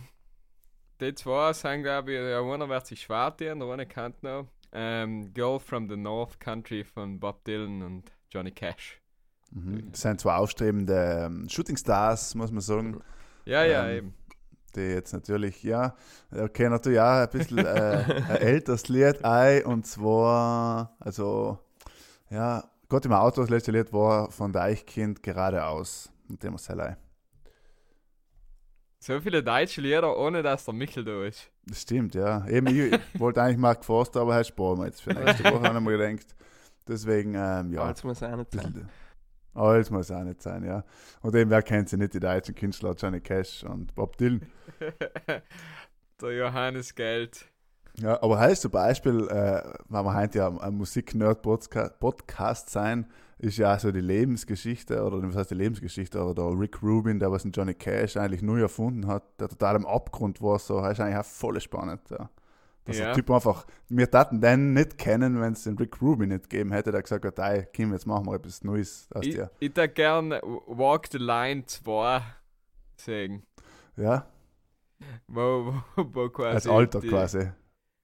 die 0.99 1.15
zwei 1.15 1.53
sind, 1.53 1.83
glaube 1.83 2.11
ich, 2.11 2.19
der 2.19 2.41
eine 2.41 2.67
wird 2.67 2.85
sich 2.85 3.01
schwer 3.01 3.35
tun, 3.35 3.59
der 3.59 3.69
eine 3.69 3.85
kennt 3.85 4.21
noch. 4.23 4.47
Ähm, 4.73 5.33
Girl 5.33 5.57
from 5.57 5.87
the 5.87 5.95
North 5.95 6.37
Country 6.37 6.83
von 6.83 7.17
Bob 7.17 7.45
Dylan 7.45 7.81
und 7.81 8.11
Johnny 8.29 8.51
Cash. 8.51 9.01
Mhm. 9.51 9.91
Das 9.91 10.01
sind 10.01 10.19
zwei 10.21 10.35
aufstrebende 10.35 11.25
ähm, 11.25 11.47
Shooting 11.49 11.77
Stars, 11.77 12.35
muss 12.35 12.51
man 12.51 12.61
sagen. 12.61 13.01
Ja, 13.45 13.63
ja, 13.63 13.87
Ähm, 13.87 13.97
eben. 13.97 14.13
die 14.75 14.81
jetzt 14.81 15.13
natürlich, 15.13 15.63
ja, 15.63 15.95
okay, 16.31 16.67
natürlich 16.69 16.99
auch 16.99 17.21
ein 17.21 17.29
bisschen 17.29 17.59
äh, 17.59 18.03
ein 18.27 18.37
älteres 18.41 18.87
Lied 18.89 19.23
ein 19.23 19.63
und 19.65 19.85
zwar, 19.85 20.95
also, 20.99 21.59
ja, 22.29 22.63
Gott 22.89 23.05
im 23.05 23.13
Auto, 23.13 23.41
das 23.41 23.49
letzte 23.49 23.71
Lied 23.71 23.91
war 23.93 24.29
von 24.31 24.51
Deichkind 24.51 25.23
geradeaus. 25.23 26.11
Und 26.29 26.41
dem 26.43 26.51
muss 26.53 26.69
ein. 26.69 26.97
So 28.99 29.19
viele 29.19 29.43
deutsche 29.43 29.81
Lieder, 29.81 30.17
ohne 30.17 30.41
dass 30.41 30.65
der 30.65 30.73
Michel 30.73 31.03
da 31.03 31.23
ist. 31.23 31.49
Das 31.67 31.81
stimmt, 31.81 32.15
ja. 32.15 32.47
Eben, 32.47 32.67
ich 32.67 32.99
wollte 33.19 33.41
eigentlich 33.41 33.57
Mark 33.57 33.85
Forster, 33.85 34.21
aber 34.21 34.33
halt 34.33 34.47
sparen 34.47 34.79
wir 34.79 34.85
jetzt 34.87 35.01
für 35.01 35.13
nächste 35.13 35.43
Woche, 35.45 35.61
haben 35.61 35.83
wir 35.85 35.97
gedacht. 35.97 36.35
Deswegen, 36.87 37.35
ähm, 37.35 37.71
ja. 37.71 37.81
Alles 37.83 38.03
muss 38.03 38.23
auch 38.23 38.35
nicht 38.35 38.51
sein. 38.51 38.89
Alles 39.55 39.89
muss 39.89 40.11
auch 40.11 40.23
nicht 40.23 40.41
sein, 40.41 40.63
ja. 40.65 40.83
Und 41.21 41.33
eben, 41.35 41.49
wer 41.49 41.63
kennt 41.63 41.89
sie 41.89 41.97
nicht, 41.97 42.13
die 42.13 42.19
deutschen 42.19 42.55
Künstler, 42.55 42.93
Johnny 42.93 43.21
Cash 43.21 43.63
und 43.63 43.95
Bob 43.95 44.17
Dylan. 44.17 44.41
der 46.21 46.31
Johannes 46.31 46.93
Geld. 46.93 47.45
Ja, 47.97 48.21
aber 48.21 48.37
heißt 48.37 48.63
zum 48.63 48.71
Beispiel, 48.71 49.27
äh, 49.29 49.63
wenn 49.87 50.03
wir 50.03 50.13
heute 50.13 50.39
ja 50.39 50.57
ein 50.57 50.75
Musik-Nerd-Podcast 50.75 52.69
sein, 52.69 53.07
ist 53.37 53.57
ja 53.57 53.79
so 53.79 53.91
die 53.91 54.01
Lebensgeschichte, 54.01 55.01
oder 55.01 55.21
was 55.23 55.35
heißt 55.35 55.51
die 55.51 55.55
Lebensgeschichte, 55.55 56.21
oder 56.21 56.33
der 56.33 56.59
Rick 56.59 56.83
Rubin, 56.83 57.19
der 57.19 57.31
was 57.31 57.45
in 57.45 57.51
Johnny 57.51 57.73
Cash 57.73 58.17
eigentlich 58.17 58.41
neu 58.41 58.59
erfunden 58.59 59.07
hat, 59.07 59.23
der 59.39 59.47
total 59.47 59.77
im 59.77 59.85
Abgrund 59.85 60.41
war, 60.41 60.59
so, 60.59 60.85
ist 60.85 60.99
eigentlich 60.99 61.17
auch 61.17 61.25
voll 61.25 61.59
spannend, 61.61 62.01
ja. 62.09 62.29
Dass 62.85 62.97
Ja. 62.99 63.05
der 63.05 63.15
Typ 63.15 63.31
einfach, 63.31 63.65
wir 63.89 64.09
taten 64.09 64.41
den 64.41 64.73
nicht 64.73 64.97
kennen, 64.97 65.41
wenn 65.41 65.53
es 65.53 65.63
den 65.63 65.75
Rick 65.77 66.01
Rubin 66.01 66.29
nicht 66.29 66.49
gegeben 66.49 66.71
hätte, 66.71 66.91
der 66.91 67.01
gesagt 67.01 67.25
hat, 67.25 67.37
hey, 67.39 67.65
Kim, 67.73 67.91
jetzt 67.93 68.05
machen 68.05 68.25
wir 68.27 68.35
etwas 68.35 68.63
Neues 68.63 69.07
aus 69.13 69.25
Ich, 69.25 69.33
dir. 69.35 69.49
ich 69.59 69.73
da 69.73 69.87
gern 69.87 70.29
Walk 70.31 71.07
the 71.11 71.17
Line 71.17 71.65
2 71.65 72.21
sagen. 72.97 73.43
Ja, 73.97 74.27
Wo, 75.27 75.73
wo, 75.95 76.05
wo 76.13 76.29
quasi. 76.29 76.55
als 76.55 76.67
Alter 76.67 77.01
die, 77.01 77.09
quasi. 77.09 77.49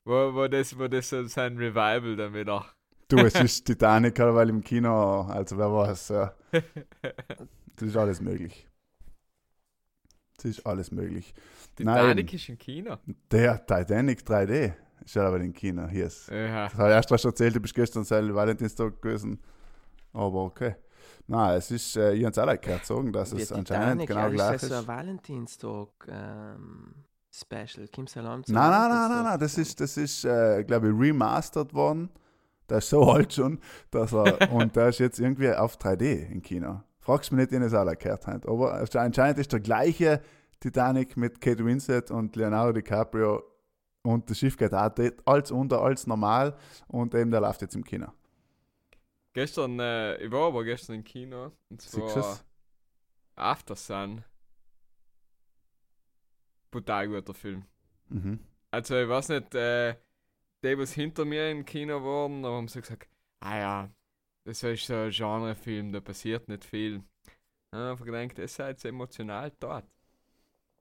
Wo, 0.03 0.33
wo, 0.33 0.47
das, 0.47 0.77
wo 0.77 0.87
das 0.87 1.09
so 1.09 1.23
sein 1.25 1.57
Revival 1.57 2.15
dann 2.15 2.33
wieder. 2.33 2.65
Du, 3.07 3.17
es 3.17 3.35
ist 3.35 3.65
Titanic, 3.65 4.17
weil 4.19 4.49
im 4.49 4.63
Kino, 4.63 5.21
also 5.21 5.57
wer 5.57 5.71
weiß, 5.71 6.09
ja. 6.09 6.33
Das 7.75 7.87
ist 7.87 7.97
alles 7.97 8.21
möglich. 8.21 8.67
Das 10.41 10.51
ist 10.51 10.65
alles 10.65 10.91
möglich. 10.91 11.33
Titanic 11.75 12.33
ist 12.33 12.49
im 12.49 12.57
Kino. 12.57 12.97
Der 13.29 13.65
Titanic 13.65 14.21
3D 14.21 14.73
ist 15.05 15.15
ja 15.15 15.27
aber 15.27 15.39
im 15.39 15.53
Kino. 15.53 15.87
Hier 15.87 16.07
ist. 16.07 16.29
Ja. 16.29 16.65
Das 16.65 16.73
habe 16.75 16.89
ich 16.89 16.95
erst 16.95 17.21
schon 17.21 17.31
erzählt, 17.31 17.55
du 17.55 17.59
bist 17.59 17.75
gestern 17.75 18.03
selber 18.03 18.35
Valentinstag 18.35 19.01
gewesen. 19.01 19.39
Aber 20.13 20.43
okay. 20.43 20.75
Nein, 21.27 21.57
es 21.57 21.71
ist, 21.71 21.95
äh, 21.95 22.13
ich 22.13 22.25
habe 22.25 22.31
es 22.31 22.37
auch 22.37 22.61
gehört 22.61 22.85
sagen, 22.85 23.13
dass 23.13 23.31
es 23.31 23.51
anscheinend 23.51 24.01
Titanic, 24.01 24.07
genau 24.07 24.21
ja, 24.21 24.29
gleich 24.29 24.55
ist 24.55 24.63
ist. 24.63 24.71
das 24.71 24.79
so 24.79 24.91
ein 24.91 24.97
Valentinstag 24.97 25.87
ähm, 26.09 26.95
Special? 27.31 27.87
Kim's 27.87 28.17
Alarm 28.17 28.43
Nein, 28.47 28.69
nein, 28.69 28.89
nein, 28.89 29.09
nein, 29.09 29.23
nein, 29.23 29.39
das 29.39 29.57
ist, 29.57 29.79
das 29.79 29.95
ist 29.97 30.25
äh, 30.25 30.63
glaube 30.63 30.89
ich, 30.89 30.93
remastered 30.99 31.73
worden. 31.73 32.09
Der 32.69 32.79
ist 32.79 32.89
so 32.89 33.03
alt 33.11 33.33
schon, 33.33 33.59
dass 33.91 34.11
er, 34.13 34.51
und 34.51 34.75
der 34.75 34.89
ist 34.89 34.99
jetzt 34.99 35.19
irgendwie 35.19 35.53
auf 35.53 35.77
3D 35.77 36.29
im 36.31 36.41
Kino. 36.41 36.81
Fragst 37.11 37.33
mich 37.33 37.41
nicht, 37.41 37.51
in 37.51 37.61
es 37.61 37.73
auch 37.73 37.85
gehört 37.97 38.25
hat. 38.25 38.45
Aber 38.47 38.87
anscheinend 38.95 39.37
ist 39.37 39.51
der 39.51 39.59
gleiche 39.59 40.21
Titanic 40.61 41.17
mit 41.17 41.41
Kate 41.41 41.65
Winslet 41.65 42.09
und 42.09 42.37
Leonardo 42.37 42.71
DiCaprio 42.71 43.43
und 44.01 44.29
das 44.29 44.39
Schiff 44.39 44.55
geht 44.55 44.73
auch 44.73 44.91
als 45.25 45.51
unter, 45.51 45.81
als 45.81 46.07
normal 46.07 46.55
und 46.87 47.13
eben 47.13 47.29
der 47.29 47.41
läuft 47.41 47.63
jetzt 47.63 47.75
im 47.75 47.83
Kino. 47.83 48.07
Gestern, 49.33 49.77
äh, 49.81 50.23
ich 50.23 50.31
war 50.31 50.47
aber 50.47 50.63
gestern 50.63 50.95
im 50.95 51.03
Kino. 51.03 51.51
Und 51.69 51.81
zwar 51.81 52.15
es? 52.15 52.45
After 53.35 53.75
Sun. 53.75 54.23
Brutal 56.71 57.09
guter 57.09 57.33
Film. 57.33 57.65
Mhm. 58.07 58.39
Also, 58.71 58.95
ich 58.95 59.09
weiß 59.09 59.29
nicht, 59.29 59.53
äh, 59.53 59.95
die, 60.63 60.77
was 60.77 60.93
hinter 60.93 61.25
mir 61.25 61.51
im 61.51 61.65
Kino 61.65 62.01
waren, 62.05 62.45
haben 62.45 62.69
sie 62.69 62.79
gesagt, 62.79 63.09
ah 63.41 63.57
ja, 63.57 63.89
das 64.45 64.63
ist 64.63 64.85
so 64.87 64.93
ein 64.95 65.09
Genrefilm, 65.11 65.91
da 65.91 65.99
passiert 65.99 66.47
nicht 66.47 66.65
viel. 66.65 67.03
Ja, 67.73 67.93
ich 67.93 67.99
gedacht, 68.01 68.37
das 68.37 68.51
ist 68.51 68.57
jetzt 68.57 68.85
emotional 68.85 69.51
dort. 69.59 69.85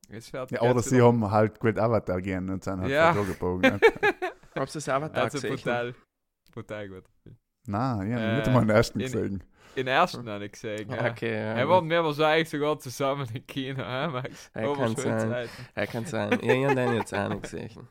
Es 0.08 0.32
Ja, 0.32 0.62
oder 0.62 0.82
sie 0.82 1.00
haben 1.00 1.30
halt 1.30 1.60
gut 1.60 1.78
Avatar 1.78 2.20
gehen 2.20 2.50
und 2.50 2.64
sind 2.64 2.80
halt 2.80 2.90
Ja. 2.90 3.14
ja. 3.14 3.22
gebogen. 3.22 3.80
Habst 4.56 4.74
du 4.74 4.78
das 4.78 4.88
Avatar 4.88 5.24
Also 5.24 5.38
gesehen? 5.38 5.54
brutal, 5.56 5.94
brutal 6.52 6.88
Film. 7.22 7.36
Nein, 7.66 8.08
ich 8.08 8.14
habe 8.14 8.24
Äh, 8.24 8.36
nicht 8.36 8.48
einmal 8.48 8.62
den 8.66 8.70
ersten 8.70 9.00
in- 9.00 9.06
gesehen. 9.06 9.44
Den 9.76 9.86
ersten 9.86 10.28
habe 10.28 10.46
ich 10.46 10.52
gesehen, 10.52 10.90
ja. 10.90 11.10
Okay, 11.12 11.32
ja. 11.32 11.54
Er 11.54 11.68
waren 11.68 11.88
wir 11.88 12.02
wahrscheinlich 12.02 12.48
sogar 12.48 12.76
zusammen 12.80 13.28
im 13.32 13.46
Kino, 13.46 13.84
hä, 13.84 14.08
Max? 14.08 14.50
Ja, 14.52 14.62
Aber 14.64 14.74
kann 14.76 14.96
sein. 14.96 15.48
Er 15.74 15.86
kann 15.86 16.04
sein. 16.06 16.32
Ich 16.42 16.64
habe 16.64 16.74
den 16.74 16.94
jetzt 16.94 17.14
auch 17.14 17.28
nicht 17.28 17.42
gesehen. 17.42 17.86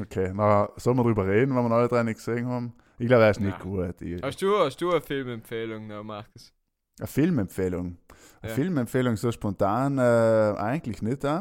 Okay, 0.00 0.32
na, 0.34 0.68
sollen 0.76 0.96
wir 0.96 1.04
drüber 1.04 1.26
reden, 1.26 1.54
wenn 1.54 1.64
wir 1.68 1.70
alle 1.74 1.88
drei 1.88 2.02
nicht 2.02 2.16
gesehen 2.16 2.46
haben? 2.46 2.72
Ich 2.98 3.06
glaube, 3.06 3.24
er 3.24 3.30
ist 3.30 3.40
nicht 3.40 3.58
Ja. 3.58 3.62
gut. 3.64 4.00
Ich, 4.02 4.22
Hast 4.22 4.40
du, 4.42 4.58
hast 4.58 4.80
du 4.80 4.90
eine 4.90 5.00
Filmempfehlung 5.00 5.86
noch, 5.86 6.02
Markus? 6.04 6.52
Eine 6.98 7.06
Filmempfehlung. 7.08 7.96
Eine 8.40 8.50
Ja. 8.50 8.54
Filmempfehlung 8.54 9.16
so 9.16 9.32
spontan 9.32 9.98
äh, 9.98 10.54
eigentlich 10.58 11.02
nicht. 11.02 11.24
Äh. 11.24 11.40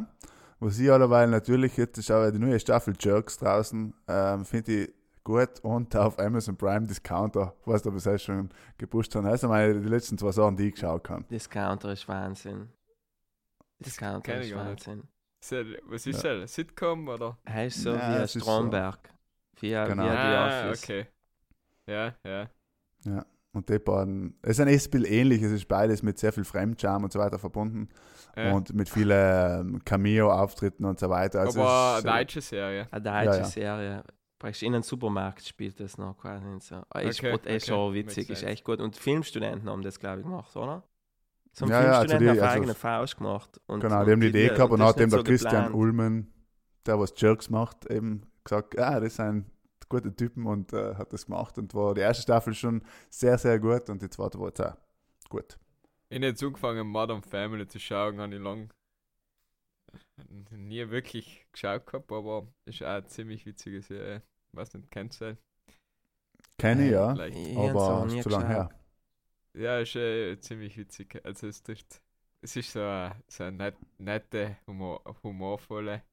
Was 0.59 0.79
ich 0.79 0.91
allerweil 0.91 1.27
natürlich, 1.27 1.77
jetzt 1.77 1.97
ist 1.97 2.09
aber 2.09 2.31
die 2.31 2.39
neue 2.39 2.59
Staffel 2.59 2.95
Jerks 2.99 3.37
draußen, 3.37 3.93
ähm, 4.07 4.45
finde 4.45 4.71
ich 4.83 4.93
gut 5.23 5.59
und 5.61 5.95
auf 5.95 6.17
Amazon 6.19 6.55
Prime 6.57 6.87
Discounter, 6.87 7.53
was 7.65 7.81
da 7.81 7.89
bis 7.89 8.05
jetzt 8.05 8.23
schon 8.23 8.49
gepusht 8.77 9.13
haben. 9.15 9.25
Also 9.27 9.47
meine 9.47 9.79
die 9.79 9.87
letzten 9.89 10.17
zwei 10.17 10.31
Sachen, 10.31 10.55
die 10.57 10.67
ich 10.69 10.73
geschaut 10.75 11.09
habe. 11.09 11.23
Discounter 11.29 11.91
ist 11.91 12.07
Wahnsinn. 12.07 12.69
Discounter 13.79 14.41
ist. 14.41 14.55
Wahnsinn. 14.55 15.03
Was 15.87 16.07
ist 16.07 16.23
das? 16.23 16.53
Sitcom 16.53 17.07
oder? 17.07 17.37
Er 17.45 17.65
ist 17.67 17.81
so 17.81 17.91
Ja, 17.91 17.97
wie 17.97 18.15
ein 18.17 18.23
ist 18.23 18.33
so. 18.33 18.39
Stromberg. 18.39 19.09
Wie, 19.59 19.69
Genau. 19.69 20.03
wie 20.03 20.07
ah, 20.09 20.71
okay. 20.71 21.07
Ja, 21.87 22.13
ja. 22.25 22.47
Und 23.51 23.69
die 23.69 23.77
beiden, 23.77 24.35
es 24.41 24.57
ist 24.57 24.61
ein 24.61 24.79
Spiel 24.79 25.05
ähnlich, 25.05 25.41
es 25.43 25.51
ist 25.51 25.67
beides 25.67 26.01
mit 26.01 26.17
sehr 26.17 26.33
viel 26.33 26.43
Fremdscham 26.43 27.03
und 27.03 27.11
so 27.13 27.19
weiter 27.19 27.37
verbunden 27.37 27.87
ja. 28.35 28.51
und 28.51 28.73
mit 28.73 28.89
vielen 28.89 29.11
ähm, 29.75 29.85
Cameo-Auftritten 29.85 30.85
und 30.85 30.99
so 30.99 31.09
weiter. 31.09 31.41
Also 31.41 31.61
aber 31.61 31.99
es 31.99 32.05
eine 32.05 32.13
ist, 32.13 32.19
deutsche 32.19 32.41
Serie. 32.41 32.87
Eine 32.91 33.01
deutsche 33.03 33.25
Ja, 33.25 33.37
ja. 33.37 33.45
Serie. 33.45 34.03
Praktisch 34.39 34.63
in 34.63 34.73
einem 34.73 34.83
Supermarkt 34.83 35.45
spielt 35.45 35.79
das 35.79 35.97
noch 35.97 36.17
quasi. 36.17 36.45
und 36.47 36.63
So. 36.63 36.81
Ah, 36.89 36.99
Ist, 37.01 37.19
Okay, 37.19 37.33
okay, 37.33 37.59
schon 37.59 37.93
witzig, 37.93 38.29
ist 38.29 38.43
echt 38.43 38.63
gut. 38.63 38.79
Und 38.79 38.95
Filmstudenten 38.97 39.69
haben 39.69 39.83
das, 39.83 39.99
glaube 39.99 40.19
ich, 40.21 40.25
gemacht, 40.25 40.55
oder? 40.55 40.83
So 41.55 41.67
Ja, 41.67 41.83
ja, 41.83 41.99
also 41.99 42.17
die- 42.17 42.29
auf 42.29 42.41
also- 42.41 42.45
eigene 42.47 42.73
Faust 42.73 43.17
gemacht. 43.17 43.61
Und, 43.67 43.79
Genau, 43.81 43.99
und 43.99 44.05
die 44.07 44.11
haben 44.11 44.21
die 44.21 44.27
Idee 44.27 44.49
gehabt 44.49 44.71
und 44.71 44.79
das 44.79 44.89
hat 44.89 44.95
ist 44.95 44.99
dem 44.99 45.03
nicht 45.05 45.13
der 45.13 45.19
so 45.19 45.23
Christian 45.23 45.63
geplant. 45.65 45.75
Ulmen, 45.75 46.33
der 46.85 46.99
was 46.99 47.13
Jerks 47.15 47.49
macht, 47.49 47.85
eben 47.91 48.25
gesagt, 48.43 48.73
ja, 48.75 48.99
das 48.99 49.15
sind 49.15 49.45
gute 49.87 50.15
Typen 50.15 50.47
und 50.47 50.73
äh, 50.73 50.95
hat 50.95 51.13
das 51.13 51.27
gemacht 51.27 51.57
und 51.59 51.73
war 51.75 51.93
die 51.93 52.01
erste 52.01 52.23
Staffel 52.23 52.55
schon 52.55 52.81
sehr, 53.11 53.37
sehr 53.37 53.59
gut 53.59 53.89
und 53.89 54.01
die 54.01 54.09
zweite 54.09 54.39
war 54.39 54.47
jetzt 54.47 54.61
auch 54.61 54.75
gut. 55.29 55.59
Ich 56.09 56.15
habe 56.17 56.25
jetzt 56.25 56.43
angefangen, 56.43 56.87
Modern 56.87 57.21
Family 57.21 57.67
zu 57.67 57.79
schauen, 57.79 58.19
habe 58.19 58.33
ich 58.33 58.41
lang 58.41 58.71
nie 60.49 60.89
wirklich 60.89 61.45
geschaut 61.51 61.85
gehabt, 61.85 62.11
aber 62.11 62.47
ist 62.65 62.81
auch 62.81 62.87
eine 62.87 63.05
ziemlich 63.05 63.45
witzige 63.45 63.81
Serie. 63.81 64.23
Weiß 64.55 64.73
nicht, 64.73 64.89
kennst 64.89 65.21
du 65.21 65.37
Kenne 66.57 66.85
ich, 66.85 66.91
Äh, 66.91 66.93
ja. 66.93 67.25
Ich 67.25 67.57
aber 67.57 68.05
ist 68.07 68.23
zu 68.23 68.29
lange 68.29 68.47
her. 68.47 68.69
Ja, 69.55 69.79
ist 69.79 69.95
äh, 69.95 70.39
ziemlich 70.39 70.77
witzig. 70.77 71.21
Also 71.23 71.47
es 71.47 71.61
trifft. 71.61 72.01
Es 72.41 72.55
ist 72.55 72.71
so 72.71 72.79
eine, 72.81 73.15
so 73.27 73.49
net, 73.51 73.75
nette, 73.97 74.57
humor, 74.67 75.01
humorvolle 75.23 76.03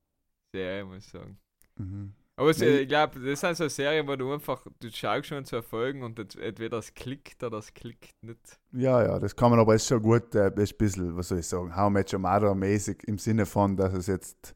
Serie, 0.55 0.85
muss 0.85 1.07
ich 1.07 1.13
sagen. 1.13 1.39
Mhm. 1.79 2.15
Aber 2.37 2.51
es, 2.51 2.61
Nee. 2.61 2.63
äh, 2.63 2.81
ich 2.83 2.89
glaube, 2.89 3.21
das 3.21 3.41
sind 3.41 3.57
so 3.57 3.69
Serien, 3.69 4.09
wo 4.09 4.17
du 4.17 4.33
einfach, 4.35 4.67
du 4.81 4.91
schaust 4.91 5.29
schon 5.29 5.45
zu 5.45 5.57
erfolgen 5.57 6.03
und 6.03 6.19
ent- 6.19 6.37
entweder 6.37 6.79
es 6.79 6.95
klickt 6.95 7.43
oder 7.45 7.59
es 7.59 7.75
klickt 7.75 8.15
nicht. 8.23 8.61
Ja, 8.73 9.03
ja, 9.03 9.19
das 9.19 9.35
kann 9.35 9.51
man, 9.51 9.59
aber 9.59 9.75
ist 9.75 9.89
schon 9.89 10.01
gut, 10.03 10.33
äh, 10.37 10.53
ist 10.63 10.75
ein 10.75 10.79
bisschen, 10.79 11.17
was 11.17 11.29
soll 11.29 11.41
ich 11.41 11.47
sagen, 11.49 11.75
How 11.77 11.91
Your 12.13 12.21
Mother 12.21 12.55
mäßig 12.55 13.03
im 13.09 13.19
Sinne 13.19 13.45
von, 13.47 13.77
dass 13.77 13.93
es 13.95 14.07
jetzt, 14.07 14.55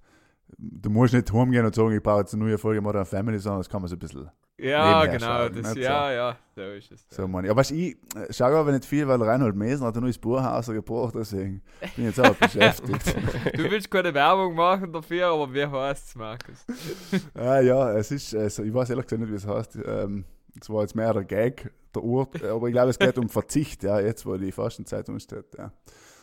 du 0.58 0.90
musst 0.90 1.14
nicht 1.14 1.32
rumgehen 1.32 1.64
und 1.64 1.74
sagen, 1.74 1.92
ich 1.92 2.02
brauche 2.02 2.20
jetzt 2.20 2.34
eine 2.34 2.44
neue 2.44 2.58
Folge 2.58 2.80
Modern 2.80 3.04
Family, 3.04 3.38
sondern 3.38 3.60
das 3.60 3.68
kann 3.68 3.82
man 3.82 3.88
so 3.88 3.96
ein 3.96 3.98
bisschen 3.98 4.30
Ja, 4.58 5.04
genau, 5.06 5.26
schauen, 5.26 5.62
das, 5.62 5.74
ja, 5.74 6.12
ja, 6.12 6.36
so 6.54 6.62
ist 6.62 6.92
es. 6.92 7.06
So, 7.10 7.24
ich. 7.26 7.50
Aber 7.50 7.60
ich 7.62 7.96
schaue 8.30 8.56
aber 8.56 8.72
nicht 8.72 8.84
viel, 8.84 9.06
weil 9.08 9.22
Reinhold 9.22 9.56
Mesen 9.56 9.86
hat 9.86 9.96
ein 9.96 10.02
neues 10.02 10.18
Buch 10.18 10.38
rausgebracht, 10.38 11.14
deswegen 11.14 11.62
bin 11.96 12.08
ich 12.08 12.16
jetzt 12.16 12.20
auch 12.20 12.34
beschäftigt. 12.34 13.16
Du 13.54 13.70
willst 13.70 13.90
keine 13.90 14.12
Werbung 14.14 14.54
machen 14.54 14.92
dafür, 14.92 15.28
aber 15.28 15.52
wie 15.52 15.66
heißt 15.66 16.08
es, 16.08 16.14
Markus? 16.14 16.64
ah, 17.34 17.60
ja, 17.60 17.92
es 17.92 18.10
ist, 18.10 18.34
also, 18.34 18.62
ich 18.62 18.72
weiß 18.72 18.90
ehrlich 18.90 19.06
gesagt 19.06 19.20
nicht, 19.20 19.30
wie 19.30 19.36
es 19.36 19.46
heißt. 19.46 19.78
Ähm, 19.84 20.24
es 20.60 20.70
war 20.70 20.82
jetzt 20.82 20.94
mehr 20.94 21.12
der 21.12 21.24
Gag, 21.24 21.72
der 21.94 22.04
Ort, 22.04 22.42
äh, 22.42 22.48
aber 22.48 22.68
ich 22.68 22.72
glaube, 22.72 22.90
es 22.90 22.98
geht 22.98 23.18
um 23.18 23.28
Verzicht, 23.28 23.82
ja, 23.82 24.00
jetzt, 24.00 24.24
wo 24.24 24.36
die 24.36 24.52
Fastenzeit 24.52 25.08
umsteht. 25.08 25.46
Ja. 25.58 25.72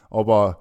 Aber 0.09 0.59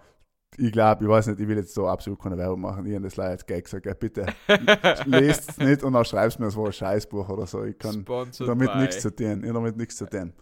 ich 0.60 0.72
glaube, 0.72 1.04
ich 1.04 1.10
weiß 1.10 1.28
nicht, 1.28 1.40
ich 1.40 1.48
will 1.48 1.56
jetzt 1.56 1.72
so 1.72 1.88
absolut 1.88 2.20
keine 2.20 2.36
Werbung 2.36 2.60
machen. 2.60 2.84
Ich 2.84 2.94
habe 2.94 3.04
das 3.04 3.16
leider 3.16 3.30
als 3.30 3.46
Gag 3.46 3.64
gesagt, 3.64 3.86
ja, 3.86 3.94
bitte 3.94 4.26
lest 5.06 5.50
es 5.50 5.58
nicht 5.58 5.82
und 5.82 5.94
dann 5.94 6.04
schreibst 6.04 6.38
mir, 6.38 6.46
es 6.46 6.56
war 6.56 6.66
ein 6.66 6.72
Scheißbuch 6.72 7.28
oder 7.28 7.46
so. 7.46 7.64
Ich 7.64 7.78
kann 7.78 8.02
Sponsored 8.02 8.48
damit 8.48 8.74
nichts 8.76 9.00
zu 9.00 9.14
tun. 9.14 9.42
Ich 9.42 9.52
damit 9.52 9.76
nichts 9.76 9.96
zu 9.96 10.06
tun. 10.06 10.34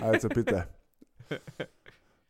Also 0.00 0.28
bitte. 0.28 0.66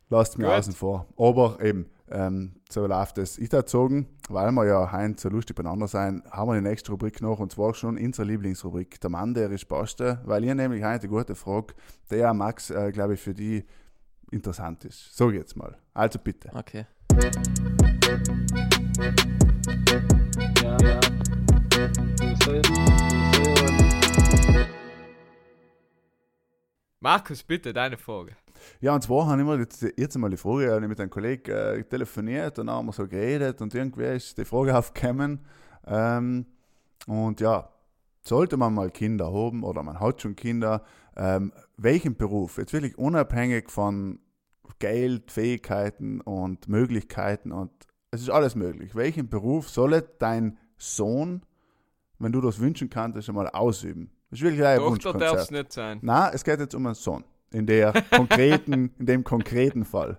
Lasst 0.08 0.38
mir 0.38 0.52
außen 0.52 0.72
vor. 0.72 1.06
Aber 1.16 1.58
eben, 1.62 1.86
ähm, 2.10 2.56
so 2.68 2.86
läuft 2.86 3.18
es. 3.18 3.38
Ich 3.38 3.52
erzogen, 3.52 4.06
weil 4.28 4.50
wir 4.52 4.66
ja 4.66 4.92
heute 4.92 5.20
so 5.20 5.28
lustig 5.28 5.56
beieinander 5.56 5.86
sein, 5.86 6.22
haben 6.30 6.48
wir 6.48 6.54
die 6.54 6.68
nächste 6.68 6.90
Rubrik 6.90 7.20
noch 7.20 7.38
und 7.38 7.52
zwar 7.52 7.74
schon 7.74 7.96
unsere 7.96 8.26
Lieblingsrubrik, 8.26 9.00
der 9.00 9.10
Mann, 9.10 9.34
der 9.34 9.50
ist 9.50 9.68
Beste, 9.68 10.20
weil 10.24 10.44
ihr 10.44 10.54
nämlich 10.54 10.82
heute 10.82 11.02
eine 11.02 11.08
gute 11.08 11.34
Frage, 11.34 11.74
der 12.10 12.18
ja 12.18 12.34
Max, 12.34 12.70
äh, 12.70 12.90
glaube 12.92 13.14
ich, 13.14 13.20
für 13.20 13.34
die 13.34 13.64
interessant 14.30 14.84
ist. 14.84 15.20
Ich 15.20 15.34
jetzt 15.34 15.56
mal. 15.56 15.76
Also 15.94 16.18
bitte. 16.18 16.50
Okay. 16.54 16.86
Markus, 27.06 27.42
bitte, 27.44 27.72
deine 27.72 27.96
Frage. 27.96 28.32
Ja, 28.80 28.94
und 28.94 29.02
zwar 29.02 29.28
habe 29.28 29.40
ich 29.40 29.46
mir 29.46 29.58
jetzt, 29.58 29.86
jetzt 29.96 30.18
mal 30.18 30.28
die 30.28 30.36
Frage, 30.36 30.64
ich 30.64 30.70
habe 30.70 30.88
mit 30.88 31.00
einem 31.00 31.08
Kollegen 31.08 31.50
äh, 31.50 31.84
telefoniert 31.84 32.58
und 32.58 32.66
dann 32.66 32.76
haben 32.76 32.86
wir 32.86 32.92
so 32.92 33.06
geredet 33.06 33.60
und 33.62 33.74
irgendwie 33.74 34.04
ist 34.16 34.36
die 34.36 34.44
Frage 34.44 34.76
aufgekommen. 34.78 35.40
Ähm, 35.86 36.46
und 37.06 37.40
ja, 37.40 37.68
sollte 38.22 38.56
man 38.56 38.74
mal 38.74 38.90
Kinder 38.90 39.32
haben 39.32 39.62
oder 39.62 39.82
man 39.82 40.00
hat 40.00 40.20
schon 40.20 40.34
Kinder, 40.36 40.82
ähm, 41.16 41.52
welchen 41.76 42.16
Beruf, 42.16 42.58
jetzt 42.58 42.72
wirklich 42.72 42.98
unabhängig 42.98 43.70
von 43.70 44.18
Geld, 44.78 45.30
Fähigkeiten 45.30 46.20
und 46.20 46.68
Möglichkeiten 46.68 47.52
und 47.52 47.70
es 48.10 48.22
ist 48.22 48.30
alles 48.30 48.54
möglich. 48.54 48.94
Welchen 48.94 49.28
Beruf 49.28 49.68
soll 49.68 50.02
dein 50.18 50.58
Sohn, 50.78 51.42
wenn 52.18 52.32
du 52.32 52.40
das 52.40 52.58
wünschen 52.58 52.88
kannst, 52.90 53.28
einmal 53.28 53.48
ausüben? 53.48 54.10
Das 54.30 54.40
ist 54.40 54.44
wirklich 54.44 54.64
ein 54.64 54.78
Tochter 54.78 55.12
darf 55.14 55.38
es 55.40 55.50
nicht 55.50 55.72
sein. 55.72 55.98
Na, 56.02 56.30
es 56.32 56.44
geht 56.44 56.58
jetzt 56.58 56.74
um 56.74 56.86
einen 56.86 56.94
Sohn. 56.94 57.24
In 57.52 57.66
der 57.66 57.92
konkreten, 58.10 58.92
in 58.98 59.06
dem 59.06 59.24
konkreten 59.24 59.84
Fall. 59.84 60.18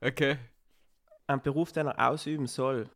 Okay. 0.00 0.36
Ein 1.26 1.40
Beruf, 1.42 1.72
den 1.72 1.86
er 1.86 2.10
ausüben 2.10 2.46
soll. 2.46 2.88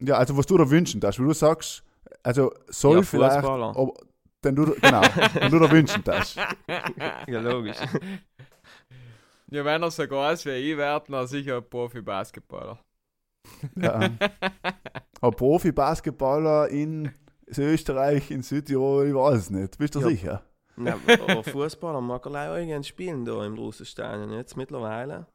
Ja, 0.00 0.16
also 0.16 0.36
was 0.36 0.46
du 0.46 0.56
da 0.58 0.68
wünschen 0.68 1.00
darfst, 1.00 1.20
wie 1.20 1.24
du 1.24 1.32
sagst, 1.32 1.84
also 2.22 2.52
soll 2.68 2.96
Ja, 2.96 3.02
vielleicht, 3.02 3.44
ob, 3.44 3.98
denn 4.42 4.56
du, 4.56 4.74
genau, 4.74 5.02
wenn 5.34 5.50
du 5.50 5.58
da 5.58 5.70
wünschen 5.70 6.02
darfst. 6.04 6.38
Ja, 7.28 7.40
logisch. 7.40 7.76
Ja, 9.50 9.64
wenn 9.64 9.82
er 9.82 9.90
so 9.90 10.06
groß 10.06 10.44
wie 10.46 10.50
ich 10.50 10.76
wird, 10.76 11.08
dann 11.08 11.26
sicher 11.26 11.58
ein 11.58 11.68
Profi-Basketballer. 11.68 12.80
Ja. 13.76 14.00
Ein 15.22 15.30
Profi-Basketballer 15.32 16.68
in 16.68 17.10
Österreich, 17.56 18.30
in 18.30 18.42
Südtirol, 18.42 19.06
ich 19.08 19.14
weiß 19.14 19.38
es 19.38 19.50
nicht. 19.50 19.78
Bist 19.78 19.94
du 19.94 20.00
Ja. 20.00 20.08
sicher? 20.08 20.42
Na, 20.76 20.94
aber 21.28 21.42
Fußballer 21.42 22.00
mag 22.02 22.26
er 22.26 22.32
leider 22.32 22.58
irgendwann 22.58 22.84
spielen 22.84 23.24
da 23.24 23.44
im 23.46 23.54
Russenstadion. 23.54 24.32
Jetzt 24.32 24.56
mittlerweile. 24.56 25.26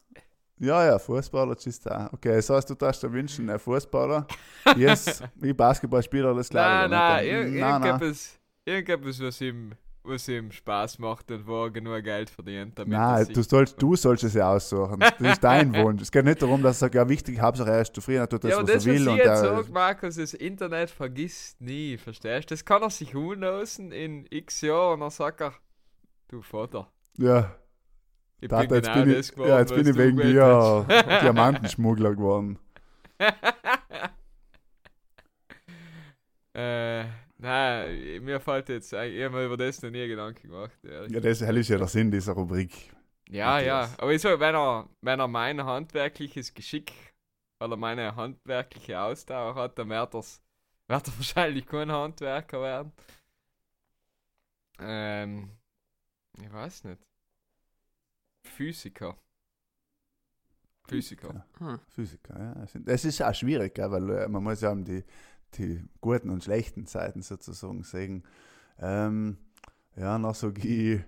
Ja, 0.58 0.84
ja, 0.86 0.98
Fußballer 1.00 1.56
ist 1.66 1.84
da. 1.86 2.08
Okay, 2.12 2.36
das 2.36 2.48
heißt, 2.48 2.70
du 2.70 2.74
darfst 2.74 3.02
dir 3.02 3.12
wünschen, 3.12 3.50
ein 3.50 3.58
Fußballer. 3.58 4.26
Yes, 4.76 5.20
wie 5.34 5.52
Basketballspieler, 5.52 6.34
das 6.34 6.48
glaube 6.50 6.68
Nein, 6.68 6.84
ich. 6.84 6.90
nein, 6.90 7.24
nicht. 7.24 7.32
ir 7.32 7.44
nein, 7.44 7.80
nein. 7.80 7.82
irgendetwas, 7.90 8.38
irgendetwas 8.64 9.20
was, 9.20 9.40
ihm, 9.40 9.72
was 10.04 10.28
ihm 10.28 10.50
Spaß 10.50 10.98
macht 10.98 11.30
und 11.30 11.46
wo 11.46 11.64
er 11.64 11.70
genug 11.70 12.02
Geld 12.02 12.28
verdient. 12.28 12.78
Damit 12.78 12.98
Nein, 12.98 13.26
du 13.32 13.42
sollst, 13.42 13.80
du 13.80 13.96
sollst 13.96 14.24
es 14.24 14.34
ja 14.34 14.50
aussuchen. 14.50 15.00
Das 15.00 15.20
ist 15.20 15.44
dein 15.44 15.74
Wunsch. 15.74 16.02
Es 16.02 16.10
geht 16.10 16.24
nicht 16.24 16.42
darum, 16.42 16.62
dass 16.62 16.76
er 16.76 16.80
sagt, 16.80 16.94
ja, 16.94 17.08
wichtig, 17.08 17.40
Hauptsache 17.40 17.70
er 17.70 17.82
ist 17.82 17.94
zufrieden, 17.94 18.20
er 18.20 18.28
tut 18.28 18.44
das, 18.44 18.50
ja, 18.50 18.58
was 18.58 18.66
das, 18.66 18.74
er 18.74 18.76
was 18.76 18.86
will. 18.86 19.02
ich 19.02 19.08
Und 19.08 19.16
jetzt 19.16 19.26
er, 19.26 19.36
sage, 19.36 19.72
Markus, 19.72 20.16
das 20.16 20.34
Internet 20.34 20.90
vergisst 20.90 21.60
nie, 21.60 21.96
verstehst 21.96 22.50
du? 22.50 22.54
Das 22.54 22.64
kann 22.64 22.82
er 22.82 22.90
sich 22.90 23.14
umlosen 23.14 23.92
in 23.92 24.26
x 24.30 24.62
Jahren 24.62 24.94
und 24.94 25.00
dann 25.00 25.10
sagt 25.10 25.40
er, 25.40 25.54
du 26.28 26.42
Vater, 26.42 26.88
ja, 27.18 27.54
ich 28.40 28.48
da, 28.48 28.62
bin 28.62 28.74
jetzt 28.74 28.92
genau 28.92 29.04
bin 29.04 29.20
ich, 29.20 29.32
geworden, 29.32 29.50
ja, 29.50 29.58
jetzt 29.60 29.70
was 29.70 29.78
bin 29.78 29.86
ich 29.86 29.96
wegen 29.96 30.16
dir. 30.16 30.86
Diamantenschmuggler 31.22 32.16
geworden. 32.16 32.58
äh, 36.54 37.04
nein, 37.42 38.24
mir 38.24 38.40
fällt 38.40 38.68
jetzt, 38.68 38.92
ich 38.92 39.22
habe 39.22 39.30
mir 39.30 39.44
über 39.46 39.56
das 39.56 39.82
noch 39.82 39.90
nie 39.90 40.06
Gedanken 40.06 40.48
gemacht. 40.48 40.84
ehrlich. 40.84 41.12
Ja, 41.12 41.20
das 41.20 41.40
ist 41.40 41.68
ja 41.68 41.78
der 41.78 41.88
Sinn 41.88 42.10
dieser 42.10 42.32
Rubrik. 42.32 42.90
Ja, 43.28 43.58
ja. 43.60 43.80
Matthias. 43.82 43.98
Aber 43.98 44.12
ich 44.12 44.22
sag, 44.22 44.40
wenn 44.40 44.54
er, 44.54 44.88
wenn 45.00 45.20
er 45.20 45.28
mein 45.28 45.64
handwerkliches 45.64 46.52
Geschick 46.54 46.92
oder 47.60 47.76
meine 47.76 48.14
handwerkliche 48.16 49.00
Ausdauer 49.00 49.54
hat, 49.54 49.78
dann 49.78 49.88
wird, 49.88 50.14
er's, 50.14 50.42
wird 50.88 51.08
er 51.08 51.12
wahrscheinlich 51.18 51.66
kein 51.66 51.90
Handwerker 51.90 52.60
werden. 52.60 52.92
Ähm, 54.78 55.50
ich 56.40 56.52
weiß 56.52 56.84
nicht. 56.84 57.02
Physiker. 58.44 59.16
Physiker. 60.88 61.46
Hm. 61.58 61.80
Physiker, 61.88 62.38
ja. 62.38 62.62
Es 62.64 62.74
Es 62.74 63.04
ist 63.04 63.22
auch 63.22 63.34
schwierig, 63.34 63.74
gell, 63.74 63.90
weil 63.90 64.10
äh, 64.10 64.28
man 64.28 64.42
muss 64.42 64.60
ja 64.60 64.72
um 64.72 64.84
die, 64.84 65.04
die 65.58 65.84
guten 66.00 66.30
und 66.30 66.44
schlechten 66.44 66.86
Seiten 66.86 67.22
sozusagen 67.22 67.82
sehen. 67.82 68.24
Ähm, 68.78 69.38
ja, 69.96 70.18
noch 70.18 70.34
so 70.34 70.50
ich, 70.50 71.00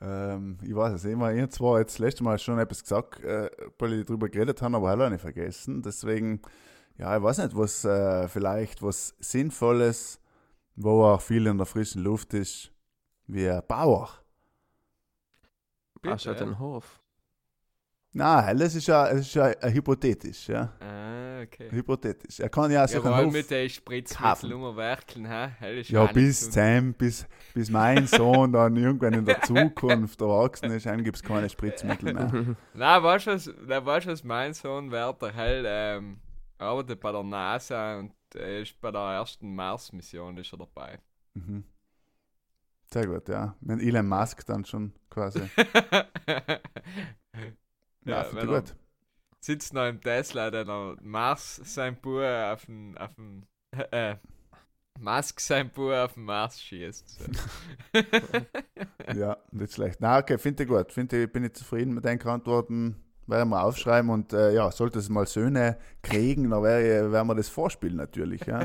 ähm, 0.00 0.58
ich 0.62 0.74
weiß 0.74 0.94
es 0.94 1.04
immer, 1.04 1.32
ihr 1.32 1.48
zwar 1.50 1.78
jetzt 1.78 1.94
das 1.94 1.98
letzte 1.98 2.24
Mal 2.24 2.38
schon 2.38 2.58
etwas 2.58 2.82
gesagt, 2.82 3.22
äh, 3.22 3.50
weil 3.78 3.94
ich 3.94 4.06
darüber 4.06 4.28
geredet 4.28 4.62
habe, 4.62 4.76
aber 4.76 4.94
auch 4.94 5.10
nicht 5.10 5.20
vergessen. 5.20 5.82
Deswegen, 5.82 6.42
ja, 6.98 7.16
ich 7.16 7.22
weiß 7.22 7.38
nicht, 7.38 7.56
was 7.56 7.84
äh, 7.84 8.28
vielleicht 8.28 8.82
was 8.82 9.14
Sinnvolles, 9.20 10.20
wo 10.76 11.04
auch 11.04 11.20
viel 11.20 11.46
in 11.46 11.58
der 11.58 11.66
frischen 11.66 12.02
Luft 12.02 12.34
ist, 12.34 12.72
wie 13.26 13.48
ein 13.48 13.62
Bauer. 13.66 14.10
Bitte, 16.00 16.34
den 16.34 16.58
Hof? 16.58 17.01
Nein, 18.14 18.58
das 18.58 18.74
ist 18.74 18.86
ja, 18.86 19.08
das 19.10 19.20
ist 19.22 19.34
ja 19.34 19.48
äh, 19.48 19.72
hypothetisch, 19.72 20.48
ja. 20.48 20.72
Ah, 20.80 21.40
okay. 21.42 21.70
Hypothetisch. 21.70 22.40
Er 22.40 22.50
kann 22.50 22.70
ja 22.70 22.86
so 22.86 23.02
Ja, 23.02 23.24
Hof 23.24 23.32
mit 23.32 23.50
den 23.50 23.66
kaufen. 23.68 23.74
Spritzmitteln 23.74 24.52
umwerkeln, 24.52 25.24
Ja, 25.88 26.04
auch 26.04 26.12
bis 26.12 26.52
Sam, 26.52 26.92
bis, 26.92 27.26
bis 27.54 27.70
mein 27.70 28.06
Sohn 28.06 28.52
dann 28.52 28.76
irgendwann 28.76 29.14
in 29.14 29.24
der 29.24 29.40
Zukunft 29.42 30.20
erwachsen 30.20 30.70
ist, 30.72 30.84
dann 30.84 31.02
gibt 31.02 31.16
es 31.16 31.22
keine 31.22 31.48
Spritzmittel 31.48 32.12
mehr. 32.12 32.30
Nein, 32.74 33.02
weißt 33.02 33.26
du, 33.28 33.30
was, 33.32 33.86
weißt, 33.86 34.06
was 34.06 34.24
mein 34.24 34.52
Sohn 34.52 34.90
wird? 34.90 35.22
Der 35.22 35.32
Hell 35.32 35.64
ähm, 35.66 36.18
arbeitet 36.58 37.00
bei 37.00 37.12
der 37.12 37.22
NASA 37.22 37.98
und 37.98 38.12
er 38.34 38.60
ist 38.60 38.78
bei 38.80 38.90
der 38.90 39.00
ersten 39.00 39.54
Mars-Mission 39.54 40.36
ist 40.36 40.52
er 40.52 40.58
dabei. 40.58 40.98
Mhm. 41.32 41.64
Sehr 42.92 43.06
gut, 43.06 43.26
ja. 43.28 43.56
Mit 43.60 43.80
Elon 43.80 44.06
Musk 44.06 44.44
dann 44.44 44.66
schon 44.66 44.92
quasi. 45.08 45.40
Ja, 48.04 48.18
ja, 48.18 48.24
finde 48.24 48.42
wenn 48.42 48.48
ich 48.48 48.54
er 48.54 48.60
gut. 48.60 48.76
sitzt 49.40 49.72
noch 49.74 49.86
im 49.88 50.00
Tesla, 50.00 50.50
dann 50.50 50.68
er 50.68 50.96
Mars 51.02 51.56
sein 51.64 51.96
Bub 52.00 52.20
auf 52.22 52.64
den, 52.66 52.96
auf 52.98 53.14
den, 53.14 53.46
äh, 53.92 54.16
Musk 55.00 55.40
sein 55.40 55.70
Bub 55.70 55.92
auf 55.92 56.14
den 56.14 56.24
Mars 56.24 56.60
schießt. 56.60 57.08
So. 57.10 57.24
Ja, 59.14 59.36
nicht 59.50 59.72
schlecht. 59.74 59.98
Na, 60.00 60.18
okay, 60.18 60.38
finde 60.38 60.62
ich 60.62 60.68
gut. 60.68 60.92
Finde 60.92 61.22
ich, 61.24 61.32
bin 61.32 61.44
ich 61.44 61.52
zufrieden 61.54 61.94
mit 61.94 62.04
deinen 62.04 62.20
Antworten. 62.22 62.96
Werden 63.26 63.50
wir 63.50 63.62
aufschreiben 63.62 64.10
und 64.10 64.32
äh, 64.32 64.52
ja, 64.52 64.70
sollte 64.72 64.98
es 64.98 65.08
mal 65.08 65.26
Söhne 65.26 65.78
kriegen, 66.02 66.50
dann 66.50 66.62
wäre- 66.62 67.12
werden 67.12 67.28
wir 67.28 67.36
das 67.36 67.48
vorspielen 67.48 67.96
natürlich. 67.96 68.44
Ja. 68.46 68.58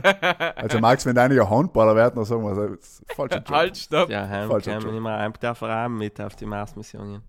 Also 0.56 0.80
Max, 0.80 1.06
wenn 1.06 1.16
deine 1.16 1.36
ja 1.36 1.48
Handballer 1.48 1.96
werden, 1.96 2.16
dann 2.16 2.26
sagen 2.26 2.44
wir, 2.44 2.56
so, 2.56 2.68
das 2.76 3.00
ist 3.02 3.14
falscher 3.14 3.44
Job. 3.46 3.50
halt, 3.52 3.78
stopp. 3.78 4.10
Ja, 4.10 4.28
heim 4.28 4.50
Falscher 4.50 4.72
kämen 4.72 4.82
Job. 4.82 4.96
immer 4.96 5.16
ein 5.18 5.34
der 5.42 5.54
Verein 5.54 5.94
mit 5.96 6.20
auf 6.20 6.36
die 6.36 6.48
Mars-Missionen. 6.48 7.22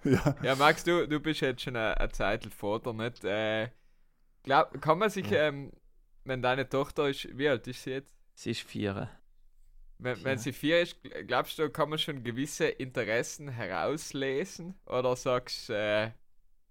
Ja. 0.04 0.36
Ja, 0.40 0.56
Max, 0.56 0.84
du, 0.84 1.06
du 1.08 1.20
bist 1.20 1.40
jetzt 1.40 1.62
schon 1.62 1.76
eine, 1.76 1.98
eine 1.98 2.10
Zeit 2.12 2.46
Vater, 2.46 2.92
nicht? 2.92 3.24
Äh, 3.24 3.70
glaub, 4.44 4.80
kann 4.82 4.98
man 4.98 5.10
sich, 5.10 5.32
ähm, 5.32 5.72
wenn 6.24 6.42
deine 6.42 6.68
Tochter 6.68 7.08
ist, 7.08 7.28
wie 7.38 7.48
alt 7.48 7.66
ist 7.68 7.82
sie 7.84 7.92
jetzt? 7.92 8.14
Sie 8.34 8.50
ist 8.52 8.62
vier. 8.62 9.10
Wenn, 9.98 10.16
Vier. 10.16 10.24
wenn 10.24 10.38
sie 10.38 10.52
vier 10.52 10.80
ist, 10.82 10.96
gl- 11.04 11.24
glaubst 11.24 11.58
du, 11.58 11.70
kann 11.70 11.88
man 11.90 11.98
schon 11.98 12.22
gewisse 12.24 12.66
Interessen 12.68 13.48
herauslesen? 13.48 14.74
Oder 14.86 15.16
sagst 15.16 15.68
du, 15.68 15.72
äh, 15.74 16.10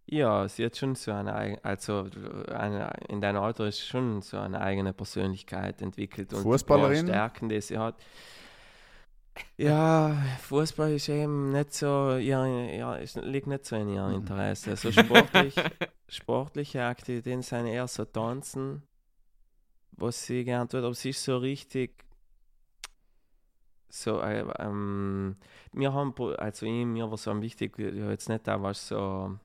Ja, 0.10 0.48
sie 0.48 0.66
hat 0.66 0.78
schon 0.78 0.96
so 0.96 1.12
eine, 1.12 1.60
also 1.64 2.10
eine, 2.48 2.94
in 3.10 3.20
deinem 3.20 3.42
Alter 3.44 3.68
ist 3.68 3.86
schon 3.86 4.22
so 4.22 4.38
eine 4.38 4.62
eigene 4.62 4.94
Persönlichkeit 4.94 5.82
entwickelt 5.82 6.32
und 6.34 6.44
die 6.44 6.48
Fußballerin? 6.52 7.06
Stärken, 7.08 7.50
die 7.50 7.60
sie 7.60 7.78
hat. 7.78 7.96
Ja, 9.58 10.16
Fußball 10.42 10.94
ist 10.94 11.10
eben 11.10 11.52
nicht 11.52 11.74
so, 11.74 12.18
ihr, 12.18 12.46
ja, 12.76 12.98
es 12.98 13.16
liegt 13.16 13.48
nicht 13.48 13.66
so 13.66 13.76
in 13.76 13.90
ihrem 13.90 14.10
Mhm. 14.12 14.18
Interesse. 14.18 14.76
So 14.76 14.92
sportlich, 15.04 15.56
sportliche 16.08 16.84
Aktivitäten 16.84 17.42
sind 17.42 17.68
eher 17.68 17.88
so 17.88 18.06
Tanzen, 18.06 18.84
was 19.92 20.26
sie 20.26 20.44
gern 20.44 20.70
tut, 20.70 20.84
aber 20.84 20.94
sie 20.94 21.10
ist 21.10 21.24
so 21.24 21.38
richtig 21.38 22.06
so, 23.90 24.20
äh, 24.22 24.46
ähm, 24.60 25.38
wir 25.72 25.94
haben, 25.94 26.14
also 26.38 26.66
ich, 26.66 26.86
mir 26.86 27.10
war 27.10 27.18
so 27.18 27.42
wichtig, 27.42 27.80
ja, 27.80 28.10
jetzt 28.12 28.30
nicht 28.30 28.46
da 28.46 28.62
was 28.62 28.88
so, 28.90 29.40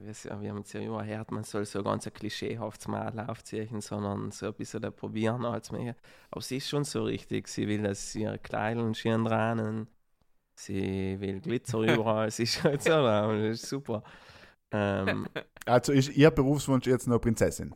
wir 0.00 0.50
haben 0.50 0.62
es 0.62 0.72
ja 0.72 0.80
immer 0.80 1.04
gehört, 1.04 1.30
man 1.30 1.44
soll 1.44 1.64
so 1.64 1.82
ganz 1.82 2.06
ein 2.06 2.12
klischeehaftes 2.12 2.88
Mal 2.88 3.18
aufziehen, 3.28 3.80
sondern 3.80 4.30
so 4.30 4.46
ein 4.46 4.54
bisschen 4.54 4.80
probieren 4.94 5.44
als 5.44 5.72
mehr. 5.72 5.96
Aber 6.30 6.40
sie 6.40 6.56
ist 6.56 6.68
schon 6.68 6.84
so 6.84 7.04
richtig, 7.04 7.48
sie 7.48 7.68
will, 7.68 7.82
dass 7.82 8.14
ihre 8.14 8.38
Kleidung 8.38 8.94
schön 8.94 9.26
rennen, 9.26 9.88
sie 10.54 11.18
will 11.20 11.40
Glitzer 11.40 11.78
überall, 11.94 12.30
sie 12.30 12.44
ist 12.44 12.62
halt 12.64 12.82
so, 12.82 12.90
das 12.90 13.60
ist 13.60 13.68
super. 13.68 14.02
Ähm, 14.70 15.26
Also 15.66 15.92
ist 15.92 16.08
Ihr 16.16 16.30
Berufswunsch 16.30 16.86
jetzt 16.86 17.06
noch 17.06 17.20
Prinzessin? 17.20 17.74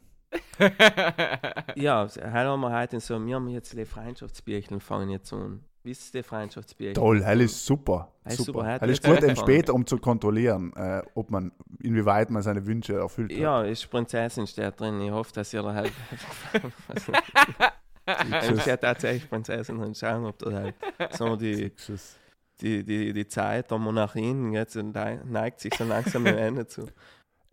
ja, 1.76 2.02
heute 2.08 2.32
haben 2.32 2.60
wir 2.60 2.72
heute 2.72 2.98
so, 2.98 3.24
wir 3.24 3.36
haben 3.36 3.48
jetzt 3.48 3.72
die 3.74 3.84
Freundschaftsbierchen 3.84 4.80
fangen 4.80 5.10
jetzt 5.10 5.32
an. 5.32 5.62
Ihr 5.86 5.96
die 6.14 6.22
Freundschaftsbierchen? 6.22 6.94
Toll, 6.94 7.22
hell 7.24 7.40
ist 7.40 7.64
super. 7.64 8.12
Ist 8.24 8.38
super. 8.38 8.60
super, 8.60 8.78
Hell 8.80 8.90
ist 8.90 9.02
gut, 9.04 9.14
angefangen. 9.16 9.36
später, 9.36 9.74
um 9.74 9.86
zu 9.86 9.98
kontrollieren, 9.98 10.72
äh, 10.74 11.02
ob 11.14 11.30
man, 11.30 11.52
inwieweit 11.80 12.30
man 12.30 12.42
seine 12.42 12.66
Wünsche 12.66 12.94
erfüllt 12.94 13.32
hat. 13.32 13.38
Ja, 13.38 13.62
ist 13.62 13.88
Prinzessin 13.90 14.46
steht 14.46 14.78
drin. 14.80 15.00
Ich 15.00 15.10
hoffe, 15.10 15.32
dass 15.34 15.52
ihr 15.54 15.62
da 15.62 15.74
halt. 15.74 15.92
Du's? 18.48 18.62
steht 18.62 18.80
tatsächlich 18.80 19.28
Prinzessin 19.28 19.78
und 19.78 19.96
schauen, 19.96 20.24
ob 20.26 20.38
da 20.38 20.52
halt 20.52 20.74
so 21.12 21.36
die, 21.36 21.72
die, 22.60 22.84
die, 22.84 23.12
die 23.12 23.28
Zeit 23.28 23.70
der 23.70 23.78
Monarchien 23.78 24.52
jetzt 24.52 24.76
nei- 24.76 25.20
neigt 25.24 25.60
sich 25.60 25.74
so 25.74 25.84
langsam 25.84 26.24
dem 26.24 26.36
Ende 26.36 26.66
zu. 26.66 26.86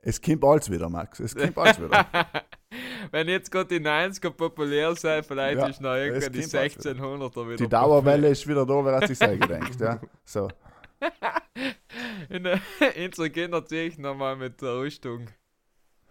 Es 0.01 0.21
kommt 0.21 0.43
alles 0.43 0.69
wieder, 0.69 0.89
Max. 0.89 1.19
Es 1.19 1.35
kommt 1.35 1.57
alles 1.57 1.79
wieder. 1.79 2.05
Wenn 3.11 3.27
jetzt 3.27 3.51
gerade 3.51 3.79
die 3.79 3.85
90er 3.85 4.29
populär 4.31 4.95
sein, 4.95 5.23
vielleicht 5.23 5.57
Ja, 5.59 5.67
ist 5.67 5.81
noch 5.81 5.95
irgendwann 5.95 6.31
die 6.33 6.39
es 6.39 6.51
kommt 6.51 6.63
alles 6.63 6.77
1600er 6.77 7.45
wieder. 7.47 7.55
Die 7.57 7.67
Dauerwelle 7.67 8.29
ist 8.29 8.47
wieder 8.47 8.65
da, 8.65 8.85
wer 8.85 8.95
hat 8.95 9.07
sich 9.07 9.17
selber 9.17 9.47
gedacht. 9.47 9.79
Ja? 9.79 9.99
So. 10.25 10.47
In 12.29 12.43
der, 12.43 12.59
Kinder 13.29 13.65
ziehe 13.65 13.85
ich 13.87 13.97
nochmal 13.97 14.35
mit 14.35 14.61
der 14.61 14.75
Rüstung 14.77 15.27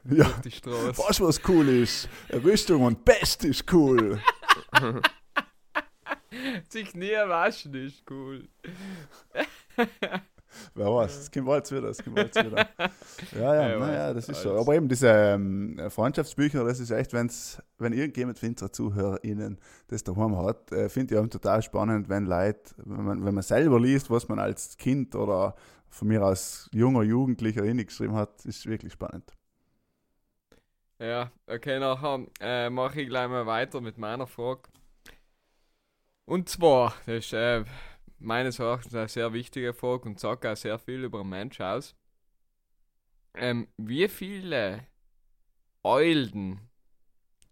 Ja. 0.04 0.26
auf 0.26 0.40
die 0.42 0.50
Straße. 0.50 0.98
Was 0.98 1.20
was 1.20 1.40
cool 1.48 1.68
ist, 1.68 2.08
Rüstung 2.32 2.82
und 2.82 3.04
Best 3.04 3.44
ist 3.44 3.72
cool. 3.72 4.20
Sich 6.68 6.94
nie 6.94 7.10
waschen 7.12 7.74
ist 7.74 8.02
cool. 8.10 8.48
Wer 10.74 10.86
weiß, 10.86 11.18
es 11.18 11.30
kommt 11.30 11.48
alles 11.48 11.72
wieder, 11.72 11.88
es 11.88 12.02
kommt 12.02 12.18
alles 12.18 12.40
wieder. 12.42 12.62
Ja, 13.32 13.54
ja, 13.54 13.68
Ja, 13.70 13.78
naja, 13.78 14.14
das 14.14 14.28
ist 14.28 14.42
so. 14.42 14.50
alles. 14.50 14.60
Aber 14.62 14.74
eben 14.74 14.88
diese 14.88 15.08
ähm, 15.08 15.80
Freundschaftsbücher, 15.88 16.64
das 16.64 16.80
ist 16.80 16.90
echt, 16.90 17.12
wenn's, 17.12 17.62
wenn 17.78 17.92
irgendjemand 17.92 18.38
von 18.38 18.50
unseren 18.50 18.72
ZuhörerInnen 18.72 19.58
das 19.88 20.04
daheim 20.04 20.36
hat, 20.36 20.70
äh, 20.72 20.88
finde 20.88 21.14
ich 21.14 21.20
auch 21.20 21.26
total 21.28 21.62
spannend, 21.62 22.08
wenn 22.08 22.26
Leute, 22.26 22.74
wenn 22.78 23.04
man, 23.04 23.24
wenn 23.24 23.34
man 23.34 23.42
selber 23.42 23.80
liest, 23.80 24.10
was 24.10 24.28
man 24.28 24.38
als 24.38 24.76
Kind 24.76 25.14
oder 25.14 25.54
von 25.88 26.08
mir 26.08 26.22
als 26.22 26.68
junger 26.72 27.02
Jugendlicher 27.02 27.64
hingeschrieben 27.64 28.16
hat, 28.16 28.44
ist 28.44 28.66
wirklich 28.66 28.92
spannend. 28.94 29.32
Ja, 30.98 31.32
okay, 31.46 31.78
nachher 31.80 32.26
äh, 32.40 32.70
mache 32.70 33.00
ich 33.02 33.08
gleich 33.08 33.28
mal 33.28 33.44
weiter 33.46 33.80
mit 33.80 33.98
meiner 33.98 34.26
Frage. 34.26 34.62
Und 36.24 36.48
zwar, 36.48 36.94
das 37.06 37.16
ist 37.26 37.32
äh, 37.32 37.64
meines 38.22 38.58
Erachtens 38.58 38.94
eine 38.94 39.08
sehr 39.08 39.32
wichtige 39.32 39.74
Frage 39.74 40.08
und 40.08 40.18
sagt 40.18 40.46
auch 40.46 40.56
sehr 40.56 40.78
viel 40.78 41.04
über 41.04 41.20
einen 41.20 41.30
Mensch 41.30 41.60
aus. 41.60 41.94
Ähm, 43.34 43.68
wie 43.76 44.08
viele 44.08 44.86
Eulen 45.82 46.60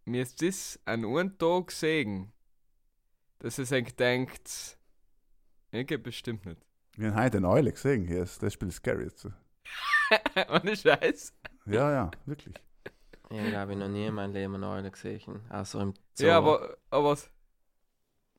müsst 0.05 0.43
ihr 0.43 0.53
an 0.85 1.05
einem 1.05 1.39
Tag 1.39 1.73
sehen, 1.73 2.33
dass 3.39 3.59
ihr 3.59 3.71
euch 3.77 3.95
denkt, 3.97 4.79
ich 5.73 6.03
bestimmt 6.03 6.45
nicht. 6.47 6.61
Wir 6.97 7.12
haben 7.12 7.23
heute 7.23 7.39
eine 7.39 7.49
Eule 7.49 7.73
gesehen, 7.73 8.07
hier 8.07 8.23
ist 8.23 8.43
das 8.43 8.53
Spiel 8.53 8.68
ist 8.68 8.77
scary. 8.77 9.05
Jetzt. 9.05 9.27
Ohne 10.49 10.77
Scheiß. 10.77 11.33
Ja, 11.66 11.91
ja, 11.91 12.11
wirklich. 12.27 12.57
Ich 13.31 13.49
glaube, 13.49 13.73
ich 13.73 13.79
noch 13.79 13.89
nie 13.89 14.07
in 14.07 14.14
meinem 14.14 14.33
Leben 14.33 14.57
eine 14.57 14.68
Eule 14.68 14.91
gesehen. 14.91 15.41
Außer 15.51 15.81
im 15.81 15.95
Zoo. 16.14 16.27
Ja, 16.27 16.39
aber, 16.39 16.77
aber. 16.91 17.16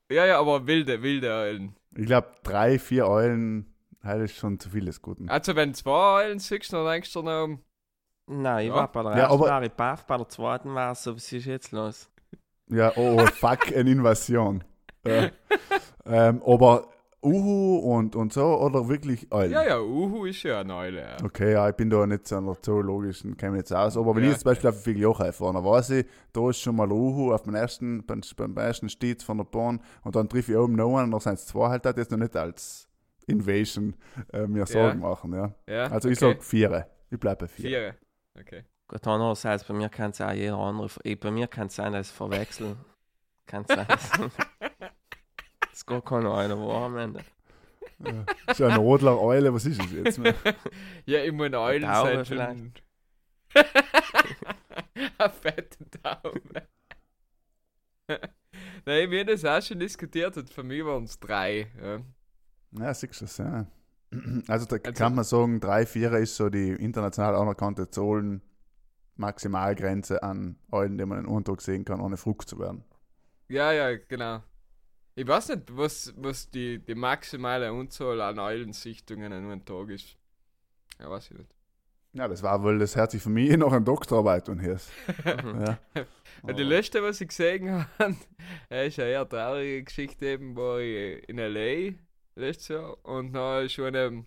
Ja, 0.09 0.25
ja, 0.25 0.39
aber 0.39 0.67
wilde, 0.67 1.01
wilde 1.01 1.31
Eulen. 1.31 1.75
Ich 1.95 2.05
glaube, 2.05 2.27
drei, 2.43 2.79
vier 2.79 3.07
Eulen, 3.07 3.73
heute 4.03 4.23
ist 4.23 4.35
schon 4.37 4.59
zu 4.59 4.69
viel 4.69 4.85
des 4.85 5.01
Guten. 5.01 5.29
Also, 5.29 5.55
wenn 5.55 5.73
zwei 5.73 6.23
Eulen 6.25 6.39
siehst, 6.39 6.71
dann 6.73 6.85
denkst 6.85 7.11
du 7.13 7.21
noch, 7.21 7.57
Nein, 8.27 8.61
ich 8.67 8.69
Ja. 8.69 8.75
war 8.75 8.91
bei 8.91 9.03
der 9.03 9.11
Ja, 9.13 9.17
ersten 9.23 9.33
aber- 9.33 9.49
war 9.49 9.63
ich 9.63 9.71
baff, 9.73 10.05
bei 10.05 10.15
der 10.15 10.29
zweiten 10.29 10.73
war 10.73 10.91
es 10.93 11.03
so, 11.03 11.15
was 11.15 11.31
ist 11.33 11.45
jetzt 11.45 11.71
los? 11.71 12.09
Ja, 12.69 12.93
oh, 12.95 13.17
oh 13.19 13.25
fuck, 13.25 13.75
eine 13.75 13.89
Invasion. 13.91 14.63
Äh, 15.03 15.31
ähm, 16.05 16.43
aber 16.45 16.90
Uhu 17.23 17.77
und, 17.77 18.15
und 18.15 18.33
so 18.33 18.59
oder 18.59 18.87
wirklich 18.89 19.31
Eulen? 19.31 19.51
ja, 19.51 19.63
ja, 19.63 19.79
Uhu 19.79 20.25
ist 20.25 20.41
ja 20.43 20.61
eine 20.61 20.75
Eule. 20.75 21.01
Ja. 21.01 21.17
Okay, 21.23 21.53
ja, 21.53 21.69
ich 21.69 21.75
bin 21.75 21.89
da 21.89 22.05
nicht 22.07 22.27
so 22.27 22.39
der 22.41 22.61
zoologischen, 22.61 23.37
kenne 23.37 23.51
mich 23.51 23.59
jetzt 23.59 23.73
aus. 23.73 23.95
Aber 23.97 24.15
wenn 24.15 24.23
Ja, 24.23 24.29
ich 24.29 24.31
jetzt 24.31 24.41
zum 24.41 24.49
Beispiel 24.51 24.69
auf 24.71 24.81
Figlioche 24.83 25.31
fahre, 25.33 25.53
dann 25.53 25.63
weiß 25.65 25.91
ich, 25.91 26.05
da 26.33 26.49
ist 26.49 26.59
schon 26.59 26.75
mal 26.75 26.91
Uhu 26.91 27.33
auf 27.33 27.43
dem 27.43 27.53
ersten, 27.55 28.05
beim, 28.05 28.21
beim 28.37 28.57
ersten 28.57 28.89
Stiez 28.89 29.23
von 29.23 29.37
der 29.37 29.45
Bahn 29.45 29.81
und 30.03 30.15
dann 30.15 30.29
treffe 30.29 30.51
ich 30.53 30.57
oben 30.57 30.75
noch 30.75 30.97
einen, 30.97 31.11
dann 31.11 31.19
sind 31.19 31.33
es 31.33 31.45
zwei 31.47 31.69
halt, 31.69 31.85
das 31.85 31.95
jetzt 31.97 32.11
noch 32.11 32.17
nicht 32.17 32.35
als 32.35 32.87
Invasion 33.27 33.95
äh, 34.33 34.47
mir 34.47 34.65
Sorgen 34.65 34.99
machen. 34.99 35.33
Ja. 35.33 35.53
ja 35.67 35.91
Also 35.91 36.09
ich 36.09 36.17
okay. 36.21 36.33
sag 36.35 36.43
vier. 36.43 36.87
Ich 37.11 37.19
bleibe 37.19 37.45
bei 37.45 37.47
vier. 37.47 37.69
Vier. 37.69 37.95
Okay. 38.39 38.65
Gut, 38.87 39.05
andererseits, 39.07 39.63
bei 39.63 39.73
mir 39.73 39.89
kann 39.89 40.11
es 40.11 40.21
auch 40.21 40.31
jeder 40.31 40.57
andere, 40.57 40.89
ich, 41.03 41.19
bei 41.19 41.31
mir 41.31 41.47
kann 41.47 41.67
es 41.67 41.75
sein, 41.75 41.93
dass 41.93 42.07
ich 42.09 42.13
verwechsel. 42.15 42.75
Kann 43.45 43.65
sein, 43.67 43.85
dass 43.87 44.09
es 45.73 45.85
gar 45.85 46.01
keine 46.01 46.31
Eule 46.31 46.57
war 46.57 46.85
am 46.85 46.97
Ende. 46.97 47.21
Ja. 48.03 48.25
Ist 48.47 48.59
ja 48.59 48.67
ein 48.67 48.77
Rodler 48.79 49.19
Eule, 49.19 49.53
was 49.53 49.65
ist 49.65 49.79
es 49.81 49.91
jetzt? 49.91 50.19
Ja, 51.05 51.23
ich 51.23 51.31
meine, 51.31 51.59
Eulen 51.59 51.83
Taube 51.83 52.25
sind 52.25 52.27
schon. 52.39 52.73
Eine 55.17 55.29
fette 55.29 55.89
Taube. 56.01 56.41
Nein, 58.85 59.11
wir 59.11 59.19
haben 59.21 59.27
das 59.27 59.45
auch 59.45 59.61
schon 59.61 59.79
diskutiert 59.79 60.35
und 60.37 60.49
für 60.49 60.63
mich 60.63 60.83
waren 60.83 61.03
es 61.03 61.19
drei. 61.19 61.67
Ja. 61.81 62.01
Ja, 62.79 62.93
siehst 62.93 63.21
du 63.21 63.25
es, 63.25 63.37
ja. 63.37 63.65
Also 64.47 64.65
da 64.65 64.75
Also- 64.77 64.91
kann 64.93 65.15
man 65.15 65.23
sagen, 65.23 65.59
drei, 65.59 65.85
vier 65.85 66.11
ist 66.13 66.35
so 66.35 66.49
die 66.49 66.69
international 66.71 67.35
anerkannte 67.35 67.89
Zollen 67.89 68.41
Maximalgrenze 69.15 70.23
an 70.23 70.57
Eulen, 70.71 70.97
die 70.97 71.05
man 71.05 71.25
in 71.25 71.43
Tag 71.43 71.61
sehen 71.61 71.85
kann, 71.85 72.01
ohne 72.01 72.17
Frucht 72.17 72.49
zu 72.49 72.59
werden. 72.59 72.83
Ja, 73.49 73.71
ja, 73.71 73.95
genau. 73.97 74.41
Ich 75.15 75.27
weiß 75.27 75.49
nicht, 75.49 75.75
was, 75.75 76.13
was 76.17 76.49
die, 76.49 76.79
die 76.79 76.95
maximale 76.95 77.69
Anzahl 77.69 78.21
an 78.21 78.39
Eulensichtungen 78.39 79.33
an 79.33 79.51
einem 79.51 79.65
Tag 79.65 79.89
ist. 79.89 80.15
Ja, 80.99 81.09
weiß 81.09 81.31
ich 81.31 81.37
nicht. 81.37 81.55
Ja, 82.13 82.27
das 82.27 82.43
war 82.43 82.61
wohl 82.61 82.77
das 82.77 82.95
Herz 82.95 83.15
von 83.21 83.33
mir 83.33 83.57
noch 83.57 83.71
eine 83.71 83.83
Doktorarbeit 83.83 84.49
und 84.49 84.59
hier. 84.59 84.79
Ja. 85.25 85.79
Und 86.43 86.57
die 86.57 86.63
letzte, 86.63 87.03
was 87.03 87.21
ich 87.21 87.27
gesehen 87.27 87.69
habe, 87.99 88.15
ist 88.69 88.99
eine 88.99 89.09
eher 89.09 89.29
traurige 89.29 89.83
Geschichte 89.83 90.25
eben, 90.25 90.55
war 90.55 90.79
ich 90.79 91.27
in 91.29 91.37
L.A. 91.37 91.93
letztes 92.35 92.69
Jahr 92.69 92.97
und 93.05 93.33
da 93.33 93.61
ist 93.61 93.73
schon 93.73 93.95
eine, 93.95 94.25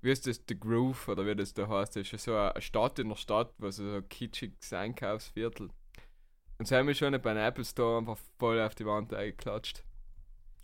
wie 0.00 0.10
ist 0.10 0.26
das, 0.26 0.40
The 0.48 0.58
Groove 0.58 1.06
oder 1.08 1.24
wie 1.26 1.36
das 1.36 1.54
da 1.54 1.68
heißt, 1.68 1.94
das 1.94 2.12
ist 2.12 2.24
so 2.24 2.34
eine 2.34 2.60
Stadt 2.60 2.98
in 2.98 3.08
der 3.08 3.16
Stadt, 3.16 3.54
was 3.58 3.76
so 3.76 3.84
ein 3.84 4.08
kitschiges 4.08 4.72
Einkaufsviertel. 4.72 5.68
Und 6.58 6.66
sie 6.66 6.74
haben 6.74 6.86
mich 6.86 6.98
schon 6.98 7.20
beim 7.22 7.36
Apple 7.36 7.64
Store 7.64 7.98
einfach 7.98 8.18
voll 8.38 8.60
auf 8.60 8.74
die 8.74 8.86
Wand 8.86 9.14
eingeklatscht. 9.14 9.84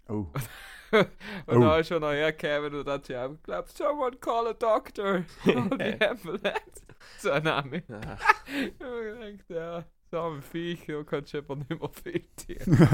Oh. 0.09 0.27
und 0.93 1.57
Oh. 1.57 1.61
da 1.61 1.79
ist 1.79 1.89
schon 1.89 2.01
noch 2.01 2.11
hergekommen 2.13 2.75
und 2.75 2.89
hat 2.89 3.07
sie 3.07 3.13
geglaubt, 3.13 3.77
someone 3.77 4.17
call 4.17 4.49
a 4.49 4.53
doctor, 4.53 5.25
call 5.45 5.71
the 5.79 6.05
ambulance. 6.05 6.83
So 7.19 7.31
ein 7.31 7.43
Name. 7.45 7.83
Ja. 7.89 8.19
Ich 8.47 8.79
gedacht, 8.79 9.45
ja, 9.49 9.85
so 10.11 10.21
ein 10.33 10.43
Viech, 10.43 10.85
da 10.87 11.03
kannst 11.03 11.33
du 11.33 11.39
aber 11.39 11.57
nicht 11.57 11.71
mehr 11.71 11.89
viel 11.89 12.25
tun. 12.37 12.89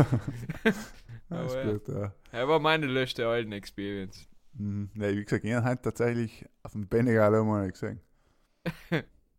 Alles 1.28 1.54
Aber 1.56 1.64
ja. 1.64 1.72
gut, 1.72 1.88
ja. 1.88 2.12
Das 2.30 2.48
war 2.48 2.60
meine 2.60 2.86
letzte 2.86 3.26
Eulen-Experience. 3.26 4.28
Mhm. 4.54 4.90
Nee, 4.94 5.16
wie 5.16 5.24
gesagt, 5.24 5.44
ich 5.44 5.52
habe 5.54 5.82
tatsächlich 5.82 6.46
auf 6.62 6.72
dem 6.72 6.88
Benegal 6.88 7.34
auch 7.34 7.44
mal 7.44 7.70
gesehen. 7.70 8.00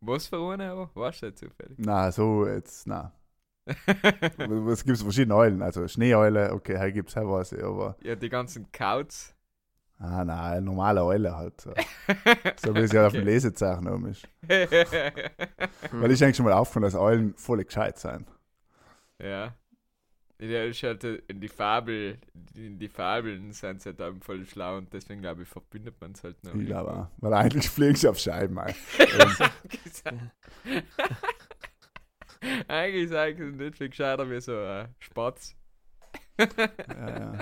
Was 0.02 0.28
für 0.28 0.52
eine 0.54 0.70
aber? 0.72 0.92
Weißt 0.94 1.24
du 1.24 1.34
zufällig? 1.34 1.78
Na, 1.80 2.12
so 2.12 2.46
jetzt, 2.46 2.88
na. 2.88 3.14
Es 4.72 4.84
gibt 4.86 4.98
verschiedene 5.00 5.36
Eulen, 5.36 5.62
also 5.62 5.88
Schneeeule, 5.88 6.52
okay, 6.54 6.78
hier 6.80 6.92
gibt 6.92 7.10
es 7.10 7.16
was, 7.16 7.54
aber 7.54 7.96
ja, 8.02 8.16
die 8.16 8.30
ganzen 8.30 8.72
Couts. 8.72 9.36
ah, 10.00 10.24
na, 10.26 10.52
eine 10.52 10.62
normale 10.62 11.04
Eule 11.04 11.36
halt. 11.36 11.62
So, 11.62 11.74
so 12.56 12.76
wie 12.76 12.80
es 12.82 12.92
ja 12.92 13.08
auf 13.08 13.14
dem 13.14 13.22
Okay. 13.22 13.24
Lesezeichen 13.24 13.88
oben 13.88 14.08
ist. 14.08 14.28
ja. 14.50 14.58
Weil 15.92 16.12
ich 16.12 16.20
denke 16.20 16.36
schon 16.36 16.46
mal 16.46 16.54
aufgefallen, 16.54 16.84
dass 16.84 16.96
Eulen 16.96 17.34
voll 17.36 17.64
gescheit 17.64 17.98
sein. 18.00 18.26
Ja, 19.20 19.54
ist 20.40 20.84
halt 20.84 21.04
äh, 21.04 21.16
in 21.28 21.42
die 21.42 21.48
Fabel, 21.48 22.20
in 22.56 22.78
die 22.78 22.90
Fabeln 22.90 23.52
sind 23.54 23.82
sie 23.82 23.90
halt 23.90 24.00
eben 24.00 24.22
voll 24.22 24.46
schlau 24.46 24.78
und 24.78 24.94
deswegen 24.94 25.22
glaube 25.22 25.44
ich, 25.44 25.48
verbindet 25.48 26.00
man 26.00 26.12
es 26.12 26.24
halt 26.24 26.44
noch. 26.44 26.54
Ich 26.54 26.66
glaube 26.68 26.94
auch. 26.94 27.08
Weil 27.18 27.34
eigentlich 27.34 27.68
fliegen 27.70 27.96
sie 27.96 28.08
auf 28.08 28.20
Scheiben 28.20 28.60
eigentlich 32.68 33.06
ist 33.06 33.14
eigentlich 33.14 33.56
nicht 33.56 33.78
viel 33.78 33.90
gescheiter 33.90 34.30
wie 34.30 34.40
so 34.42 34.56
ein 34.58 34.88
Spatz. 35.00 35.56
ja, 36.40 37.10
ja. 37.10 37.40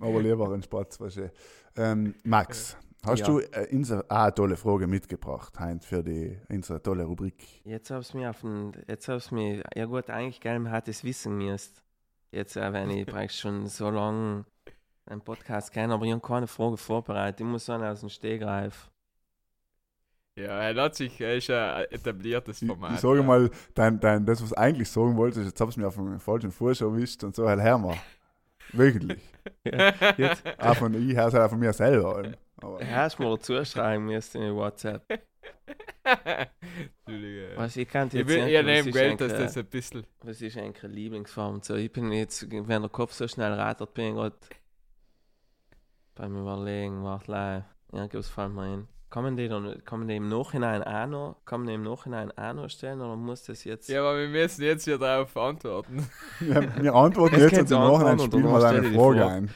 Aber 0.00 0.22
lieber 0.22 0.50
ein 0.52 0.62
Spatz, 0.62 0.98
wahrscheinlich. 1.00 1.32
Ähm, 1.76 2.14
Max, 2.24 2.76
hast 3.04 3.20
Ja. 3.20 3.26
du 3.26 3.38
äh, 3.40 3.68
unsere, 3.72 4.04
ah, 4.10 4.24
eine 4.24 4.34
tolle 4.34 4.56
Frage 4.56 4.86
mitgebracht, 4.86 5.58
Heinz, 5.58 5.86
für 5.86 6.02
die, 6.02 6.38
unsere 6.48 6.82
tolle 6.82 7.04
Rubrik? 7.04 7.46
Jetzt 7.64 7.90
hab's 7.90 8.14
mir 8.14 8.30
auf 8.30 8.40
den, 8.40 8.72
jetzt 8.88 9.08
hab's 9.08 9.30
mir, 9.30 9.62
ja 9.74 9.84
gut, 9.84 10.08
eigentlich 10.10 10.40
geil, 10.40 10.58
man 10.58 10.72
hat 10.72 10.88
es 10.88 11.04
wissen 11.04 11.36
müsst. 11.36 11.82
Jetzt, 12.32 12.56
äh, 12.56 12.72
wenn 12.72 12.90
ich 12.90 13.06
praktisch 13.06 13.40
schon 13.40 13.66
so 13.66 13.90
lange 13.90 14.44
einen 15.06 15.20
Podcast 15.20 15.72
kenne, 15.72 15.94
aber 15.94 16.04
ich 16.06 16.12
habe 16.12 16.20
keine 16.22 16.46
Frage 16.46 16.76
vorbereitet. 16.76 17.40
Ich 17.40 17.46
muss 17.46 17.66
sagen, 17.66 17.84
aus 17.84 18.00
dem 18.00 18.08
Stegreif. 18.08 18.89
Ja, 20.42 20.60
er 20.60 20.82
hat 20.82 20.94
sich, 20.94 21.20
er 21.20 21.36
ist 21.36 21.50
ein 21.50 21.84
etabliertes 21.90 22.62
Ich, 22.62 22.68
Format. 22.68 22.94
ich 22.94 23.00
sage 23.00 23.18
ja. 23.18 23.22
mal, 23.22 23.50
dein, 23.74 24.00
dein, 24.00 24.24
das, 24.26 24.42
was 24.42 24.50
du 24.50 24.56
eigentlich 24.58 24.88
sagen 24.88 25.16
wolltest, 25.16 25.46
jetzt 25.46 25.60
hast 25.60 25.76
du 25.76 25.80
mir 25.80 25.88
auf 25.88 25.96
den 25.96 26.18
falschen 26.18 26.50
Fuß 26.50 26.80
erwischt 26.80 27.22
und 27.24 27.34
so, 27.34 27.48
halt, 27.48 27.60
hör 27.60 27.78
mal. 27.78 27.96
Wöchentlich. 28.72 29.22
Jetzt 30.16 30.44
Auch 30.58 30.76
von 30.76 30.94
ich, 30.94 31.16
hör 31.16 31.24
halt 31.24 31.34
auch 31.34 31.50
von 31.50 31.58
mir 31.58 31.72
selber. 31.72 32.32
Aber, 32.58 32.86
hast 32.86 33.18
du 33.18 33.22
mir 33.24 33.38
zuschreiben 33.38 34.06
müssen 34.06 34.42
in 34.42 34.54
WhatsApp. 34.54 35.02
Entschuldige. 36.04 37.52
Was, 37.56 37.76
ich 37.76 37.88
kann 37.88 38.08
Ich 38.08 38.14
jetzt 38.14 38.28
will 38.28 38.40
was 38.42 38.64
nehmen 38.64 38.88
ist 38.88 38.94
Geld, 38.94 39.20
dass 39.20 39.32
das 39.32 39.56
ein 39.56 39.66
bisschen. 39.66 40.06
Was 40.22 40.40
ist 40.40 40.56
eigentlich 40.56 40.84
eine 40.84 40.92
Lieblingsfarbe? 40.92 41.54
und 41.54 41.64
So, 41.64 41.74
ich 41.74 41.92
bin 41.92 42.12
jetzt, 42.12 42.50
wenn 42.50 42.82
der 42.82 42.90
Kopf 42.90 43.12
so 43.12 43.26
schnell 43.28 43.52
rattert, 43.52 43.94
bin 43.94 44.06
ich 44.08 44.14
gerade 44.14 44.36
beim 46.14 46.36
Überlegen, 46.36 47.02
warte 47.04 47.30
live. 47.30 47.64
Irgendwas 47.92 48.28
fällt 48.28 48.52
mir 48.52 48.62
ein. 48.62 48.88
Kann 49.10 49.24
man 49.24 49.36
die 49.36 49.48
dann, 49.48 49.82
kann 49.84 49.98
man 49.98 50.08
die 50.08 50.16
im 50.16 50.28
Nachhinein 50.28 50.84
auch 50.84 51.06
noch, 51.08 51.36
kann 51.44 51.60
man 51.60 51.68
die 51.68 51.74
im 51.74 51.82
Nachhinein 51.82 52.30
auch 52.30 52.54
noch 52.54 52.70
stellen 52.70 53.00
oder 53.00 53.16
muss 53.16 53.42
das 53.42 53.64
jetzt? 53.64 53.88
Ja, 53.88 54.02
aber 54.02 54.18
wir 54.18 54.28
müssen 54.28 54.62
jetzt 54.62 54.84
hier 54.84 54.98
darauf 54.98 55.36
antworten. 55.36 56.08
wir, 56.38 56.68
wir 56.80 56.94
antworten 56.94 57.40
jetzt 57.40 57.58
und 57.58 57.70
im 57.72 57.78
Nachhinein 57.78 58.18
spielen 58.20 58.44
wir 58.44 58.64
eine 58.64 58.92
Frage 58.92 59.26
ein. 59.26 59.50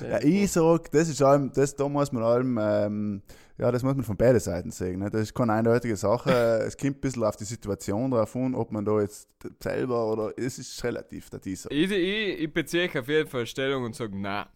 Ja, 0.00 0.22
ich 0.22 0.50
sag, 0.50 0.90
das 0.92 1.08
ist 1.08 1.20
allem, 1.20 1.52
das, 1.52 1.76
da 1.76 1.88
muss 1.88 2.10
man 2.10 2.22
allem, 2.22 2.58
ähm, 2.58 3.22
ja, 3.58 3.70
das 3.70 3.82
muss 3.82 3.96
man 3.96 4.04
von 4.04 4.16
beiden 4.16 4.40
Seiten 4.40 4.70
sehen. 4.70 5.00
Ne? 5.00 5.10
Das 5.10 5.22
ist 5.22 5.34
keine 5.34 5.52
eindeutige 5.52 5.96
Sache. 5.96 6.30
es 6.66 6.78
kommt 6.78 6.96
ein 6.96 7.00
bisschen 7.00 7.24
auf 7.24 7.36
die 7.36 7.44
Situation 7.44 8.12
drauf 8.12 8.34
an, 8.34 8.54
ob 8.54 8.72
man 8.72 8.84
da 8.84 9.00
jetzt 9.00 9.28
selber 9.62 10.10
oder, 10.10 10.32
es 10.38 10.58
ist 10.58 10.82
relativ, 10.84 11.28
das 11.28 11.44
ist 11.44 11.64
so. 11.64 11.70
Ich, 11.70 11.90
ich, 11.90 12.40
ich 12.40 12.52
beziehe 12.52 12.88
auf 12.98 13.08
jeden 13.08 13.28
Fall 13.28 13.44
Stellung 13.44 13.84
und 13.84 13.94
sage, 13.94 14.16
nein. 14.16 14.46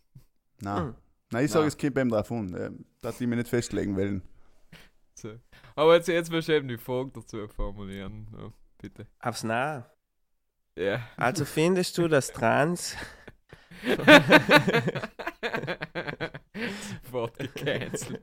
Nein. 0.62 0.82
Hm. 0.82 0.94
Nein, 1.32 1.44
ich 1.44 1.50
sage, 1.50 1.66
es 1.66 1.76
kommt 1.76 1.94
beim 1.94 2.08
drauf 2.08 2.32
an. 2.32 2.56
Ähm, 2.58 2.84
dass 3.00 3.20
ich 3.20 3.26
mich 3.26 3.38
nicht 3.38 3.48
festlegen 3.48 3.96
will. 3.96 4.20
So. 5.20 5.38
Aber 5.76 5.94
jetzt, 5.96 6.08
jetzt 6.08 6.30
musst 6.30 6.48
du 6.48 6.52
eben 6.54 6.68
die 6.68 6.78
Frage 6.78 7.10
dazu 7.14 7.46
formulieren. 7.48 8.26
Ja, 8.38 8.52
bitte. 8.78 9.06
Aufs 9.20 9.42
Nah. 9.44 9.90
Ja. 10.76 11.02
Also 11.16 11.44
findest 11.44 11.98
du, 11.98 12.08
dass 12.08 12.32
Trans 12.32 12.96
Sofort 17.04 17.38
gecancelt. 17.38 18.20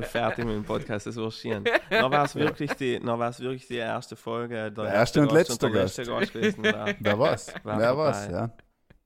fertig 0.00 0.44
mit 0.44 0.54
dem 0.54 0.64
Podcast, 0.64 1.06
das 1.06 1.16
war 1.16 1.30
schön. 1.30 1.64
Noch 1.90 2.10
war 2.10 2.24
es 2.24 2.34
wirklich 2.34 2.72
die, 2.74 2.98
noch 2.98 3.18
war's 3.18 3.38
wirklich 3.40 3.66
die 3.68 3.76
erste 3.76 4.16
Folge. 4.16 4.54
Der, 4.54 4.70
Der 4.70 4.94
erste 4.94 5.20
und 5.20 5.28
Gast 5.28 5.48
letzte 5.50 5.70
der 5.70 5.82
letzte 5.82 6.04
Gast 6.04 6.32
gewesen. 6.32 6.64
Ja. 6.64 6.86
Wer 7.00 7.18
was? 7.18 7.54
War 7.62 7.78
Wer 7.78 7.96
was, 7.96 8.28
ja. 8.28 8.56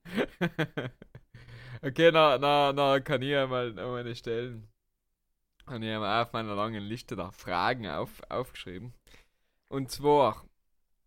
okay, 1.82 2.10
na, 2.12 2.38
na, 2.38 2.72
na 2.72 3.00
kann 3.00 3.22
ich 3.22 3.36
einmal 3.36 3.78
eine 3.78 4.14
stellen. 4.14 4.68
Und 5.66 5.82
ich 5.82 5.92
habe 5.92 6.08
auf 6.08 6.32
meiner 6.32 6.54
langen 6.54 6.82
Liste 6.82 7.16
da 7.16 7.30
Fragen 7.30 7.88
auf, 7.88 8.22
aufgeschrieben. 8.28 8.94
Und 9.68 9.90
zwar, 9.90 10.44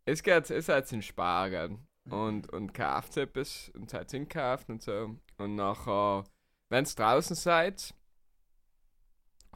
es 0.05 0.21
geht, 0.21 0.49
es 0.49 0.67
hat 0.67 0.91
in 0.91 1.01
Sparen 1.01 1.87
und, 2.09 2.51
und 2.51 2.73
kauft 2.73 3.15
etwas 3.17 3.71
und 3.75 3.89
seid 3.89 4.11
hinkauft 4.11 4.69
und 4.69 4.81
so. 4.81 5.15
Und 5.37 5.55
nachher, 5.55 6.25
wenn 6.69 6.83
es 6.83 6.95
draußen 6.95 7.35
seid, 7.35 7.93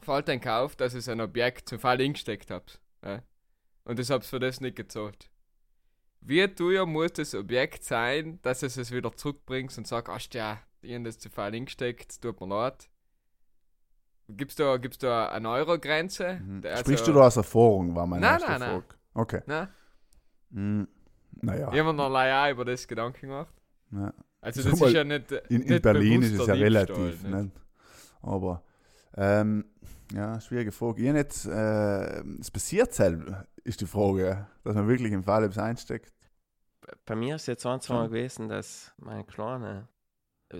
fällt 0.00 0.30
ein 0.30 0.40
Kauf, 0.40 0.74
dass 0.76 0.94
es 0.94 1.08
ein 1.08 1.20
Objekt 1.20 1.68
zum 1.68 1.78
Fall 1.78 1.98
hingesteckt 1.98 2.50
habt. 2.50 2.80
Ja? 3.04 3.22
Und 3.84 3.98
das 3.98 4.08
habt 4.10 4.24
für 4.24 4.40
das 4.40 4.60
nicht 4.60 4.76
gezahlt. 4.76 5.30
Wie 6.20 6.46
teuer 6.48 6.86
muss 6.86 7.12
das 7.12 7.34
Objekt 7.34 7.84
sein, 7.84 8.40
dass 8.40 8.62
es 8.62 8.78
es 8.78 8.90
wieder 8.90 9.14
zurückbringt 9.14 9.76
und 9.76 9.86
sagt, 9.86 10.08
ach 10.08 10.22
ja, 10.32 10.62
ich 10.80 10.94
habe 10.94 11.04
das 11.04 11.18
zu 11.18 11.28
viel 11.28 11.50
hingesteckt, 11.50 12.22
tut 12.22 12.40
mir 12.40 12.48
leid. 12.48 12.88
Gibt's 14.28 14.54
da, 14.56 14.76
gibt's 14.78 14.98
da 14.98 15.28
eine 15.28 15.50
Euro-Grenze? 15.50 16.40
Mhm. 16.40 16.62
Der- 16.62 16.76
Sprichst 16.78 17.02
also- 17.02 17.12
du 17.12 17.18
da 17.18 17.26
aus 17.26 17.36
Erfahrung, 17.36 17.94
war 17.94 18.06
meine 18.06 18.22
Nein, 18.22 18.32
erste 18.34 18.50
nein, 18.50 18.60
nein. 18.60 18.70
Frage. 18.70 18.84
Okay. 19.14 19.40
Nein, 19.46 19.68
Hm, 20.52 20.88
naja. 21.42 21.68
ich 21.72 21.78
habe 21.78 21.84
mir 21.84 21.92
noch 21.94 22.08
leider 22.10 22.50
über 22.50 22.64
das 22.64 22.86
Gedanken 22.88 23.20
gemacht. 23.26 23.52
Ja. 23.92 24.12
Also 24.40 24.62
das 24.68 24.78
mal, 24.80 24.86
ist 24.88 24.92
ja 24.94 25.04
nicht. 25.04 25.30
In, 25.32 25.62
in 25.62 25.68
nicht 25.68 25.82
Berlin 25.82 26.22
ist 26.22 26.32
es 26.32 26.46
ja 26.46 26.54
relativ. 26.54 27.22
nicht? 27.22 27.24
Nicht? 27.24 27.60
Aber, 28.22 28.62
ähm, 29.16 29.64
ja, 30.12 30.40
schwierige 30.40 30.72
Frage. 30.72 31.02
Ich 31.02 31.12
nicht, 31.12 31.44
äh, 31.46 32.20
es 32.40 32.50
passiert 32.50 32.92
selber, 32.92 33.46
ist 33.62 33.80
die 33.80 33.86
Frage, 33.86 34.46
dass 34.64 34.74
man 34.74 34.86
wirklich 34.88 35.12
im 35.12 35.22
Fall 35.22 35.44
etwas 35.44 35.58
einsteckt. 35.58 36.12
Bei 37.06 37.14
mir 37.16 37.36
ist 37.36 37.42
es 37.42 37.46
jetzt 37.46 37.66
ein, 37.66 37.80
zwei 37.80 37.94
Mal 37.94 38.08
gewesen, 38.08 38.48
dass 38.48 38.92
mein 38.98 39.26
Kleiner. 39.26 39.88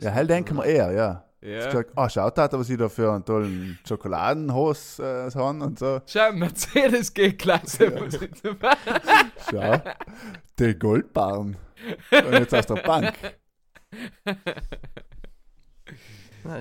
Ja, 0.01 0.11
hell 0.11 0.27
denken 0.27 0.57
wir 0.57 0.65
eher, 0.65 0.91
ja. 0.93 1.25
Ich 1.45 1.51
Ja. 1.51 1.67
gesagt, 1.67 1.93
ah, 1.95 2.09
schaut 2.09 2.39
da, 2.39 2.51
was 2.51 2.67
sie 2.69 2.77
da 2.79 2.89
für 2.89 3.13
einen 3.13 3.23
tollen 3.23 3.79
Schokoladenhos 3.87 4.99
äh, 4.99 5.31
haben 5.35 5.61
und 5.61 5.79
so. 5.79 6.01
Schau, 6.07 6.33
Mercedes 6.33 7.13
G-Klasse. 7.13 7.85
Ja. 7.85 8.07
ich 8.07 8.31
Schau, 9.51 9.83
die 10.59 10.79
Goldbarren. 10.79 11.59
Und 12.11 12.33
jetzt 12.33 12.55
aus 12.55 12.65
der 12.65 12.77
Bank. 12.77 13.13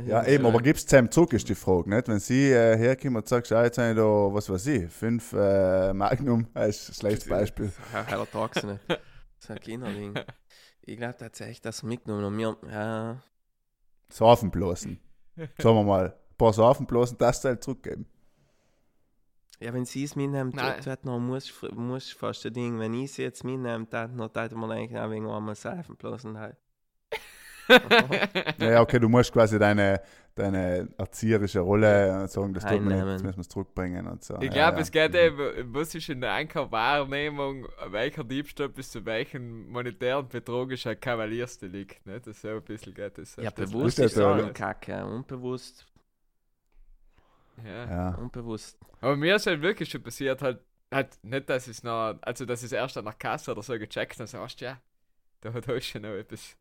Ja, 0.05 0.25
eben, 0.27 0.45
aber 0.45 0.61
gibt 0.61 0.79
es 0.79 0.85
zusammen 0.85 1.11
zurück, 1.11 1.31
ist 1.31 1.47
die 1.47 1.55
Frage, 1.55 1.89
nicht? 1.89 2.09
Wenn 2.09 2.19
sie 2.19 2.51
äh, 2.51 2.77
herkommen 2.77 3.17
und 3.17 3.27
sagt, 3.27 3.47
schau, 3.47 3.63
jetzt 3.63 3.77
habe 3.77 3.91
ich 3.91 3.95
da, 3.95 4.03
was 4.03 4.49
weiß 4.49 4.67
ich, 4.67 4.91
fünf 4.91 5.31
äh, 5.31 5.93
Magnum, 5.93 6.47
als 6.53 6.89
ein 6.89 6.93
schlechtes 6.93 7.29
Beispiel. 7.29 7.71
Heiler 7.93 8.29
Tag 8.29 8.61
nicht. 8.63 8.79
Das 8.89 8.99
ist 9.39 9.51
ein 9.51 9.59
Kinderding. 9.61 10.19
Ich 10.81 10.97
glaube 10.97 11.15
tatsächlich, 11.17 11.61
dass 11.61 11.83
mitgenommen 11.83 12.25
und 12.25 12.35
mir, 12.35 12.57
ja, 12.69 13.23
Saufenblasen. 14.13 14.99
Sagen 15.57 15.75
wir 15.77 15.83
mal, 15.83 16.05
ein 16.09 16.37
paar 16.37 16.53
Saufenblasen, 16.53 17.17
das 17.17 17.41
du 17.41 17.49
halt 17.49 17.63
zurückgeben. 17.63 18.05
ja, 19.59 19.73
wenn 19.73 19.85
sie 19.85 20.03
es 20.03 20.15
mitnehmen, 20.15 20.51
Nein. 20.53 20.81
tut, 20.81 20.99
dann 21.03 21.25
muss 21.25 21.45
ich 21.45 21.71
muss 21.71 22.07
ich 22.07 22.13
fast 22.15 22.45
ein 22.45 22.53
Ding. 22.53 22.79
Wenn 22.79 22.93
ich 22.93 23.13
sie 23.13 23.23
jetzt 23.23 23.43
mitnehme, 23.43 23.85
dann 23.89 24.15
noch 24.15 24.29
man 24.33 24.71
eigentlich 24.71 24.99
auch 24.99 25.09
wegen 25.09 25.27
einmal 25.29 25.55
Seifen 25.55 25.95
bloßen 25.95 26.37
halt. 26.37 26.57
Ja, 28.59 28.71
ja, 28.71 28.81
okay, 28.81 28.99
du 28.99 29.09
musst 29.09 29.31
quasi 29.31 29.57
deine, 29.57 30.01
deine 30.35 30.89
erzieherische 30.97 31.59
Rolle 31.59 32.23
äh, 32.23 32.27
sagen, 32.27 32.53
das 32.53 32.65
tut 32.65 32.81
mir 32.81 32.95
nicht, 32.95 33.05
jetzt 33.05 33.23
müssen 33.23 33.37
wir 33.37 33.41
es 33.41 33.49
zurückbringen 33.49 34.07
und 34.07 34.23
so. 34.23 34.35
Ich 34.37 34.45
ja, 34.45 34.49
glaube, 34.49 34.77
ja. 34.77 34.81
es 34.81 34.91
geht 34.91 35.15
eben, 35.15 35.73
was 35.73 35.93
ist 35.93 36.09
in 36.09 36.21
der 36.21 36.33
Einkaufswahrnehmung, 36.33 37.67
welcher 37.89 38.23
Diebstahl 38.23 38.69
bis 38.69 38.91
zu 38.91 39.05
welchem 39.05 39.69
monetären 39.69 40.27
Betrug 40.27 40.71
ist 40.71 40.87
ein 40.87 40.99
Kavaliersdelikt. 40.99 42.05
Ne? 42.05 42.19
Das 42.19 42.35
ist 42.35 42.41
so 42.41 42.49
ein 42.49 42.61
bisschen 42.63 42.93
geht 42.93 43.17
das. 43.17 43.35
Ja, 43.35 43.51
bewusst 43.51 43.99
das 43.99 44.11
ist 44.11 44.17
ja 44.17 44.33
auch 44.33 44.39
so. 44.39 44.53
Kacke. 44.53 45.05
Unbewusst, 45.05 45.85
Ja. 47.63 47.89
Ja. 47.89 48.15
unbewusst. 48.15 48.77
Aber 49.01 49.15
mir 49.15 49.35
ist 49.35 49.45
halt 49.45 49.61
wirklich 49.61 49.89
schon 49.89 50.01
passiert, 50.01 50.41
halt, 50.41 50.61
halt 50.91 51.23
nicht, 51.23 51.49
dass 51.49 51.67
es 51.67 51.83
noch, 51.83 52.17
also 52.21 52.45
dass 52.45 52.63
es 52.63 52.71
erst 52.71 52.97
an 52.97 53.05
der 53.05 53.13
Kasse 53.13 53.51
oder 53.51 53.61
so 53.61 53.77
gecheckt 53.77 54.19
und 54.19 54.27
sagst, 54.27 54.61
ja, 54.61 54.79
da 55.41 55.53
hat 55.53 55.67
heute 55.67 55.81
schon 55.81 56.01
noch 56.01 56.09
etwas. 56.09 56.55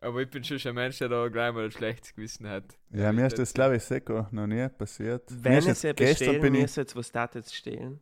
Aber 0.00 0.20
ich 0.22 0.30
bin 0.30 0.44
schon 0.44 0.58
ein 0.64 0.74
Mensch, 0.74 0.98
der 0.98 1.08
da 1.08 1.28
gleich 1.28 1.52
mal 1.52 1.64
ein 1.64 1.70
schlechtes 1.72 2.14
Gewissen 2.14 2.48
hat. 2.48 2.78
Ja, 2.90 3.10
mir 3.12 3.26
ist 3.26 3.38
das, 3.38 3.52
glaube 3.52 3.76
ich, 3.76 3.82
Seko 3.82 4.26
noch 4.30 4.46
nie 4.46 4.68
passiert. 4.68 5.28
Mir 5.30 5.44
Wenn 5.44 5.58
ist 5.58 5.66
es 5.68 5.82
jetzt 5.82 5.96
gestern 5.98 6.26
stehlen 6.28 6.40
bin 6.42 6.54
ich 6.54 6.62
müsst, 6.76 6.96
was 6.96 7.10
das 7.12 7.30
jetzt 7.34 7.54
stehlen? 7.54 8.00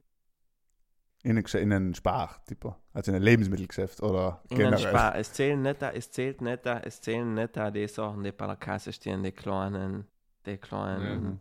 in, 1.22 1.36
ein 1.38 1.42
Gesch- 1.44 1.59
in 1.59 1.94
Spar, 1.94 2.40
tipo. 2.47 2.76
also 2.92 3.11
in 3.11 3.16
ein 3.16 3.22
Lebensmittelgeschäft 3.22 4.01
oder 4.01 4.42
In 4.49 4.59
einen 4.59 4.70
generell. 4.76 4.88
Spar. 4.90 5.16
Es 5.16 5.32
zählen 5.32 5.61
nicht 5.61 5.82
da, 5.82 5.90
es 5.90 6.11
zählt 6.12 6.40
nicht 6.40 6.64
da, 6.64 6.78
es 6.78 7.01
zählen 7.01 7.34
nicht 7.34 7.57
da 7.57 7.70
die 7.72 7.88
Sachen, 7.88 8.22
die 8.22 8.30
bei 8.30 8.47
der 8.47 8.55
Kasse 8.57 8.92
stehen, 8.92 9.24
die 9.24 9.32
kleinen, 9.32 10.07
die 10.44 10.57
kleinen. 10.57 11.22
Mhm. 11.24 11.40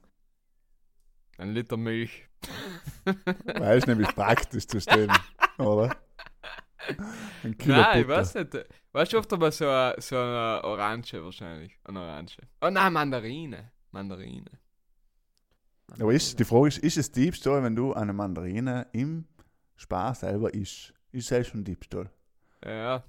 Ein 1.38 1.52
Liter 1.54 1.78
Milch. 1.78 2.28
Weil 3.46 3.78
es 3.78 3.86
nämlich 3.86 4.08
praktisch 4.16 4.66
zu 4.68 4.80
stehen, 4.82 5.12
oder? 5.60 5.96
Ein 7.44 7.58
Kilo 7.58 7.76
Nein, 7.76 8.02
ich 8.02 8.08
weiß 8.08 8.36
nicht. 8.36 8.66
Weißt 8.92 9.14
du, 9.14 9.18
oft 9.18 9.32
aber 9.34 9.52
so 9.52 9.68
eine, 9.68 9.96
so 10.00 10.18
eine 10.18 10.64
Orange 10.64 11.24
wahrscheinlich. 11.24 11.78
Eine 11.84 12.02
Orange. 12.02 12.38
Oh 12.62 12.70
nein, 12.70 12.94
Mandarine. 12.94 13.72
Mandarine. 13.92 14.52
Aber 16.00 16.14
ist, 16.14 16.40
die 16.40 16.44
Frage 16.44 16.68
ist, 16.68 16.78
ist 16.80 16.98
es 16.98 17.12
Diebstahl, 17.12 17.64
wenn 17.64 17.76
du 17.76 17.94
eine 17.94 18.14
Mandarine 18.14 18.88
im 18.92 19.26
Spar 19.76 20.16
selber 20.16 20.54
isst? 20.54 20.94
Ist 21.12 21.32
es 21.32 21.48
schon 21.48 21.64
Diebstahl? 21.64 22.10
Ja. 22.64 23.04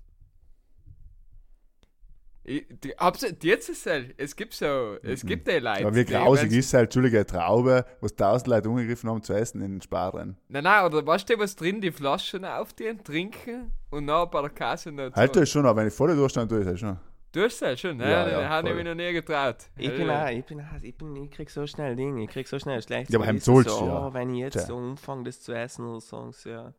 Hab's, 2.99 3.23
jetzt 3.43 3.69
ist 3.69 3.87
es, 3.87 3.93
halt- 3.93 4.15
es 4.19 4.37
gibt 4.37 4.55
so, 4.55 4.97
es 5.03 5.25
Mhm. 5.25 5.29
gibt 5.29 5.49
die 5.49 5.59
Leute. 5.59 5.83
Ja, 5.83 5.95
wie 5.95 6.05
grausig 6.05 6.53
ist 6.53 6.67
es 6.67 6.75
halt, 6.75 6.85
Entschuldige, 6.85 7.19
eine 7.19 7.27
Traube, 7.27 7.85
was 8.01 8.15
tausend 8.15 8.47
Leute 8.49 8.69
umgegriffen 8.69 9.11
haben 9.11 9.23
zu 9.23 9.33
essen 9.33 9.61
in 9.63 9.73
den 9.73 9.83
Spar 9.83 10.13
drin. 10.13 10.37
Nein, 10.49 10.65
nein, 10.65 10.85
oder 10.87 11.05
weißt 11.05 11.29
du, 11.29 11.39
was 11.39 11.57
drin, 11.57 11.81
die 11.81 11.91
Flaschen 11.91 12.45
aufziehen, 12.45 13.03
trinken 13.03 13.73
und 13.91 14.07
dann 14.07 14.31
bei 14.31 14.41
der 14.43 14.51
Kasse 14.51 14.93
noch 14.93 15.13
Halt 15.13 15.35
das 15.35 15.49
schon, 15.51 15.67
aber 15.67 15.81
wenn 15.81 15.89
ich 15.89 15.95
voll 15.95 16.15
durchstand, 16.15 16.51
tue 16.51 16.61
ich 16.61 16.67
das 16.67 16.79
schon. 16.79 16.97
Du 17.33 17.43
hast 17.43 17.61
das 17.61 17.79
schon, 17.81 17.97
ne? 17.99 18.05
Ja, 18.11 18.29
Ja, 18.29 18.41
ja, 18.43 18.49
habe 18.49 18.71
ich 18.71 18.75
mich 18.77 18.85
noch 18.85 18.95
nie 18.95 19.13
getraut. 19.13 19.57
Ich 19.77 19.95
bin 19.95 20.09
auch, 20.09 20.29
ich 20.29 20.45
bin 20.45 20.61
auch, 20.61 20.81
ich 20.83 20.97
bin, 20.97 21.17
ich 21.17 21.31
krieg 21.33 21.51
so 21.51 21.67
schnell 21.67 21.95
Dinge, 21.97 22.23
ich 22.25 22.31
krieg 22.31 22.47
so 22.49 22.59
schnell 22.59 22.81
schlecht. 22.81 23.11
Ja, 23.11 23.19
aber 23.19 23.27
heim 23.27 23.41
zahlst 23.41 23.69
du 23.69 23.85
ja. 23.85 24.07
oh, 24.07 24.15
wenn 24.15 24.31
ich 24.33 24.41
jetzt 24.41 24.53
Tja. 24.55 24.67
so 24.67 24.77
umfange, 24.77 25.25
das 25.25 25.43
zu 25.43 25.53
essen 25.53 25.85
oder 25.85 26.33
sie 26.33 26.51
ja. 26.51 26.73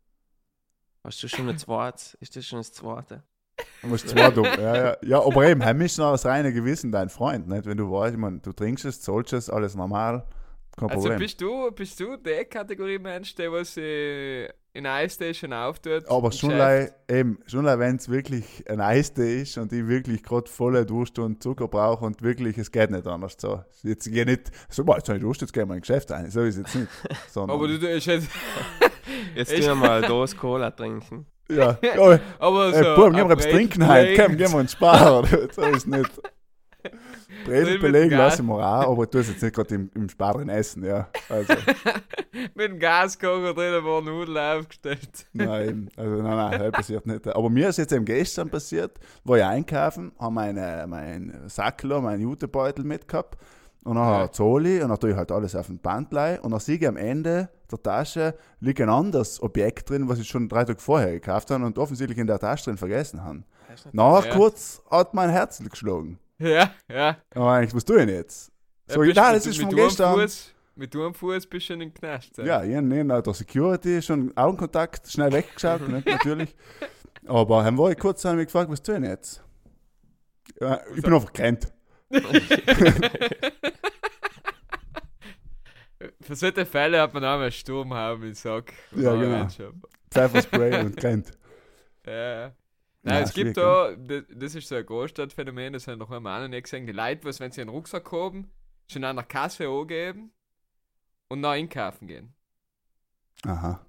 Hast 1.03 1.21
du 1.21 1.27
schon 1.27 1.47
ein 1.49 1.57
zweites? 1.57 2.15
Ist 2.15 2.35
das 2.35 2.45
schon 2.45 2.59
das 2.59 2.73
zweite? 2.73 3.23
Du 3.81 3.87
musst 3.87 4.09
zwar 4.09 4.31
dumm. 4.31 4.45
Ja, 4.57 4.75
ja. 4.75 4.97
ja, 5.03 5.21
aber 5.23 5.47
eben, 5.47 5.63
heim 5.63 5.81
ist 5.81 5.97
noch 5.97 6.11
das 6.11 6.25
reine 6.25 6.51
Gewissen 6.53 6.91
dein 6.91 7.09
Freund, 7.09 7.47
nicht? 7.47 7.65
Wenn 7.65 7.77
du 7.77 7.91
weißt, 7.91 8.13
ich 8.13 8.19
mein, 8.19 8.41
du 8.41 8.51
trinkst 8.53 8.85
es, 8.85 9.01
zahlst 9.01 9.33
es, 9.33 9.49
alles 9.49 9.75
normal, 9.75 10.25
kein 10.77 10.89
Also 10.89 11.01
Problem. 11.01 11.19
bist 11.19 11.41
du, 11.41 11.71
bist 11.71 11.99
du 11.99 12.17
der 12.17 12.45
Kategorie 12.45 12.99
Mensch, 12.99 13.33
der 13.35 13.51
was 13.51 13.75
äh, 13.77 14.45
in 14.73 14.85
Eisstation 14.85 15.53
auftut? 15.53 16.07
Aber 16.07 16.31
schon 16.31 16.49
Geschäft? 16.49 16.93
lei- 17.09 17.17
eben, 17.19 17.39
schon 17.47 17.65
wenn 17.65 17.95
es 17.95 18.09
wirklich 18.09 18.63
ein 18.69 18.79
Eistee 18.79 19.41
ist 19.41 19.57
und 19.57 19.73
ich 19.73 19.87
wirklich 19.87 20.21
gerade 20.21 20.47
volle 20.49 20.85
Durst 20.85 21.17
und 21.17 21.41
Zucker 21.41 21.67
brauche 21.67 22.05
und 22.05 22.21
wirklich, 22.21 22.57
es 22.59 22.71
geht 22.71 22.91
nicht 22.91 23.07
anders. 23.07 23.37
So, 23.39 23.63
jetzt 23.81 24.11
gehe 24.11 24.25
nicht, 24.25 24.51
so, 24.69 24.83
boah, 24.83 24.97
jetzt 24.97 25.07
habe 25.09 25.17
ich 25.17 25.23
Durst, 25.23 25.41
jetzt 25.41 25.53
gehen 25.53 25.67
wir 25.67 25.73
in 25.75 25.81
Geschäft 25.81 26.11
ein. 26.11 26.29
So 26.29 26.41
ist 26.41 26.57
es 26.57 26.61
jetzt 26.61 26.75
nicht. 26.75 26.89
Sondern, 27.31 27.57
Aber 27.57 27.67
du 27.67 27.79
tust 27.79 28.05
jetzt. 28.05 28.29
Jetzt 29.35 29.51
Ich- 29.53 29.59
tun 29.65 29.69
wir 29.69 29.75
mal 29.87 29.97
eine 29.99 30.07
Dose 30.07 30.35
Cola 30.35 30.69
trinken. 30.69 31.25
Ja, 31.49 31.77
oh, 31.97 32.17
Aber 32.39 32.71
so. 32.71 32.77
ey, 32.77 32.95
Bub, 32.95 33.13
gehen 33.13 33.27
wir 33.27 33.33
etwas 33.33 33.49
trinken 33.49 33.87
heute, 33.87 34.21
komm, 34.21 34.37
gehen 34.37 34.51
wir 34.51 34.57
uns 34.59 34.71
sparen. 34.73 35.25
so 35.51 35.61
ist 35.63 35.87
nicht. 35.87 36.11
Bredelbeleg 37.45 38.09
Gas. 38.09 38.19
lassen 38.19 38.45
wir 38.47 38.55
auch, 38.55 38.91
aber 38.91 39.09
tue 39.09 39.21
es 39.21 39.29
jetzt 39.29 39.41
nicht 39.41 39.55
gerade 39.55 39.75
im, 39.75 39.89
im 39.95 40.09
Spar 40.09 40.33
drin 40.33 40.49
essen, 40.49 40.83
ja. 40.83 41.07
Also, 41.29 41.53
Mit 42.55 42.71
dem 42.71 42.79
Gaskocher 42.79 43.53
drin 43.53 43.83
war 43.83 44.01
Nudeln 44.01 44.37
aufgestellt. 44.37 45.25
nein, 45.33 45.89
also 45.95 46.21
nein, 46.21 46.35
nein, 46.35 46.59
das 46.59 46.71
passiert 46.71 47.05
nicht. 47.05 47.27
Aber 47.27 47.49
mir 47.49 47.69
ist 47.69 47.77
jetzt 47.77 47.93
eben 47.93 48.05
gestern 48.05 48.49
passiert, 48.49 48.99
war 49.23 49.37
ich 49.37 49.43
einkaufen, 49.43 50.11
habe 50.19 50.33
meine, 50.33 50.85
mein 50.87 51.41
Sackler, 51.47 52.01
meinen 52.01 52.21
Jutebeutel 52.21 52.83
mitgehabt 52.83 53.37
und 53.83 53.95
dann 53.95 54.21
Ja. 54.21 54.31
Zoli 54.31 54.81
und 54.81 54.89
dann 54.89 54.99
tue 54.99 55.11
ich 55.11 55.15
halt 55.15 55.31
alles 55.31 55.55
auf 55.55 55.67
den 55.67 55.79
Bandlei 55.79 56.39
und 56.41 56.51
dann 56.51 56.59
sehe 56.59 56.75
ich 56.77 56.87
am 56.87 56.97
Ende 56.97 57.49
der 57.71 57.81
Tasche 57.81 58.35
liegt 58.59 58.79
ein 58.81 58.89
anderes 58.89 59.41
Objekt 59.41 59.89
drin, 59.89 60.07
was 60.09 60.19
ich 60.19 60.27
schon 60.27 60.47
drei 60.49 60.63
Tage 60.65 60.79
vorher 60.79 61.11
gekauft 61.11 61.51
habe 61.51 61.65
und 61.65 61.77
offensichtlich 61.77 62.17
in 62.17 62.27
der 62.27 62.39
Tasche 62.39 62.65
drin 62.65 62.77
vergessen 62.77 63.23
habe. 63.23 63.43
Nachher 63.91 64.29
Ja. 64.29 64.35
kurz 64.35 64.81
hat 64.89 65.13
mein 65.13 65.29
Herz 65.29 65.59
geschlagen. 65.63 66.19
Ja, 66.39 66.71
ja. 66.89 67.17
Aber 67.35 67.51
eigentlich, 67.51 67.75
was 67.75 67.83
tue 67.85 67.99
ich 67.99 68.05
denn 68.05 68.15
jetzt? 68.15 68.51
So, 68.87 69.01
ja, 69.03 69.07
mit- 69.07 69.17
das 69.17 69.45
ist 69.45 69.59
von 69.59 69.75
gestern. 69.75 70.13
Fuß, 70.19 70.53
mit 70.75 70.95
einem 70.95 71.13
Fuß 71.13 71.47
bist 71.47 71.67
du 71.69 71.73
schon 71.73 71.81
im 71.81 71.93
Knast. 71.93 72.37
Ja, 72.37 72.63
ich 72.63 72.75
habe 72.75 72.85
neben 72.85 73.09
der 73.09 73.33
Security 73.33 74.01
schon 74.01 74.31
Augenkontakt 74.37 75.11
schnell 75.11 75.31
weggeschaut, 75.33 75.81
natürlich. 76.05 76.55
Aber 77.25 77.63
dann 77.63 77.77
war 77.77 77.91
ich 77.91 77.97
kurz 77.97 78.23
mich 78.23 78.45
gefragt, 78.45 78.71
was 78.71 78.81
tue 78.81 78.95
ich 78.95 79.01
denn 79.01 79.09
jetzt? 79.09 79.43
Ja, 80.61 80.79
ich 80.95 81.01
bin 81.01 81.13
einfach 81.13 81.33
gerannt. 81.33 81.73
Für 86.27 86.35
solche 86.35 86.65
Fälle 86.65 87.01
hat 87.01 87.13
man 87.13 87.23
auch 87.23 87.39
einen 87.39 87.51
Sturmhaube 87.51 88.27
im 88.27 88.33
Sack. 88.33 88.73
Ja, 88.95 89.15
genau. 89.15 89.47
Pfefferspray 90.11 90.81
und 90.85 90.97
gerannt. 90.97 91.31
Ja. 92.05 92.51
Nein, 93.03 93.15
Ja, 93.15 93.19
es 93.21 93.33
gibt 93.33 93.55
da, 93.55 93.95
das- 93.95 94.55
ist 94.55 94.67
so 94.67 94.75
ein 94.75 94.85
Großstadtphänomen, 94.85 95.73
das 95.73 95.87
haben 95.87 95.99
noch 95.99 96.11
einmal 96.11 96.43
auch 96.43 96.47
nicht 96.49 96.63
gesehen. 96.63 96.85
Die 96.85 96.91
Leute, 96.91 97.23
was, 97.23 97.39
wenn 97.39 97.51
sie 97.51 97.61
einen 97.61 97.69
Rucksack 97.69 98.11
haben, 98.11 98.51
schon 98.91 99.03
an 99.05 99.15
der 99.15 99.25
Kasse 99.25 99.67
angeben 99.69 100.31
und 101.29 101.41
dann 101.41 101.53
einkaufen 101.53 102.07
gehen. 102.07 102.33
Aha. 103.45 103.85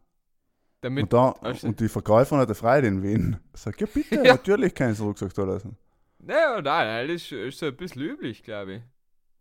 Damit, 0.80 1.04
Und, 1.04 1.12
da, 1.12 1.34
weißt 1.40 1.64
du- 1.64 1.66
und 1.68 1.80
die 1.80 1.88
Verkäuferin 1.88 2.40
hat 2.40 2.48
eine 2.48 2.54
Freude 2.54 2.86
in 2.86 3.02
Wien. 3.02 3.36
Sagt, 3.54 3.80
ja 3.80 3.88
bitte, 3.92 4.14
Ja. 4.16 4.34
natürlich 4.34 4.74
kann 4.74 4.92
ich 4.92 4.98
den 4.98 5.06
Rucksack 5.06 5.34
da 5.34 5.42
lassen. 5.42 5.76
naja, 6.20 6.60
nein, 6.62 7.08
das 7.08 7.16
ist, 7.22 7.32
ist 7.32 7.58
so 7.58 7.66
ein 7.66 7.76
bisschen 7.76 8.02
üblich, 8.02 8.44
glaube 8.44 8.74
ich. 8.74 8.82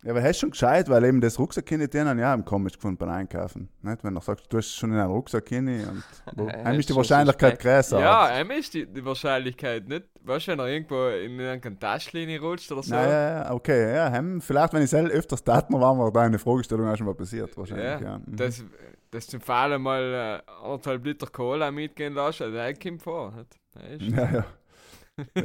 Ja, 0.03 0.11
aber 0.11 0.21
das 0.21 0.31
ist 0.31 0.39
schon 0.39 0.51
gescheit, 0.51 0.87
weil 0.89 1.03
eben 1.05 1.19
das 1.19 1.39
Rucksack 1.39 1.67
hin, 1.67 1.79
den 1.79 2.07
habe 2.07 2.19
ich 2.19 2.25
auch 2.25 2.33
im 2.35 2.45
komisch 2.45 2.73
gefunden 2.73 2.97
beim 2.97 3.09
Einkaufen. 3.09 3.67
Nicht? 3.81 4.03
Wenn 4.03 4.13
du 4.13 4.21
sagst, 4.21 4.45
du 4.47 4.57
hast 4.57 4.75
schon 4.75 4.91
in 4.91 4.97
einen 4.99 5.09
Rucksack 5.11 5.49
hin 5.49 5.67
und 5.67 6.03
wo, 6.35 6.47
Ja, 6.47 6.53
einem 6.53 6.79
ist 6.79 6.89
die 6.89 6.95
Wahrscheinlichkeit 6.95 7.59
größer. 7.59 7.99
Ja, 7.99 8.25
einmal 8.25 8.59
ist 8.59 8.73
die, 8.75 8.85
die 8.85 9.03
Wahrscheinlichkeit 9.03 9.87
nicht. 9.87 10.05
Weißt 10.21 10.47
du, 10.47 10.51
wenn 10.51 10.59
er 10.59 10.67
irgendwo 10.67 11.07
in 11.07 11.39
irgendeine 11.39 11.79
Taschenlinie 11.79 12.39
rutscht 12.39 12.71
oder 12.71 12.83
so. 12.83 12.93
Naja, 12.93 13.09
ja, 13.09 13.43
ja, 13.45 13.51
okay, 13.51 13.95
ja, 13.95 14.09
hem, 14.11 14.39
vielleicht, 14.39 14.73
wenn 14.73 14.83
ich 14.83 14.89
selber 14.89 15.09
öfters 15.09 15.43
tat, 15.43 15.65
war 15.71 15.95
mir 15.95 16.11
da 16.11 16.21
eine 16.21 16.37
Fragestellung 16.39 16.87
auch 16.87 16.95
schon 16.95 17.07
mal 17.07 17.15
passiert, 17.15 17.57
wahrscheinlich. 17.57 17.85
Ja, 17.85 17.99
Ja, 17.99 18.17
Mhm. 18.19 18.35
dass, 18.35 18.63
dass 19.09 19.27
zum 19.27 19.41
Fall 19.41 19.79
mal 19.79 20.41
äh, 20.47 20.51
anderthalb 20.63 21.05
Liter 21.05 21.27
Cola 21.27 21.71
mitgehen 21.71 22.13
lässt, 22.13 22.41
also 22.41 22.55
das 22.55 22.77
kommt 22.79 23.01
vor. 23.01 23.33
Nicht? 23.35 24.15
Das 24.15 24.17
Ja, 24.31 24.31
ja. 24.31 24.45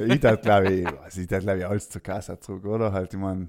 Ich 0.04 0.20
dachte, 0.20 0.42
glaube 0.42 0.72
ich, 0.72 0.86
also 1.02 1.20
ich 1.22 1.26
dachte, 1.26 1.44
glaube 1.44 1.58
ich, 1.60 1.66
alles 1.66 1.88
zur 1.88 2.02
Kasse 2.02 2.38
zurück, 2.38 2.64
oder? 2.66 2.92
Halt, 2.92 3.14
ich 3.14 3.18
meine, 3.18 3.48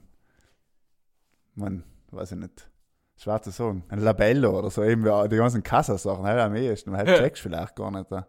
man, 1.56 1.84
weiß 2.12 2.34
ich 2.34 2.38
nicht, 2.40 2.70
schwer 3.18 3.42
zu 3.42 3.52
sagen, 3.52 3.84
ein 3.90 4.00
Labello 4.00 4.58
oder 4.58 4.70
so, 4.70 4.84
eben 4.84 5.06
ja, 5.06 5.28
die 5.28 5.38
ganzen 5.38 5.64
Kassasachen, 5.64 6.24
halt 6.26 6.40
am 6.40 6.56
ehesten, 6.56 6.96
halt 6.98 7.08
checkst 7.18 7.44
du 7.46 7.50
vielleicht 7.50 7.76
gar 7.76 7.92
nicht. 7.92 8.12
da. 8.12 8.28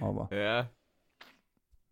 Aber 0.00 0.28
Ja, 0.34 0.68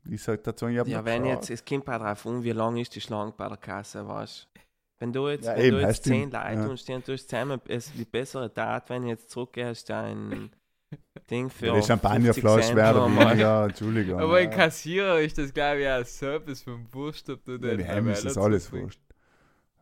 ich 0.08 0.22
sag 0.22 0.42
dazu, 0.44 0.66
ich 0.68 0.78
hab 0.78 0.86
Ja, 0.86 1.04
wenn 1.04 1.24
jetzt, 1.24 1.48
es 1.50 1.64
kommt 1.64 1.88
auch 1.88 1.98
drauf 1.98 2.26
an, 2.26 2.42
wie 2.42 2.50
lang 2.52 2.76
ist 2.76 2.94
die 2.94 3.00
Schlange 3.00 3.32
bei 3.36 3.48
der 3.48 3.56
Kasse, 3.56 4.06
weißt 4.06 4.48
du? 4.54 4.60
Wenn 4.98 5.12
du 5.12 5.28
jetzt, 5.28 5.46
Ja, 5.46 5.56
wenn 5.56 5.64
eben, 5.64 5.76
du 5.78 5.82
jetzt 5.82 6.04
zehn 6.04 6.30
Leute 6.30 6.54
ja. 6.54 6.66
und 6.66 6.78
stehen, 6.78 7.02
du 7.04 7.12
hast 7.12 7.28
zusammen 7.28 7.60
es 7.68 7.92
die 7.92 8.04
bessere 8.04 8.52
Tat, 8.52 8.88
wenn 8.90 9.02
du 9.02 9.08
jetzt 9.08 9.30
zurückgehst, 9.30 9.88
dein 9.90 10.50
Ding 11.30 11.50
für. 11.50 11.66
Ja, 11.66 11.72
die 11.72 11.82
50 11.82 11.86
Champagnerflasche 11.86 12.76
wäre 12.76 13.08
mal. 13.08 13.30
weniger, 13.30 13.64
Entschuldigung. 13.64 14.20
aber 14.20 14.36
ein 14.36 14.50
ja. 14.50 14.56
Kassierer 14.56 15.20
ist 15.20 15.36
das, 15.38 15.52
glaube 15.52 15.80
ich, 15.80 15.88
auch 15.88 15.92
ein 15.98 16.04
Service 16.04 16.62
vom 16.62 16.86
Wurscht, 16.92 17.28
ob 17.30 17.44
du 17.44 17.52
Ja, 17.52 17.58
den 17.58 17.78
die 17.78 17.86
Heim 17.88 18.08
ist 18.08 18.24
das 18.24 18.38
alles 18.38 18.70
wurscht. 18.72 19.00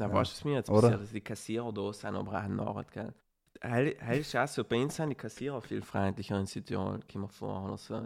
Na, 0.02 0.08
Ja. 0.08 0.14
weißt 0.14 0.32
du, 0.32 0.36
was 0.36 0.44
mir 0.44 0.54
jetzt 0.54 0.70
Oder? 0.70 0.82
passiert 0.82 1.02
ist? 1.02 1.14
Die 1.14 1.20
Kassierer 1.20 1.72
da 1.72 1.92
sind 1.92 2.16
aber 2.16 2.32
auch 2.32 2.48
Narrt, 2.48 2.90
gell? 2.92 3.12
Heil, 3.62 4.24
so, 4.24 4.64
bei 4.64 4.82
uns 4.82 4.96
sind 4.96 5.10
die 5.10 5.14
Kassierer 5.14 5.60
viel 5.62 5.82
freundlicher 5.82 6.38
in 6.40 6.46
Südtirol, 6.46 7.00
kommen 7.10 7.24
wir 7.24 7.28
vor, 7.28 7.64
oder 7.64 7.76
so. 7.76 8.02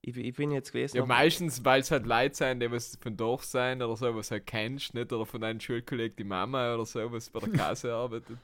Ich, 0.00 0.16
ich 0.16 0.34
bin 0.34 0.52
jetzt 0.52 0.72
gewesen. 0.72 0.96
Ja, 0.96 1.04
meistens, 1.04 1.62
weil 1.64 1.80
es 1.80 1.90
halt 1.90 2.06
Leute 2.06 2.34
sein, 2.34 2.60
die 2.60 2.70
was 2.70 2.96
von 2.96 3.14
Dorf 3.16 3.44
sein 3.44 3.82
oder 3.82 3.94
so, 3.96 4.14
was 4.14 4.30
halt 4.30 4.46
kennst, 4.46 4.94
nicht? 4.94 5.12
Oder 5.12 5.26
von 5.26 5.40
deinem 5.42 5.60
Schulkollegen, 5.60 6.16
die 6.16 6.24
Mama 6.24 6.72
oder 6.74 6.86
so, 6.86 7.12
was 7.12 7.28
bei 7.28 7.40
der 7.40 7.48
Kasse 7.52 7.92
arbeitet. 7.92 8.38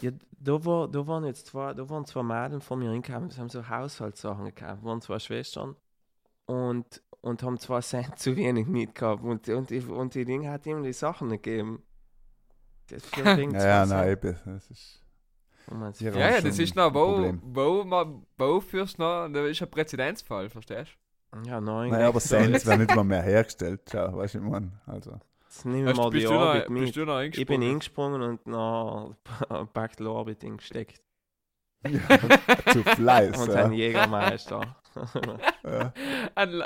Ja, 0.00 0.12
da, 0.40 0.64
war, 0.64 0.88
da 0.88 1.06
waren 1.06 1.24
jetzt 1.24 1.48
zwei, 1.48 1.74
da 1.74 1.88
waren 1.90 2.06
zwei 2.06 2.22
Mädchen 2.22 2.60
von 2.62 2.78
mir 2.78 2.90
hingekommen, 2.90 3.28
die 3.28 3.36
haben 3.36 3.50
so 3.50 3.68
Haushaltssachen 3.68 4.46
gekauft, 4.46 4.82
waren 4.84 5.00
zwei 5.02 5.18
Schwestern 5.18 5.76
und, 6.46 7.02
und 7.20 7.42
haben 7.42 7.58
zwei 7.58 7.80
Cent 7.80 8.18
zu 8.18 8.36
wenig 8.36 8.66
mitgehabt 8.66 9.22
und, 9.22 9.48
und, 9.48 9.70
die- 9.70 9.80
und 9.80 10.14
die 10.14 10.24
Dinge 10.24 10.50
hat 10.50 10.66
ihm 10.66 10.82
die 10.82 10.92
Sachen 10.92 11.28
nicht 11.28 11.42
gegeben. 11.44 11.82
Das 12.88 13.04
für 13.06 13.24
wegen 13.36 13.54
Ja, 13.54 13.64
ja, 13.64 13.86
nein, 13.86 14.08
eben, 14.10 14.36
das 14.44 14.70
ist... 14.70 14.98
Ja, 15.70 16.10
Ja, 16.10 16.30
ja, 16.30 16.40
das 16.40 16.58
ist 16.58 16.76
ein 16.76 16.76
noch, 16.76 16.92
wo, 16.94 17.12
Problem. 17.14 17.40
wo, 17.44 17.84
man, 17.84 18.26
wo 18.36 18.60
fürs 18.60 18.98
noch, 18.98 19.28
das 19.28 19.48
ist 19.50 19.62
ein 19.62 19.70
Präzedenzfall, 19.70 20.50
verstehst 20.50 20.98
ja, 21.46 21.60
nein, 21.60 21.90
Naja, 21.90 22.08
aber 22.08 22.20
so, 22.20 22.36
Cents 22.36 22.66
werden 22.66 22.80
nicht 22.82 22.94
mal 22.94 23.04
mehr 23.04 23.22
hergestellt, 23.22 23.82
schau, 23.90 24.16
weißt 24.16 24.34
du, 24.34 24.38
ich 24.38 24.44
meine, 24.44 24.72
also... 24.86 25.18
Jetzt 25.44 25.64
nehmen 25.64 25.86
du? 25.86 25.94
wir 25.94 25.94
mal 25.94 26.10
die 26.10 26.20
du 26.24 26.32
noch, 26.32 26.68
mit. 26.68 26.96
du 26.96 27.04
noch 27.04 27.20
Ich 27.20 27.46
bin 27.46 27.62
eingesprungen? 27.62 27.62
eingesprungen 27.62 28.22
und 28.22 28.46
noch 28.46 29.16
packt 29.72 30.00
die 30.00 30.04
Arbeit 30.06 30.40
gesteckt. 30.40 31.00
zu 32.72 32.82
Fleiß, 32.82 33.38
Und 33.38 33.48
ja. 33.52 33.64
ein 33.64 33.72
Jägermeister. 33.72 34.76
Ja. 35.64 35.92
Ein, 36.34 36.62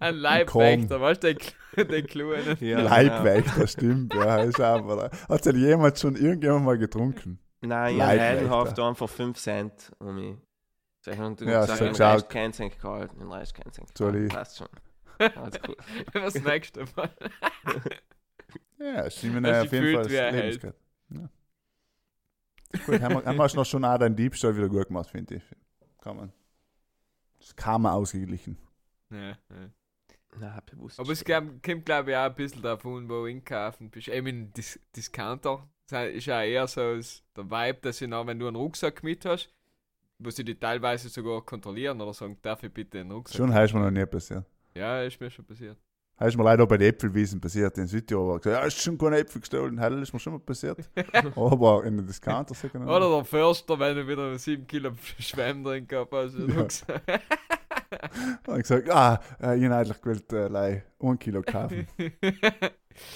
ein 0.00 0.14
Leibwächter, 0.16 1.00
weißt 1.00 1.22
du, 1.24 1.34
den, 1.34 1.88
den 1.88 2.06
Kleinen. 2.06 2.56
ja, 2.60 2.80
Leibwächter, 2.80 3.66
stimmt, 3.66 4.14
ja, 4.14 4.38
ist 4.42 4.60
aber... 4.60 5.10
Hat 5.28 5.46
denn 5.46 5.56
jemand 5.56 5.98
schon 5.98 6.16
irgendjemand 6.16 6.64
mal 6.64 6.78
getrunken? 6.78 7.38
Nein, 7.60 7.96
ich 7.96 8.02
habe 8.02 8.18
heldenhaft 8.20 8.78
einfach 8.78 9.08
5 9.08 9.36
Cent 9.38 9.92
um 9.98 10.14
mich. 10.14 10.36
So, 11.00 11.10
ich 11.10 11.18
habe 11.18 11.44
Ja, 11.44 11.60
gesagt, 11.60 11.78
so 11.78 11.84
den 11.84 12.28
keinen 12.28 12.52
Cent 12.52 12.78
gehalten, 12.80 13.18
den 13.18 13.32
Rest 13.32 13.54
keinen 13.54 13.72
Cent 13.72 13.96
Sorry. 13.96 14.12
gehalten. 14.12 14.34
Passt 14.34 14.58
schon. 14.58 14.68
Alles 15.18 15.62
gut. 15.62 15.76
Was 16.14 16.34
nächste 16.34 16.84
Mal? 16.96 17.10
Ja, 18.78 18.94
ja, 18.94 19.06
auf 19.06 19.22
jeden 19.22 19.44
Fall 19.94 20.06
Lebensgeld. 20.06 20.74
Ja. 21.10 21.30
Gut, 22.86 23.00
haben 23.00 23.14
wir, 23.14 23.24
haben 23.24 23.36
wir 23.36 23.54
noch 23.54 23.64
schon 23.66 23.84
auch 23.84 23.98
deinen 23.98 24.14
Diebstahl 24.14 24.56
wieder 24.56 24.68
gut 24.68 24.86
gemacht, 24.88 25.10
finde 25.10 25.36
ich. 25.36 25.42
Kann 26.00 26.16
man. 26.16 26.32
Das 27.38 27.54
kann 27.56 27.82
man 27.82 27.92
ausgeglichen. 27.92 28.56
Ja, 29.10 29.28
ja. 29.30 29.36
Nein, 30.38 30.60
bewusst. 30.70 31.00
Aber 31.00 31.10
es 31.12 31.24
glaub- 31.24 31.62
kommt, 31.62 31.86
glaube 31.86 32.10
ich, 32.10 32.16
auch 32.16 32.24
ein 32.24 32.34
bisschen 32.34 32.62
davon, 32.62 33.08
wo 33.08 33.22
du 33.22 33.24
einkaufen 33.24 33.90
bist. 33.90 34.08
Eben 34.08 34.26
in 34.26 34.52
Dis 34.52 34.78
Discounter 34.94 35.68
das 35.90 36.08
ist 36.10 36.26
ja 36.26 36.42
eher 36.42 36.66
so 36.68 36.96
das- 36.96 37.22
der 37.34 37.50
Vibe, 37.50 37.78
dass 37.80 38.00
ich 38.02 38.08
noch, 38.08 38.26
wenn 38.26 38.38
du 38.38 38.46
einen 38.46 38.56
Rucksack 38.56 39.02
mit 39.02 39.24
hast, 39.24 39.50
wo 40.18 40.28
sie 40.28 40.44
die 40.44 40.54
teilweise 40.54 41.08
sogar 41.08 41.40
kontrollieren 41.42 41.98
oder 42.00 42.12
sagen, 42.12 42.36
darf 42.42 42.62
ich 42.62 42.72
bitte 42.72 43.00
einen 43.00 43.10
Rucksack? 43.12 43.36
Schon 43.38 43.54
heißt 43.54 43.72
mir 43.72 43.80
noch 43.80 43.90
nie 43.90 44.04
passiert. 44.04 44.44
Ja, 44.74 45.02
ist 45.02 45.18
mir 45.18 45.30
schon 45.30 45.46
passiert. 45.46 45.78
Heißt 46.20 46.36
mir 46.36 46.42
leider 46.42 46.64
auch 46.64 46.68
bei 46.68 46.76
den 46.76 46.88
Äpfelwiesen 46.92 47.40
passiert 47.40 47.78
in 47.78 47.86
Südtirol. 47.86 48.28
war 48.28 48.38
gesagt, 48.38 48.60
ja, 48.60 48.66
ist 48.66 48.82
schon 48.82 48.98
keine 48.98 49.18
Äpfel 49.18 49.40
gestohlen. 49.40 49.78
Heil 49.80 50.02
ist 50.02 50.12
mir 50.12 50.18
schon 50.18 50.32
mal 50.32 50.40
passiert. 50.40 50.78
Aber 51.36 51.84
in 51.84 51.96
den 51.96 52.06
Discounter 52.06 52.54
noch. 52.78 52.96
Oder 52.96 53.08
der 53.16 53.24
Förster, 53.24 53.78
wenn 53.78 53.96
du 53.96 54.08
wieder 54.08 54.36
7 54.36 54.66
Kilo 54.66 54.90
Schwemm 55.20 55.62
drin 55.62 55.86
gehabt 55.86 56.12
hast. 56.12 56.34
Ja. 56.36 56.44
Rucksack. 56.56 57.02
Und 58.46 58.56
ich 58.56 58.62
gesagt, 58.62 58.90
ah, 58.90 59.20
äh, 59.40 59.56
ich 59.56 59.62
hätte 59.62 59.76
eigentlich 59.76 60.02
gewollt, 60.02 60.32
äh, 60.32 60.48
lei, 60.48 60.84
ein 61.00 61.18
Kilo 61.18 61.42
kaufen. 61.42 61.86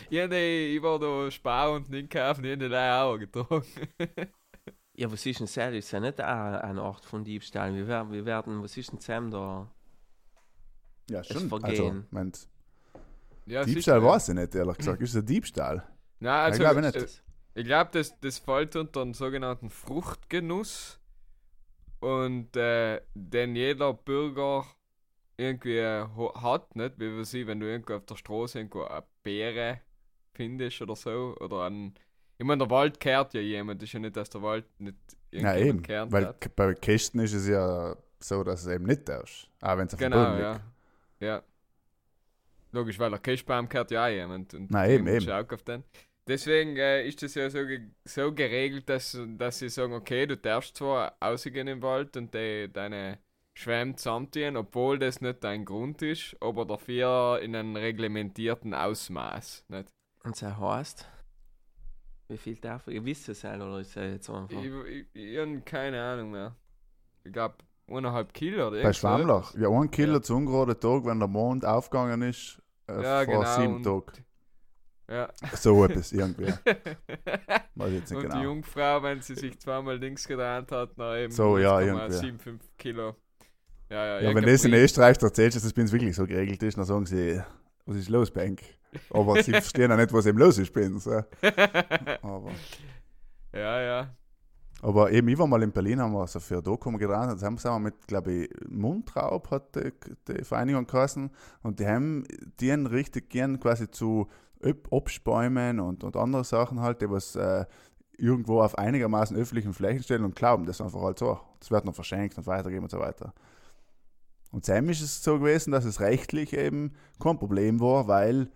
ja, 0.09 0.29
nee, 0.29 0.77
ich 0.77 0.83
war 0.83 0.99
da 0.99 1.31
sparen 1.31 1.77
und 1.77 1.91
nicht 1.91 2.11
kaufen, 2.11 2.45
ich 2.45 2.53
habe 2.53 2.69
die 2.69 2.75
auch 2.75 3.19
getragen. 3.19 3.65
Ja, 4.95 5.11
was 5.11 5.27
ist 5.27 5.41
denn 5.41 5.47
das? 5.47 5.57
Ist 5.57 5.91
ja 5.91 6.01
nicht 6.01 6.21
auch 6.21 6.25
eine 6.27 6.81
Art 6.83 7.05
von 7.05 7.25
Diebstahl. 7.25 7.75
Wir 7.75 7.89
werden, 7.89 8.13
wir 8.13 8.25
werden 8.25 8.63
was 8.63 8.77
ist 8.77 8.93
denn 8.93 9.01
Sam 9.01 9.31
da? 9.31 9.71
Ja, 11.11 11.25
schon. 11.25 11.51
Also, 11.51 11.59
Vergehen. 11.59 12.07
meint, 12.11 12.49
Ja, 13.47 13.65
Diebstahl 13.65 14.01
sicher, 14.01 14.03
weiß 14.03 14.29
ich 14.31 14.35
nicht, 14.35 14.55
ehrlich 14.55 14.77
gesagt. 14.79 15.03
Ist 15.03 15.11
es 15.11 15.17
ein 15.23 15.27
Diebstahl? 15.27 15.87
Nein, 16.21 16.41
also, 16.41 16.59
glaube 16.61 16.81
ich 16.81 16.87
nicht. 16.87 16.97
äh, 16.97 17.61
Ich 17.61 17.65
glaube, 17.67 17.91
das, 17.93 18.19
das 18.21 18.39
fällt 18.39 18.77
unter 18.77 19.05
den 19.05 19.15
sogenannten 19.15 19.71
Fruchtgenuss 19.71 21.01
und 22.01 22.57
äh, 22.57 23.01
den 23.15 23.55
jeder 23.57 23.93
Bürger 23.95 24.67
irgendwie 25.37 25.79
äh, 25.79 26.07
hat, 26.37 26.77
nicht? 26.77 26.99
Wie 26.99 27.17
wir 27.17 27.25
sie, 27.25 27.47
wenn 27.47 27.61
du 27.61 27.67
irgendwo 27.67 27.95
auf 27.95 28.07
der 28.07 28.17
Straße 28.17 28.59
irgendwo 28.59 28.85
eine 28.85 29.05
Beere 29.23 29.81
findest 30.35 30.81
oder 30.83 30.97
so, 30.97 31.37
oder 31.41 31.65
ein. 31.67 31.95
Ich 32.39 32.47
meine, 32.47 32.59
der 32.59 32.71
Wald 32.71 32.99
kehrt 33.01 33.35
ja 33.35 33.41
jemand, 33.41 33.83
ist 33.83 33.93
ja 33.93 34.01
nicht, 34.01 34.17
dass 34.17 34.31
der 34.31 34.43
Wald 34.43 34.65
nicht 34.81 34.97
Ja, 35.33 35.55
irgendjemand 35.55 35.57
eben. 35.57 35.83
kehrt 35.83 36.13
Weil 36.13 36.27
hat. 36.27 36.57
bei 36.57 36.75
Kästen 36.75 37.21
ist 37.21 37.35
es 37.35 37.47
ja 37.49 37.97
so, 38.21 38.43
dass 38.45 38.63
es 38.63 38.67
eben 38.69 38.85
nicht 38.85 39.09
darfst. 39.09 39.49
Auch 39.61 39.77
wenn 39.79 39.87
es 39.87 39.95
auf 39.95 40.01
dem 40.01 40.11
Genau, 40.11 40.25
Boden 40.27 40.39
ja. 40.39 40.53
liegt. 40.53 40.65
Ja. 41.21 41.43
Logisch, 42.73 42.99
weil 42.99 43.11
der 43.11 43.19
Kirschbaum 43.19 43.69
kehrt 43.69 43.91
ja 43.91 44.07
auch 44.07 44.11
jemand. 44.11 44.55
Und 44.55 44.71
Na, 44.71 44.89
eben, 44.89 45.07
eben. 45.07 45.21
schaut 45.21 45.53
auf 45.53 45.63
den. 45.63 45.85
Deswegen 46.27 46.77
äh, 46.77 47.07
ist 47.07 47.23
das 47.23 47.35
ja 47.35 47.51
so, 47.51 47.67
ge 47.67 47.81
so 48.05 48.33
geregelt, 48.33 48.89
dass, 48.89 49.19
dass 49.37 49.59
sie 49.59 49.69
sagen, 49.69 49.93
okay, 49.93 50.27
du 50.27 50.37
darfst 50.37 50.77
zwar 50.77 51.17
rausgehen 51.23 51.67
im 51.69 51.83
Wald 51.83 52.17
und 52.17 52.33
die, 52.33 52.71
deine 52.73 53.19
Schwämme 53.55 53.97
zusammentun, 53.97 54.57
obwohl 54.57 54.99
das 54.99 55.21
nicht 55.21 55.43
dein 55.45 55.65
Grund 55.65 56.01
ist, 56.01 56.37
aber 56.41 56.65
dafür 56.65 57.41
in 57.43 57.55
einem 57.57 57.77
reglementierten 57.77 58.73
Ausmaß. 58.73 59.65
Nicht? 59.69 59.89
Und 60.25 60.41
das 60.41 60.57
heißt, 60.57 61.07
wie 62.29 62.39
viel 62.39 62.57
darf 62.57 62.87
ich? 62.87 63.05
Wisst 63.05 63.29
ihr 63.29 63.33
es 63.33 63.45
halt, 63.45 63.61
oder 63.61 63.81
ist 63.81 63.97
er 63.97 64.13
jetzt 64.13 64.31
einfach? 64.31 64.51
Ich, 64.63 64.71
ich, 64.89 65.07
ich 65.13 65.39
habe 65.39 65.61
keine 65.63 66.01
Ahnung 66.03 66.31
mehr. 66.31 66.57
Ich 67.25 67.33
glaube, 67.33 67.57
eineinhalb 67.89 68.33
Kilo 68.33 68.69
oder 68.69 68.81
Bei 68.83 68.93
so 68.93 69.09
etwas. 69.09 69.55
Ja, 69.59 69.69
ein 69.69 69.91
Kilo 69.91 70.15
Ja. 70.15 70.23
zu 70.23 70.37
ungeraden 70.37 70.79
Tag, 70.79 71.05
wenn 71.05 71.19
der 71.19 71.29
Mond 71.29 71.65
aufgegangen 71.65 72.23
ist, 72.23 72.62
äh, 72.99 73.03
Ja, 73.03 73.25
vor 73.25 73.35
genau, 73.35 73.57
sieben 73.57 73.83
Tagen. 73.83 74.25
Ja. 75.11 75.29
So 75.57 75.85
etwas 75.85 76.13
irgendwie. 76.13 76.47
Weiß 77.75 77.93
jetzt 77.93 78.11
nicht 78.11 78.17
Und 78.17 78.23
die 78.25 78.29
genau. 78.29 78.43
Jungfrau, 78.43 79.03
wenn 79.03 79.21
sie 79.21 79.35
sich 79.35 79.59
zweimal 79.59 79.99
links 79.99 80.27
gedreht 80.27 80.71
hat, 80.71 80.91
na 80.97 81.19
eben 81.19 81.33
So, 81.33 81.59
ja, 81.59 81.81
irgendwie. 81.81 82.15
0,75 82.15 82.59
Kilo. 82.79 83.17
Ja, 83.91 84.07
ja, 84.07 84.21
Ja, 84.21 84.35
wenn 84.35 84.45
das 84.45 84.65
in 84.65 84.73
Österreich 84.73 85.21
erzählst, 85.21 85.57
dass 85.57 85.65
das 85.65 85.73
bei 85.73 85.83
uns 85.83 85.93
wirklich 85.93 86.17
so 86.17 86.27
geregelt 86.27 86.63
ist, 86.63 86.79
dann 86.79 86.85
sagen 86.85 87.05
sie, 87.05 87.43
was 87.85 87.97
ist 87.97 88.09
los, 88.09 88.31
Bank? 88.31 88.63
Aber 89.11 89.43
sie 89.43 89.51
verstehen 89.53 89.93
auch 89.93 89.97
nicht, 89.97 90.13
was 90.13 90.25
eben 90.27 90.39
los 90.39 90.57
ist 90.59 90.73
bei 90.73 90.87
uns. 90.87 91.05
ja. 91.05 91.27
Aber, 92.23 92.51
ja, 93.53 93.83
ja. 93.83 94.17
Aber 94.83 95.11
eben, 95.13 95.29
ich 95.29 95.39
war 95.39 95.47
mal 95.47 95.63
in 95.63 95.73
Berlin, 95.73 96.01
haben 96.01 96.13
wir 96.13 96.27
so 96.27 96.41
für 96.41 96.59
ein 96.59 96.63
Doku 96.63 96.91
gedreht, 96.93 97.31
und 97.31 97.43
haben 97.43 97.63
wir 97.63 97.79
mit, 97.79 98.07
glaube 98.07 98.33
ich, 98.33 98.51
Mundraub 98.69 99.51
hat 99.51 99.75
die, 99.75 99.93
die 100.29 100.45
Vereinigung 100.45 100.87
geheißen, 100.87 101.31
und 101.63 101.81
die 101.81 101.87
haben 101.87 102.25
die 102.61 102.71
richtig 102.71 103.31
gern 103.31 103.59
quasi 103.59 103.91
zu 103.91 104.29
Ob- 104.63 104.89
Obstbäumen 104.91 105.81
und, 105.81 106.05
und 106.05 106.17
andere 106.17 106.45
Sachen 106.45 106.81
halt, 106.81 107.01
die 107.01 107.11
was 107.11 107.35
äh, 107.37 107.65
irgendwo 108.17 108.61
auf 108.61 108.79
einigermaßen 108.79 109.37
öffentlichen 109.37 109.73
Flächen 109.73 110.03
stellen 110.03 110.25
und 110.25 110.37
glauben 110.37 110.67
das 110.67 110.81
einfach 110.81 111.03
halt 111.03 111.19
so. 111.19 111.41
Das 111.59 111.71
wird 111.71 111.85
noch 111.85 111.95
verschenkt 111.95 112.39
und 112.39 112.47
weitergeben 112.47 112.85
und 112.85 112.91
so 112.91 113.01
weiter. 113.01 113.35
Und 114.53 114.65
Sam 114.65 114.89
ist 114.91 115.01
es 115.01 115.23
so 115.23 115.39
gewesen, 115.39 115.73
dass 115.73 115.85
es 115.85 116.01
rechtlich 116.01 116.53
eben 116.53 116.93
kein 117.19 117.39
Problem 117.39 117.81
war, 117.81 118.07
weil 118.07 118.51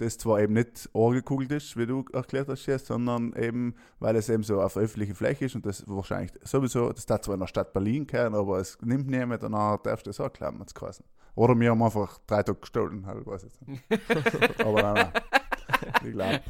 das 0.00 0.18
zwar 0.18 0.40
eben 0.40 0.54
nicht 0.54 0.88
angekugelt 0.94 1.52
ist, 1.52 1.76
wie 1.76 1.86
du 1.86 2.04
erklärt 2.12 2.48
hast 2.48 2.66
jetzt, 2.66 2.86
sondern 2.86 3.32
eben, 3.34 3.74
weil 3.98 4.16
es 4.16 4.28
eben 4.28 4.42
so 4.42 4.60
auf 4.60 4.76
öffentlicher 4.76 5.14
Fläche 5.14 5.46
ist 5.46 5.54
und 5.54 5.66
das 5.66 5.84
wahrscheinlich 5.86 6.32
sowieso, 6.42 6.92
das 6.92 7.06
darf 7.06 7.22
zwar 7.22 7.34
in 7.34 7.40
der 7.40 7.46
Stadt 7.46 7.72
Berlin 7.72 8.06
kehren, 8.06 8.34
aber 8.34 8.58
es 8.58 8.78
nimmt 8.82 9.08
niemand 9.08 9.44
und 9.44 9.52
dann 9.52 9.78
darfst 9.82 10.06
du 10.06 10.10
das 10.10 10.20
auch 10.20 10.32
klappen, 10.32 10.60
hat's 10.60 10.74
geheißen. 10.74 11.04
Oder 11.34 11.58
wir 11.58 11.70
haben 11.70 11.82
einfach 11.82 12.18
drei 12.26 12.42
Tage 12.42 12.58
gestohlen, 12.58 13.06
halt, 13.06 13.26
weiß 13.26 13.44
ich 13.44 13.66
nicht. 13.66 13.84
aber 14.60 14.82
nein, 14.82 14.94
nein. 14.94 15.40
Ich 16.04 16.12
glaube, 16.12 16.40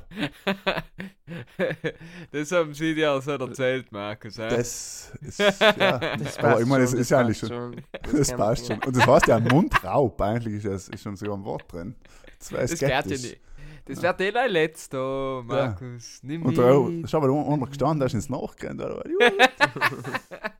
das 2.33 2.53
haben 2.53 2.74
sie 2.74 2.95
dir 2.95 3.20
so 3.20 3.33
erzählt, 3.33 3.93
Markus. 3.93 4.39
hä? 4.39 4.49
das 4.49 5.12
ist, 5.20 5.39
ja, 5.39 5.99
Das 6.18 6.39
aber 6.39 6.61
ich 6.61 6.66
meine, 6.66 6.85
es 6.85 6.91
schon, 6.91 7.01
ist 7.01 7.11
ja 7.11 7.18
eigentlich 7.20 7.39
passt 7.39 7.53
schon, 7.53 7.76
Das, 8.03 8.12
das 8.12 8.33
passt 8.33 8.66
schon. 8.66 8.83
Und 8.83 8.97
das 8.97 9.07
heißt 9.07 9.26
ja 9.28 9.39
Mundraub, 9.41 10.20
eigentlich 10.20 10.64
ist, 10.64 10.64
es, 10.64 10.89
ist 10.89 11.03
schon 11.03 11.16
sogar 11.16 11.37
ein 11.37 11.45
Wort 11.45 11.72
drin. 11.72 11.95
Das 12.39 12.53
wäre 12.53 12.62
das 12.62 12.81
ja 12.81 13.03
nicht. 13.03 13.41
Das 13.87 14.03
wird 14.03 14.20
eh 14.20 14.31
dein 14.31 14.51
letzter, 14.51 15.43
Markus. 15.43 16.20
Nimm 16.22 16.43
Und 16.43 16.57
da, 16.57 16.62
schau 17.09 17.20
mal, 17.20 17.26
da 17.26 17.33
unten 17.33 17.66
gestanden, 17.66 18.01
da 18.01 18.07
ist 18.07 18.14
ins 18.14 18.28
Nachgehen. 18.28 18.81
Oder? 18.81 19.03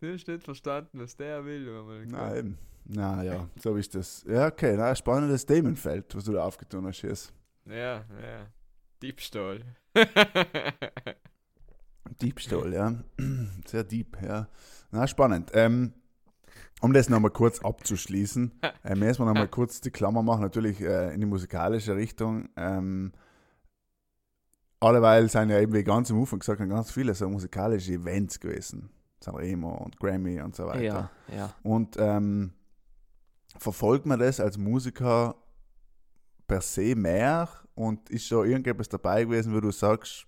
du 0.00 0.12
hast 0.12 0.28
nicht 0.28 0.44
verstanden, 0.44 1.00
was 1.00 1.16
der 1.16 1.44
will. 1.44 2.06
Nein, 2.06 2.36
eben. 2.36 2.58
Na 2.90 3.22
ja, 3.22 3.48
so 3.60 3.76
ist 3.76 3.94
das. 3.94 4.24
Ja, 4.26 4.46
okay, 4.46 4.74
na, 4.76 4.94
spannendes 4.94 5.44
Themenfeld, 5.44 6.14
was 6.14 6.24
du 6.24 6.32
da 6.32 6.44
aufgetan 6.44 6.86
hast 6.86 7.02
jetzt. 7.02 7.34
Ja, 7.66 7.96
ja. 7.96 8.46
Diebstahl. 9.02 9.60
Diebstahl, 12.22 12.72
ja. 12.72 12.94
Sehr 13.66 13.84
deep, 13.84 14.16
ja. 14.22 14.48
Na, 14.90 15.06
spannend. 15.06 15.50
Ähm, 15.52 15.92
um 16.80 16.92
das 16.92 17.08
nochmal 17.08 17.30
kurz 17.30 17.60
abzuschließen, 17.60 18.52
äh, 18.84 18.94
müssen 18.94 19.20
wir 19.20 19.26
nochmal 19.26 19.48
kurz 19.48 19.80
die 19.80 19.90
Klammer 19.90 20.22
machen, 20.22 20.42
natürlich 20.42 20.80
äh, 20.80 21.12
in 21.12 21.20
die 21.20 21.26
musikalische 21.26 21.94
Richtung. 21.94 22.48
Ähm, 22.56 23.12
alleweil 24.80 25.28
sind 25.28 25.50
ja 25.50 25.60
eben, 25.60 25.74
wie 25.74 25.84
ganz 25.84 26.10
am 26.10 26.20
Anfang 26.20 26.38
gesagt 26.38 26.60
haben, 26.60 26.70
ganz 26.70 26.90
viele 26.90 27.14
so 27.14 27.28
musikalische 27.28 27.92
Events 27.92 28.40
gewesen. 28.40 28.90
Sanremo 29.20 29.70
und 29.84 29.98
Grammy 29.98 30.40
und 30.40 30.54
so 30.54 30.66
weiter. 30.66 30.82
Ja, 30.82 31.10
ja. 31.34 31.54
Und 31.62 31.96
ähm, 31.98 32.52
verfolgt 33.58 34.06
man 34.06 34.18
das 34.18 34.40
als 34.40 34.58
Musiker 34.58 35.34
per 36.46 36.60
se 36.60 36.94
mehr 36.94 37.48
und 37.74 38.08
ist 38.10 38.26
schon 38.26 38.48
irgendetwas 38.48 38.88
dabei 38.88 39.24
gewesen, 39.24 39.54
wo 39.54 39.60
du 39.60 39.70
sagst, 39.70 40.26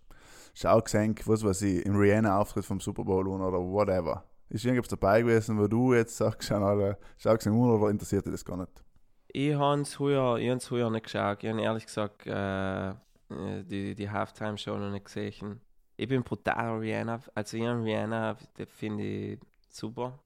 schau 0.55 0.81
gesehen, 0.81 1.15
was 1.25 1.45
weiß 1.45 1.63
ich, 1.63 1.85
im 1.87 1.97
Rihanna-Auftritt 1.97 2.65
vom 2.65 2.81
Super 2.81 3.05
Bowl 3.05 3.27
oder 3.29 3.59
whatever. 3.59 4.25
Ist 4.49 4.65
irgendetwas 4.65 4.91
dabei 4.91 5.23
gewesen, 5.23 5.59
wo 5.59 5.67
du 5.67 5.95
jetzt 5.95 6.17
sagst, 6.17 6.49
schau, 6.49 7.37
gesehen 7.37 7.53
oder 7.55 7.91
interessiert 7.91 8.27
dich 8.27 8.33
das 8.33 8.45
gar 8.45 8.57
nicht? 8.57 8.85
Ich 9.29 9.55
habe 9.55 9.81
es 9.83 9.95
früher, 9.95 10.39
ich 10.39 10.65
früher 10.65 10.91
nicht 10.91 11.05
geschaut. 11.05 11.45
Ich 11.45 11.51
habe 11.51 11.63
ehrlich 11.63 11.87
gesagt 11.87 12.27
äh, 12.27 12.91
äh, 12.91 13.65
die, 13.65 13.95
die 13.95 14.11
Halftime-Show 14.11 14.77
noch 14.77 14.91
nicht 14.91 15.07
gesehen. 15.07 15.61
Ich 16.01 16.09
bin 16.09 16.23
brutal 16.23 16.79
Rihanna. 16.79 17.21
Also 17.35 17.59
ich 17.59 17.63
Rihanna, 17.63 18.35
finde 18.75 19.05
ich 19.05 19.39
super. 19.69 20.19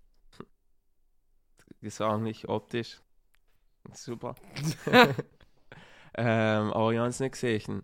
Gesanglich, 1.82 2.48
optisch. 2.48 3.00
Super. 3.92 4.36
ähm, 6.14 6.72
aber 6.72 6.92
ich 6.92 6.98
habe 7.00 7.08
es 7.08 7.18
nicht 7.18 7.32
gesehen. 7.32 7.82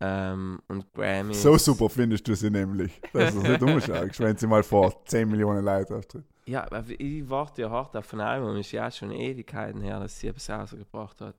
Ähm, 0.00 0.62
und 0.68 0.90
Grammy. 0.94 1.34
So 1.34 1.58
super 1.58 1.90
findest 1.90 2.26
du 2.26 2.34
sie 2.34 2.50
nämlich, 2.50 2.98
dass 3.12 3.34
du 3.34 3.42
es 3.42 3.48
nicht 3.48 3.62
umschaust, 3.62 4.20
wenn 4.20 4.36
sie 4.38 4.46
mal 4.46 4.62
vor 4.62 5.04
10 5.04 5.28
Millionen 5.28 5.62
Leuten 5.62 5.96
auftritt. 5.96 6.24
Ja, 6.46 6.64
aber 6.64 6.82
ich 6.88 7.28
warte 7.28 7.60
ja 7.60 7.68
hart 7.68 7.94
auf 7.94 8.10
ein 8.14 8.20
Album. 8.20 8.56
Ist 8.56 8.72
ja 8.72 8.90
schon 8.90 9.10
Ewigkeiten 9.10 9.82
her, 9.82 10.00
dass 10.00 10.18
sie 10.18 10.28
etwas 10.28 10.48
rausgebracht 10.48 11.20
hat. 11.20 11.36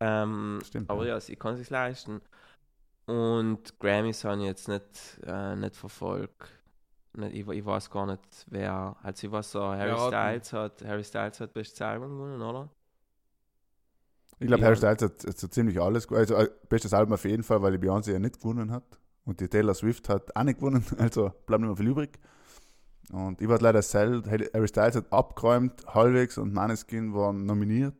Ähm, 0.00 0.60
Stimmt, 0.64 0.88
aber 0.88 1.04
ja. 1.04 1.14
ja, 1.14 1.20
sie 1.20 1.36
kann 1.36 1.56
sich 1.56 1.68
leisten. 1.68 2.22
Und 3.08 3.78
Grammys 3.80 4.22
habe 4.24 4.36
ich 4.42 4.46
jetzt 4.46 4.68
nicht, 4.68 5.20
äh, 5.24 5.56
nicht 5.56 5.76
verfolgt. 5.76 6.50
Nicht, 7.14 7.34
ich, 7.34 7.48
ich 7.48 7.64
weiß 7.64 7.90
gar 7.90 8.06
nicht, 8.06 8.20
wer. 8.48 8.96
Also 9.02 9.26
ich 9.26 9.32
weiß 9.32 9.50
so, 9.52 9.62
Harry 9.62 9.90
hat 9.92 10.08
Styles 10.08 10.52
hat 10.52 10.84
Harry 10.84 11.04
Styles 11.04 11.40
hat 11.40 11.54
bestes 11.54 11.80
Album 11.80 12.10
gewonnen, 12.18 12.42
oder? 12.42 12.68
Ich 14.40 14.46
glaube, 14.46 14.62
Ja. 14.62 14.66
Harry 14.66 14.76
Styles 14.76 15.02
hat, 15.02 15.20
so 15.38 15.48
ziemlich 15.48 15.80
alles 15.80 16.06
gewonnen. 16.06 16.20
Also, 16.20 16.34
äh, 16.36 16.50
bestes 16.68 16.92
Album 16.92 17.14
auf 17.14 17.24
jeden 17.24 17.42
Fall, 17.42 17.62
weil 17.62 17.76
die 17.76 17.86
Beyoncé 17.86 18.12
ja 18.12 18.18
nicht 18.18 18.40
gewonnen 18.40 18.70
hat. 18.70 18.84
Und 19.24 19.40
die 19.40 19.48
Taylor 19.48 19.74
Swift 19.74 20.08
hat 20.08 20.36
auch 20.36 20.44
nicht 20.44 20.58
gewonnen. 20.58 20.84
Also 20.98 21.32
bleibt 21.46 21.62
nicht 21.62 21.68
mehr 21.68 21.76
viel 21.76 21.88
übrig. 21.88 22.18
Und 23.10 23.40
ich 23.40 23.48
war 23.48 23.58
leider 23.58 23.80
selten. 23.82 24.30
Harry 24.30 24.68
Styles 24.68 24.96
hat 24.96 25.10
abgeräumt, 25.12 25.86
halbwegs, 25.86 26.36
und 26.38 26.52
Maneskin 26.52 27.14
waren 27.14 27.46
nominiert. 27.46 27.96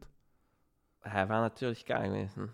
Ja, 1.04 1.28
war 1.28 1.40
natürlich 1.40 1.86
geil 1.86 2.08
gewesen. 2.10 2.52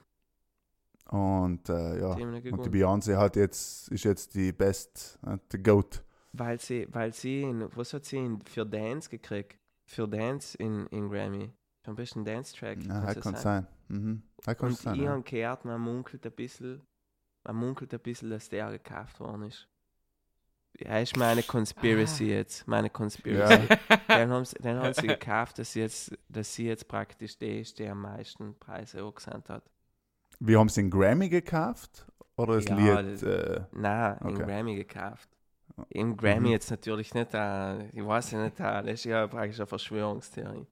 Und 1.10 1.68
äh, 1.68 2.00
ja. 2.00 2.12
Und 2.14 2.64
die. 2.66 2.70
Beyoncé 2.70 3.16
hat 3.16 3.36
jetzt, 3.36 3.88
ist 3.88 4.04
jetzt 4.04 4.34
die 4.34 4.52
Best, 4.52 5.18
äh, 5.26 5.36
die 5.52 5.62
Goat. 5.62 6.02
Weil 6.32 6.58
sie, 6.58 6.88
weil 6.90 7.12
sie, 7.12 7.42
in, 7.42 7.68
was 7.76 7.92
hat 7.92 8.04
sie 8.04 8.16
in, 8.18 8.40
für 8.42 8.64
Dance 8.66 9.08
gekriegt? 9.08 9.58
Für 9.86 10.08
Dance 10.08 10.56
in, 10.58 10.86
in 10.86 11.08
Grammy. 11.10 11.52
Am 11.86 11.94
besten 11.94 12.24
Dance-Track. 12.24 12.82
Ja, 12.84 13.02
das 13.02 13.20
kann 13.22 13.34
sein. 13.34 13.42
sein. 13.42 13.66
Mhm. 13.88 14.22
Das 14.42 14.56
kann 14.56 14.68
Und 14.70 14.78
sein. 14.78 14.94
ich 14.94 15.02
Ja. 15.02 15.10
habe 15.10 15.22
gehört, 15.22 15.64
man 15.66 15.80
munkelt 15.80 16.24
ein 16.24 16.32
bisschen, 16.32 16.80
man 17.44 17.56
munkelt 17.56 17.92
ein 17.92 18.00
bisschen, 18.00 18.30
dass 18.30 18.48
der 18.48 18.70
gekauft 18.70 19.20
worden 19.20 19.42
ist. 19.44 19.68
Ja, 20.80 20.98
ist 20.98 21.16
meine 21.16 21.42
Conspiracy 21.42 22.24
jetzt, 22.30 22.66
meine 22.66 22.88
Conspiracy. 22.90 23.68
Dann 24.08 24.30
haben 24.30 24.44
sie, 24.44 24.56
dann 24.60 24.78
haben 24.80 24.92
sie 24.94 25.06
gekauft, 25.06 25.58
dass 25.60 25.72
sie 25.72 25.80
jetzt, 25.80 26.16
dass 26.28 26.52
sie 26.52 26.66
jetzt 26.66 26.88
praktisch 26.88 27.38
die 27.38 27.60
ist, 27.60 27.78
die 27.78 27.86
am 27.86 28.00
meisten 28.00 28.58
Preise 28.58 29.02
angesandt 29.04 29.50
hat. 29.50 29.62
Wir 30.46 30.58
haben 30.58 30.68
sie 30.68 30.82
in 30.82 30.90
Grammy 30.90 31.28
gekauft? 31.28 32.06
Oder 32.36 32.56
das 32.56 32.64
Ja, 32.66 33.00
Lied? 33.00 33.22
Äh, 33.22 33.60
Nein, 33.72 34.18
in 34.20 34.26
Okay. 34.28 34.42
Grammy 34.44 34.74
gekauft. 34.76 35.28
Im 35.88 36.16
Grammy 36.16 36.48
Mhm. 36.48 36.52
jetzt 36.52 36.70
natürlich 36.70 37.14
nicht, 37.14 37.32
äh, 37.34 37.86
ich 37.88 38.04
weiß 38.04 38.32
ja 38.32 38.44
nicht, 38.44 38.60
äh, 38.60 38.82
das 38.82 38.92
ist 38.92 39.04
ja 39.04 39.26
praktisch 39.26 39.58
eine 39.60 39.66
Verschwörungstheorie. 39.66 40.66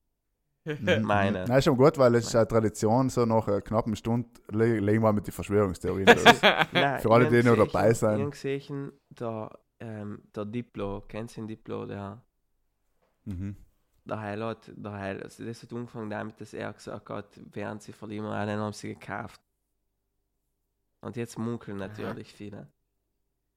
Meine. 1.02 1.44
Nein, 1.46 1.58
ist 1.58 1.64
schon 1.64 1.76
gut, 1.76 1.98
weil 1.98 2.14
es 2.14 2.26
ist 2.26 2.36
eine 2.36 2.46
Tradition, 2.46 3.08
so 3.08 3.24
nach 3.24 3.48
einer 3.48 3.60
knappen 3.62 3.96
Stunde 3.96 4.28
le 4.50 4.78
legen 4.78 5.02
wir 5.02 5.12
mit 5.12 5.26
den 5.26 5.32
Verschwörungstheorien 5.32 6.06
los. 6.24 6.40
Nein, 6.72 7.00
Für 7.00 7.10
alle, 7.10 7.28
die 7.28 7.42
noch 7.42 7.56
dabei 7.56 7.92
sind. 7.94 8.14
Ich 8.14 8.20
habe 8.20 8.30
gesehen, 8.30 8.92
der, 9.10 9.50
ähm, 9.80 10.22
der 10.36 10.44
Diplo, 10.44 11.02
kennst 11.08 11.36
du 11.36 11.40
den 11.40 11.48
Diplo, 11.48 11.86
der, 11.86 12.22
mhm. 13.24 13.56
der 14.04 14.20
Heil 14.20 14.44
hat, 14.44 14.70
der 14.76 14.92
Heil, 14.92 15.22
also 15.22 15.44
das 15.44 15.62
hat 15.64 15.72
angefangen 15.72 16.10
damit, 16.10 16.40
dass 16.40 16.54
er 16.54 16.72
gesagt 16.72 17.08
hat, 17.10 17.40
während 17.52 17.82
sie 17.82 17.92
verlieren, 17.92 18.26
einen 18.26 18.60
haben 18.60 18.72
sie 18.72 18.94
gekauft. 18.94 19.40
Und 21.02 21.16
jetzt 21.16 21.36
munkeln 21.36 21.78
natürlich 21.78 22.32
viele. 22.32 22.68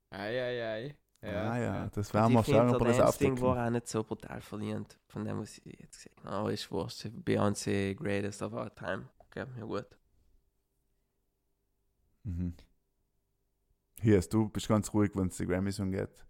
Eieiei. 0.10 0.98
Ja, 1.22 1.52
ah 1.52 1.58
ja, 1.58 1.64
ja. 1.64 1.90
das 1.94 2.14
werden 2.14 2.34
wir 2.34 2.42
ich 2.42 2.46
schauen, 2.46 2.70
ob 2.70 2.82
wir 2.82 2.88
das 2.88 2.98
das 2.98 3.18
Ding 3.18 3.32
aufdecken. 3.32 3.42
war 3.42 3.66
auch 3.66 3.70
nicht 3.72 3.88
so 3.88 4.04
brutal 4.04 4.42
verlierend, 4.42 5.00
von 5.08 5.26
dem, 5.26 5.40
was 5.40 5.58
ich 5.58 5.80
jetzt 5.80 5.98
gesehen 5.98 6.16
habe. 6.24 6.36
Aber 6.36 6.54
ist 6.54 6.70
wurscht, 6.72 7.06
Beyoncé, 7.06 7.96
greatest 7.96 8.42
of 8.44 8.54
all 8.54 8.70
time, 8.70 9.06
geht 9.32 9.56
mir 9.56 9.66
gut. 9.66 9.88
Mhm. 12.24 12.54
Hier, 14.02 14.20
du 14.22 14.50
bist 14.50 14.68
ganz 14.68 14.94
ruhig, 14.94 15.12
wenn 15.16 15.28
es 15.28 15.38
die 15.38 15.48
Grammys 15.48 15.80
umgeht. 15.80 16.26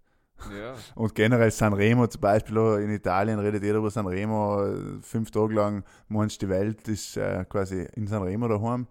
ja. 0.52 0.76
Und 0.96 1.14
generell 1.16 1.52
Sanremo 1.52 2.08
zum 2.08 2.22
Beispiel, 2.22 2.58
auch 2.58 2.78
in 2.78 2.90
Italien 2.90 3.40
redet 3.40 3.64
jeder 3.64 3.80
über 3.80 3.92
Sanremo. 3.92 5.02
Fünf 5.02 5.32
Tage 5.32 5.54
lang 5.54 5.84
meinst 6.08 6.42
die 6.42 6.50
Welt 6.50 6.88
ist 6.88 7.18
äh, 7.18 7.44
quasi 7.46 7.88
in 7.96 8.08
Sanremo 8.08 8.48
daheim. 8.48 8.88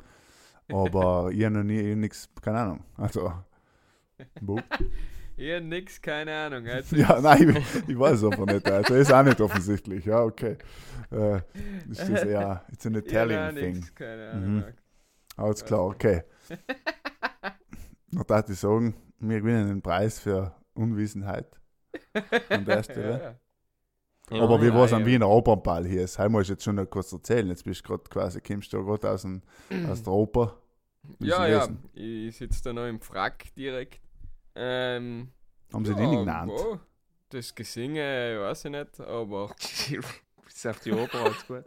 Aber 0.71 1.31
habe 1.45 1.51
noch 1.51 1.63
nie 1.63 1.95
nichts, 1.95 2.29
keine 2.41 2.61
Ahnung. 2.61 2.85
Also? 2.97 3.33
Ich 5.37 5.53
hab 5.53 5.65
nix, 5.65 6.01
keine 6.01 6.35
Ahnung. 6.35 6.67
Also 6.67 6.97
ja, 6.97 7.21
nein, 7.21 7.57
ich, 7.57 7.89
ich 7.89 7.99
weiß 7.99 8.25
einfach 8.25 8.47
nicht. 8.47 8.71
Also, 8.71 8.95
ist 8.95 9.13
auch 9.13 9.23
nicht 9.25 9.41
offensichtlich. 9.41 10.05
Ja, 10.05 10.23
okay. 10.23 10.57
Äh, 11.11 11.39
ist 11.91 12.09
das 12.09 12.23
eher, 12.25 12.65
it's 12.73 12.87
an 12.87 12.95
Italian 12.95 13.51
auch 13.51 13.59
thing. 13.59 13.75
nix, 13.75 13.95
keine 13.95 14.31
Ahnung. 14.31 14.55
Mhm. 14.57 14.65
Alles 15.37 15.65
klar, 15.65 15.85
okay. 15.87 16.23
Noch 18.13 18.25
darf 18.25 18.49
ich 18.49 18.59
sagen, 18.59 18.95
wir 19.19 19.41
gewinnen 19.41 19.67
den 19.69 19.83
Preis 19.83 20.21
für 20.21 20.55
Unwissenheit 20.75 21.49
an 22.49 22.65
der 22.65 22.83
Stelle. 22.85 23.41
Ja, 24.31 24.43
Aber 24.43 24.61
wie 24.63 24.67
ja, 24.69 24.75
war 24.75 24.87
es 24.87 24.93
am 24.93 25.01
ja. 25.01 25.07
Wiener 25.07 25.29
Opernball 25.29 25.87
hier? 25.87 26.03
Das 26.03 26.19
musst 26.31 26.49
du 26.49 26.55
jetzt 26.55 26.65
schon 26.65 26.77
noch 26.77 26.87
kurz 26.87 27.13
erzählen. 27.13 27.47
Jetzt 27.49 27.65
bist 27.65 27.81
du 27.85 27.89
gerade 27.89 28.05
quasi, 28.05 28.41
kommst 28.41 28.73
du 28.73 28.85
gerade 28.85 29.11
aus, 29.11 29.23
dem- 29.23 29.43
aus 29.89 30.03
der 30.03 30.13
Oper. 30.13 30.59
Ja, 31.19 31.45
ist 31.47 31.69
ja. 31.71 31.77
Ich 32.03 32.37
sitze 32.37 32.63
da 32.65 32.73
noch 32.73 32.87
im 32.87 33.01
Frack 33.01 33.55
direkt. 33.55 34.01
Ähm, 34.55 35.29
Haben 35.73 35.85
sie 35.85 35.95
nicht 35.95 36.11
genannt? 36.11 36.51
wo? 36.55 36.79
Das 37.29 37.55
Gesinge, 37.55 38.39
weiß 38.41 38.65
ich 38.67 38.71
nicht, 38.71 39.01
aber 39.01 39.49
Bis 40.45 40.67
auf 40.67 40.81
die 40.81 40.93
Oper 40.93 41.19
alles 41.25 41.47
gut. 41.47 41.65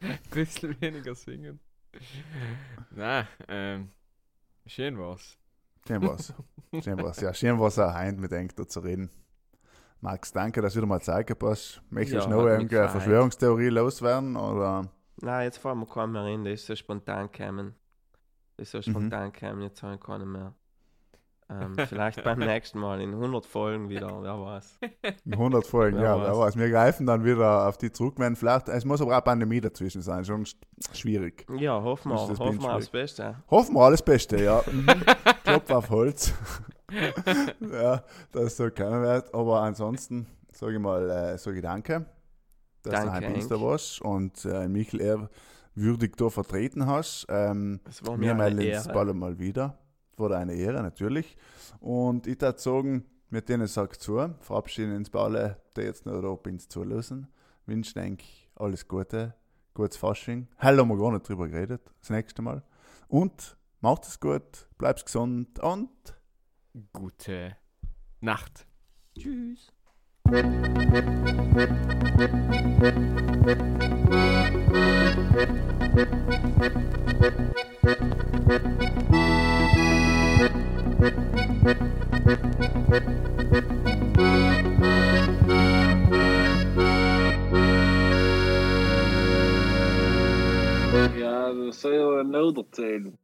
ein 0.00 0.18
bisschen 0.30 0.80
weniger 0.80 1.14
singen. 1.14 1.60
Nein, 2.90 3.26
ähm, 3.48 3.88
schön 4.66 4.98
war's. 4.98 5.36
Schön 5.86 6.02
war's. 6.02 6.34
Schön 6.82 6.98
war's. 7.02 7.20
Ja, 7.20 7.32
schön 7.32 7.58
war's 7.58 7.78
auch 7.78 7.92
heim 7.94 8.16
mit 8.16 8.32
eng 8.32 8.50
zu 8.68 8.80
reden. 8.80 9.10
Max, 10.00 10.32
danke, 10.32 10.62
dass 10.62 10.74
du 10.74 10.78
wieder 10.78 10.86
mal 10.86 11.00
Zeit 11.00 11.26
gehabt 11.26 11.42
hast. 11.42 11.82
Möchtest 11.90 12.26
du 12.26 12.30
Ja, 12.30 12.36
noch 12.36 12.46
irgendeine. 12.46 12.88
Verschwörungstheorie 12.88 13.68
loswerden? 13.68 14.36
Oder? 14.36 14.88
Nein, 15.20 15.44
jetzt 15.44 15.58
fallen 15.58 15.80
mir 15.80 15.86
keinen 15.86 16.12
mehr 16.12 16.22
rein, 16.22 16.44
der 16.44 16.52
ist 16.52 16.66
so 16.66 16.76
spontan 16.76 17.28
gekommen. 17.32 17.74
Der 18.56 18.62
ist 18.62 18.70
so 18.70 18.78
Mhm. 18.78 18.82
spontan 18.82 19.32
gekommen, 19.32 19.62
jetzt 19.62 19.82
habe 19.82 19.94
ich 19.94 20.00
keinen 20.00 20.30
mehr. 20.30 20.54
Ähm, 21.50 21.74
vielleicht 21.88 22.22
beim 22.22 22.38
nächsten 22.60 22.78
Mal 22.78 23.00
in 23.00 23.14
100 23.14 23.44
Folgen 23.46 23.88
wieder, 23.88 24.22
wer 24.22 24.38
weiß. 24.38 24.78
In 25.24 25.32
100 25.32 25.66
Folgen, 25.66 25.96
Wer 25.96 26.04
ja, 26.04 26.20
wer 26.20 26.28
weiß. 26.32 26.38
weiß. 26.38 26.56
Wir 26.58 26.68
greifen 26.70 27.06
dann 27.06 27.24
wieder 27.24 27.66
auf 27.66 27.78
die 27.78 27.90
zurück, 27.90 28.14
wenn 28.18 28.36
vielleicht, 28.36 28.68
es 28.68 28.84
muss 28.84 29.00
aber 29.00 29.16
auch 29.18 29.24
Pandemie 29.24 29.60
dazwischen 29.60 30.02
sein, 30.02 30.24
schon 30.24 30.44
sch- 30.44 30.56
schwierig. 30.92 31.46
Ja, 31.56 31.82
hoffen 31.82 32.10
Das 32.12 32.20
wir, 32.20 32.28
das 32.28 32.38
hoffen 32.38 32.60
wir 32.62 32.74
aufs 32.74 32.90
Beste. 32.90 33.36
Hoffen 33.50 33.74
wir 33.74 33.80
alles 33.80 34.02
Beste, 34.02 34.40
ja. 34.44 34.62
Mhm. 34.70 34.86
Klopf 35.44 35.70
auf 35.70 35.88
Holz. 35.90 36.34
ja, 37.60 38.02
dass 38.32 38.44
es 38.44 38.56
so 38.56 38.70
keiner 38.70 39.02
wird. 39.02 39.34
Aber 39.34 39.60
ansonsten 39.62 40.26
sage 40.52 40.74
ich 40.74 40.78
mal, 40.80 41.08
äh, 41.10 41.38
sage 41.38 41.58
ich 41.58 41.62
danke, 41.62 42.06
dass 42.82 42.92
Danke, 42.92 43.20
du 43.20 43.26
ein. 43.26 43.34
Insta 43.34 43.60
warst 43.60 44.00
und 44.02 44.44
äh, 44.44 44.68
Michael 44.68 45.28
ehrwürdig 45.76 46.16
da 46.16 46.30
vertreten 46.30 46.86
hast. 46.86 47.26
Ähm, 47.28 47.80
Es 47.88 48.04
war 48.06 48.18
wir 48.20 48.34
mir 48.34 48.44
eine 48.44 48.64
Ehre. 48.64 48.92
bald 48.92 49.14
mal 49.14 49.38
wieder. 49.38 49.78
Wurde 50.16 50.36
eine 50.36 50.54
Ehre, 50.54 50.82
natürlich. 50.82 51.36
Und 51.80 52.26
ich 52.26 52.40
würde 52.40 52.58
sagen, 52.58 53.04
mit 53.30 53.48
denen 53.48 53.66
sagt 53.66 54.00
zu, 54.00 54.34
verabschieden 54.40 54.96
uns 54.96 55.10
bei 55.10 55.20
alle, 55.20 55.60
die 55.76 55.82
jetzt 55.82 56.06
noch 56.06 56.20
da 56.20 56.34
bin, 56.34 56.58
zulassen. 56.58 57.28
Wünschen 57.66 58.00
eigentlich 58.00 58.48
alles 58.56 58.88
Gute, 58.88 59.34
gutes 59.74 59.96
Fasching. 59.96 60.48
Heute 60.60 60.78
haben 60.78 60.88
wir 60.88 60.96
gar 60.98 61.12
nicht 61.12 61.28
drüber 61.28 61.46
geredet, 61.46 61.82
das 62.00 62.10
nächste 62.10 62.42
Mal. 62.42 62.62
Und 63.06 63.56
macht 63.80 64.06
es 64.06 64.18
gut, 64.18 64.68
bleibt 64.78 65.04
gesund 65.04 65.58
und 65.60 65.90
Gute 66.92 67.56
Nacht. 68.20 68.66
Tschüss. 69.16 69.72
Ja, 91.16 91.52
dat 91.52 91.74
nodig 92.26 92.66
zijn. 92.70 93.18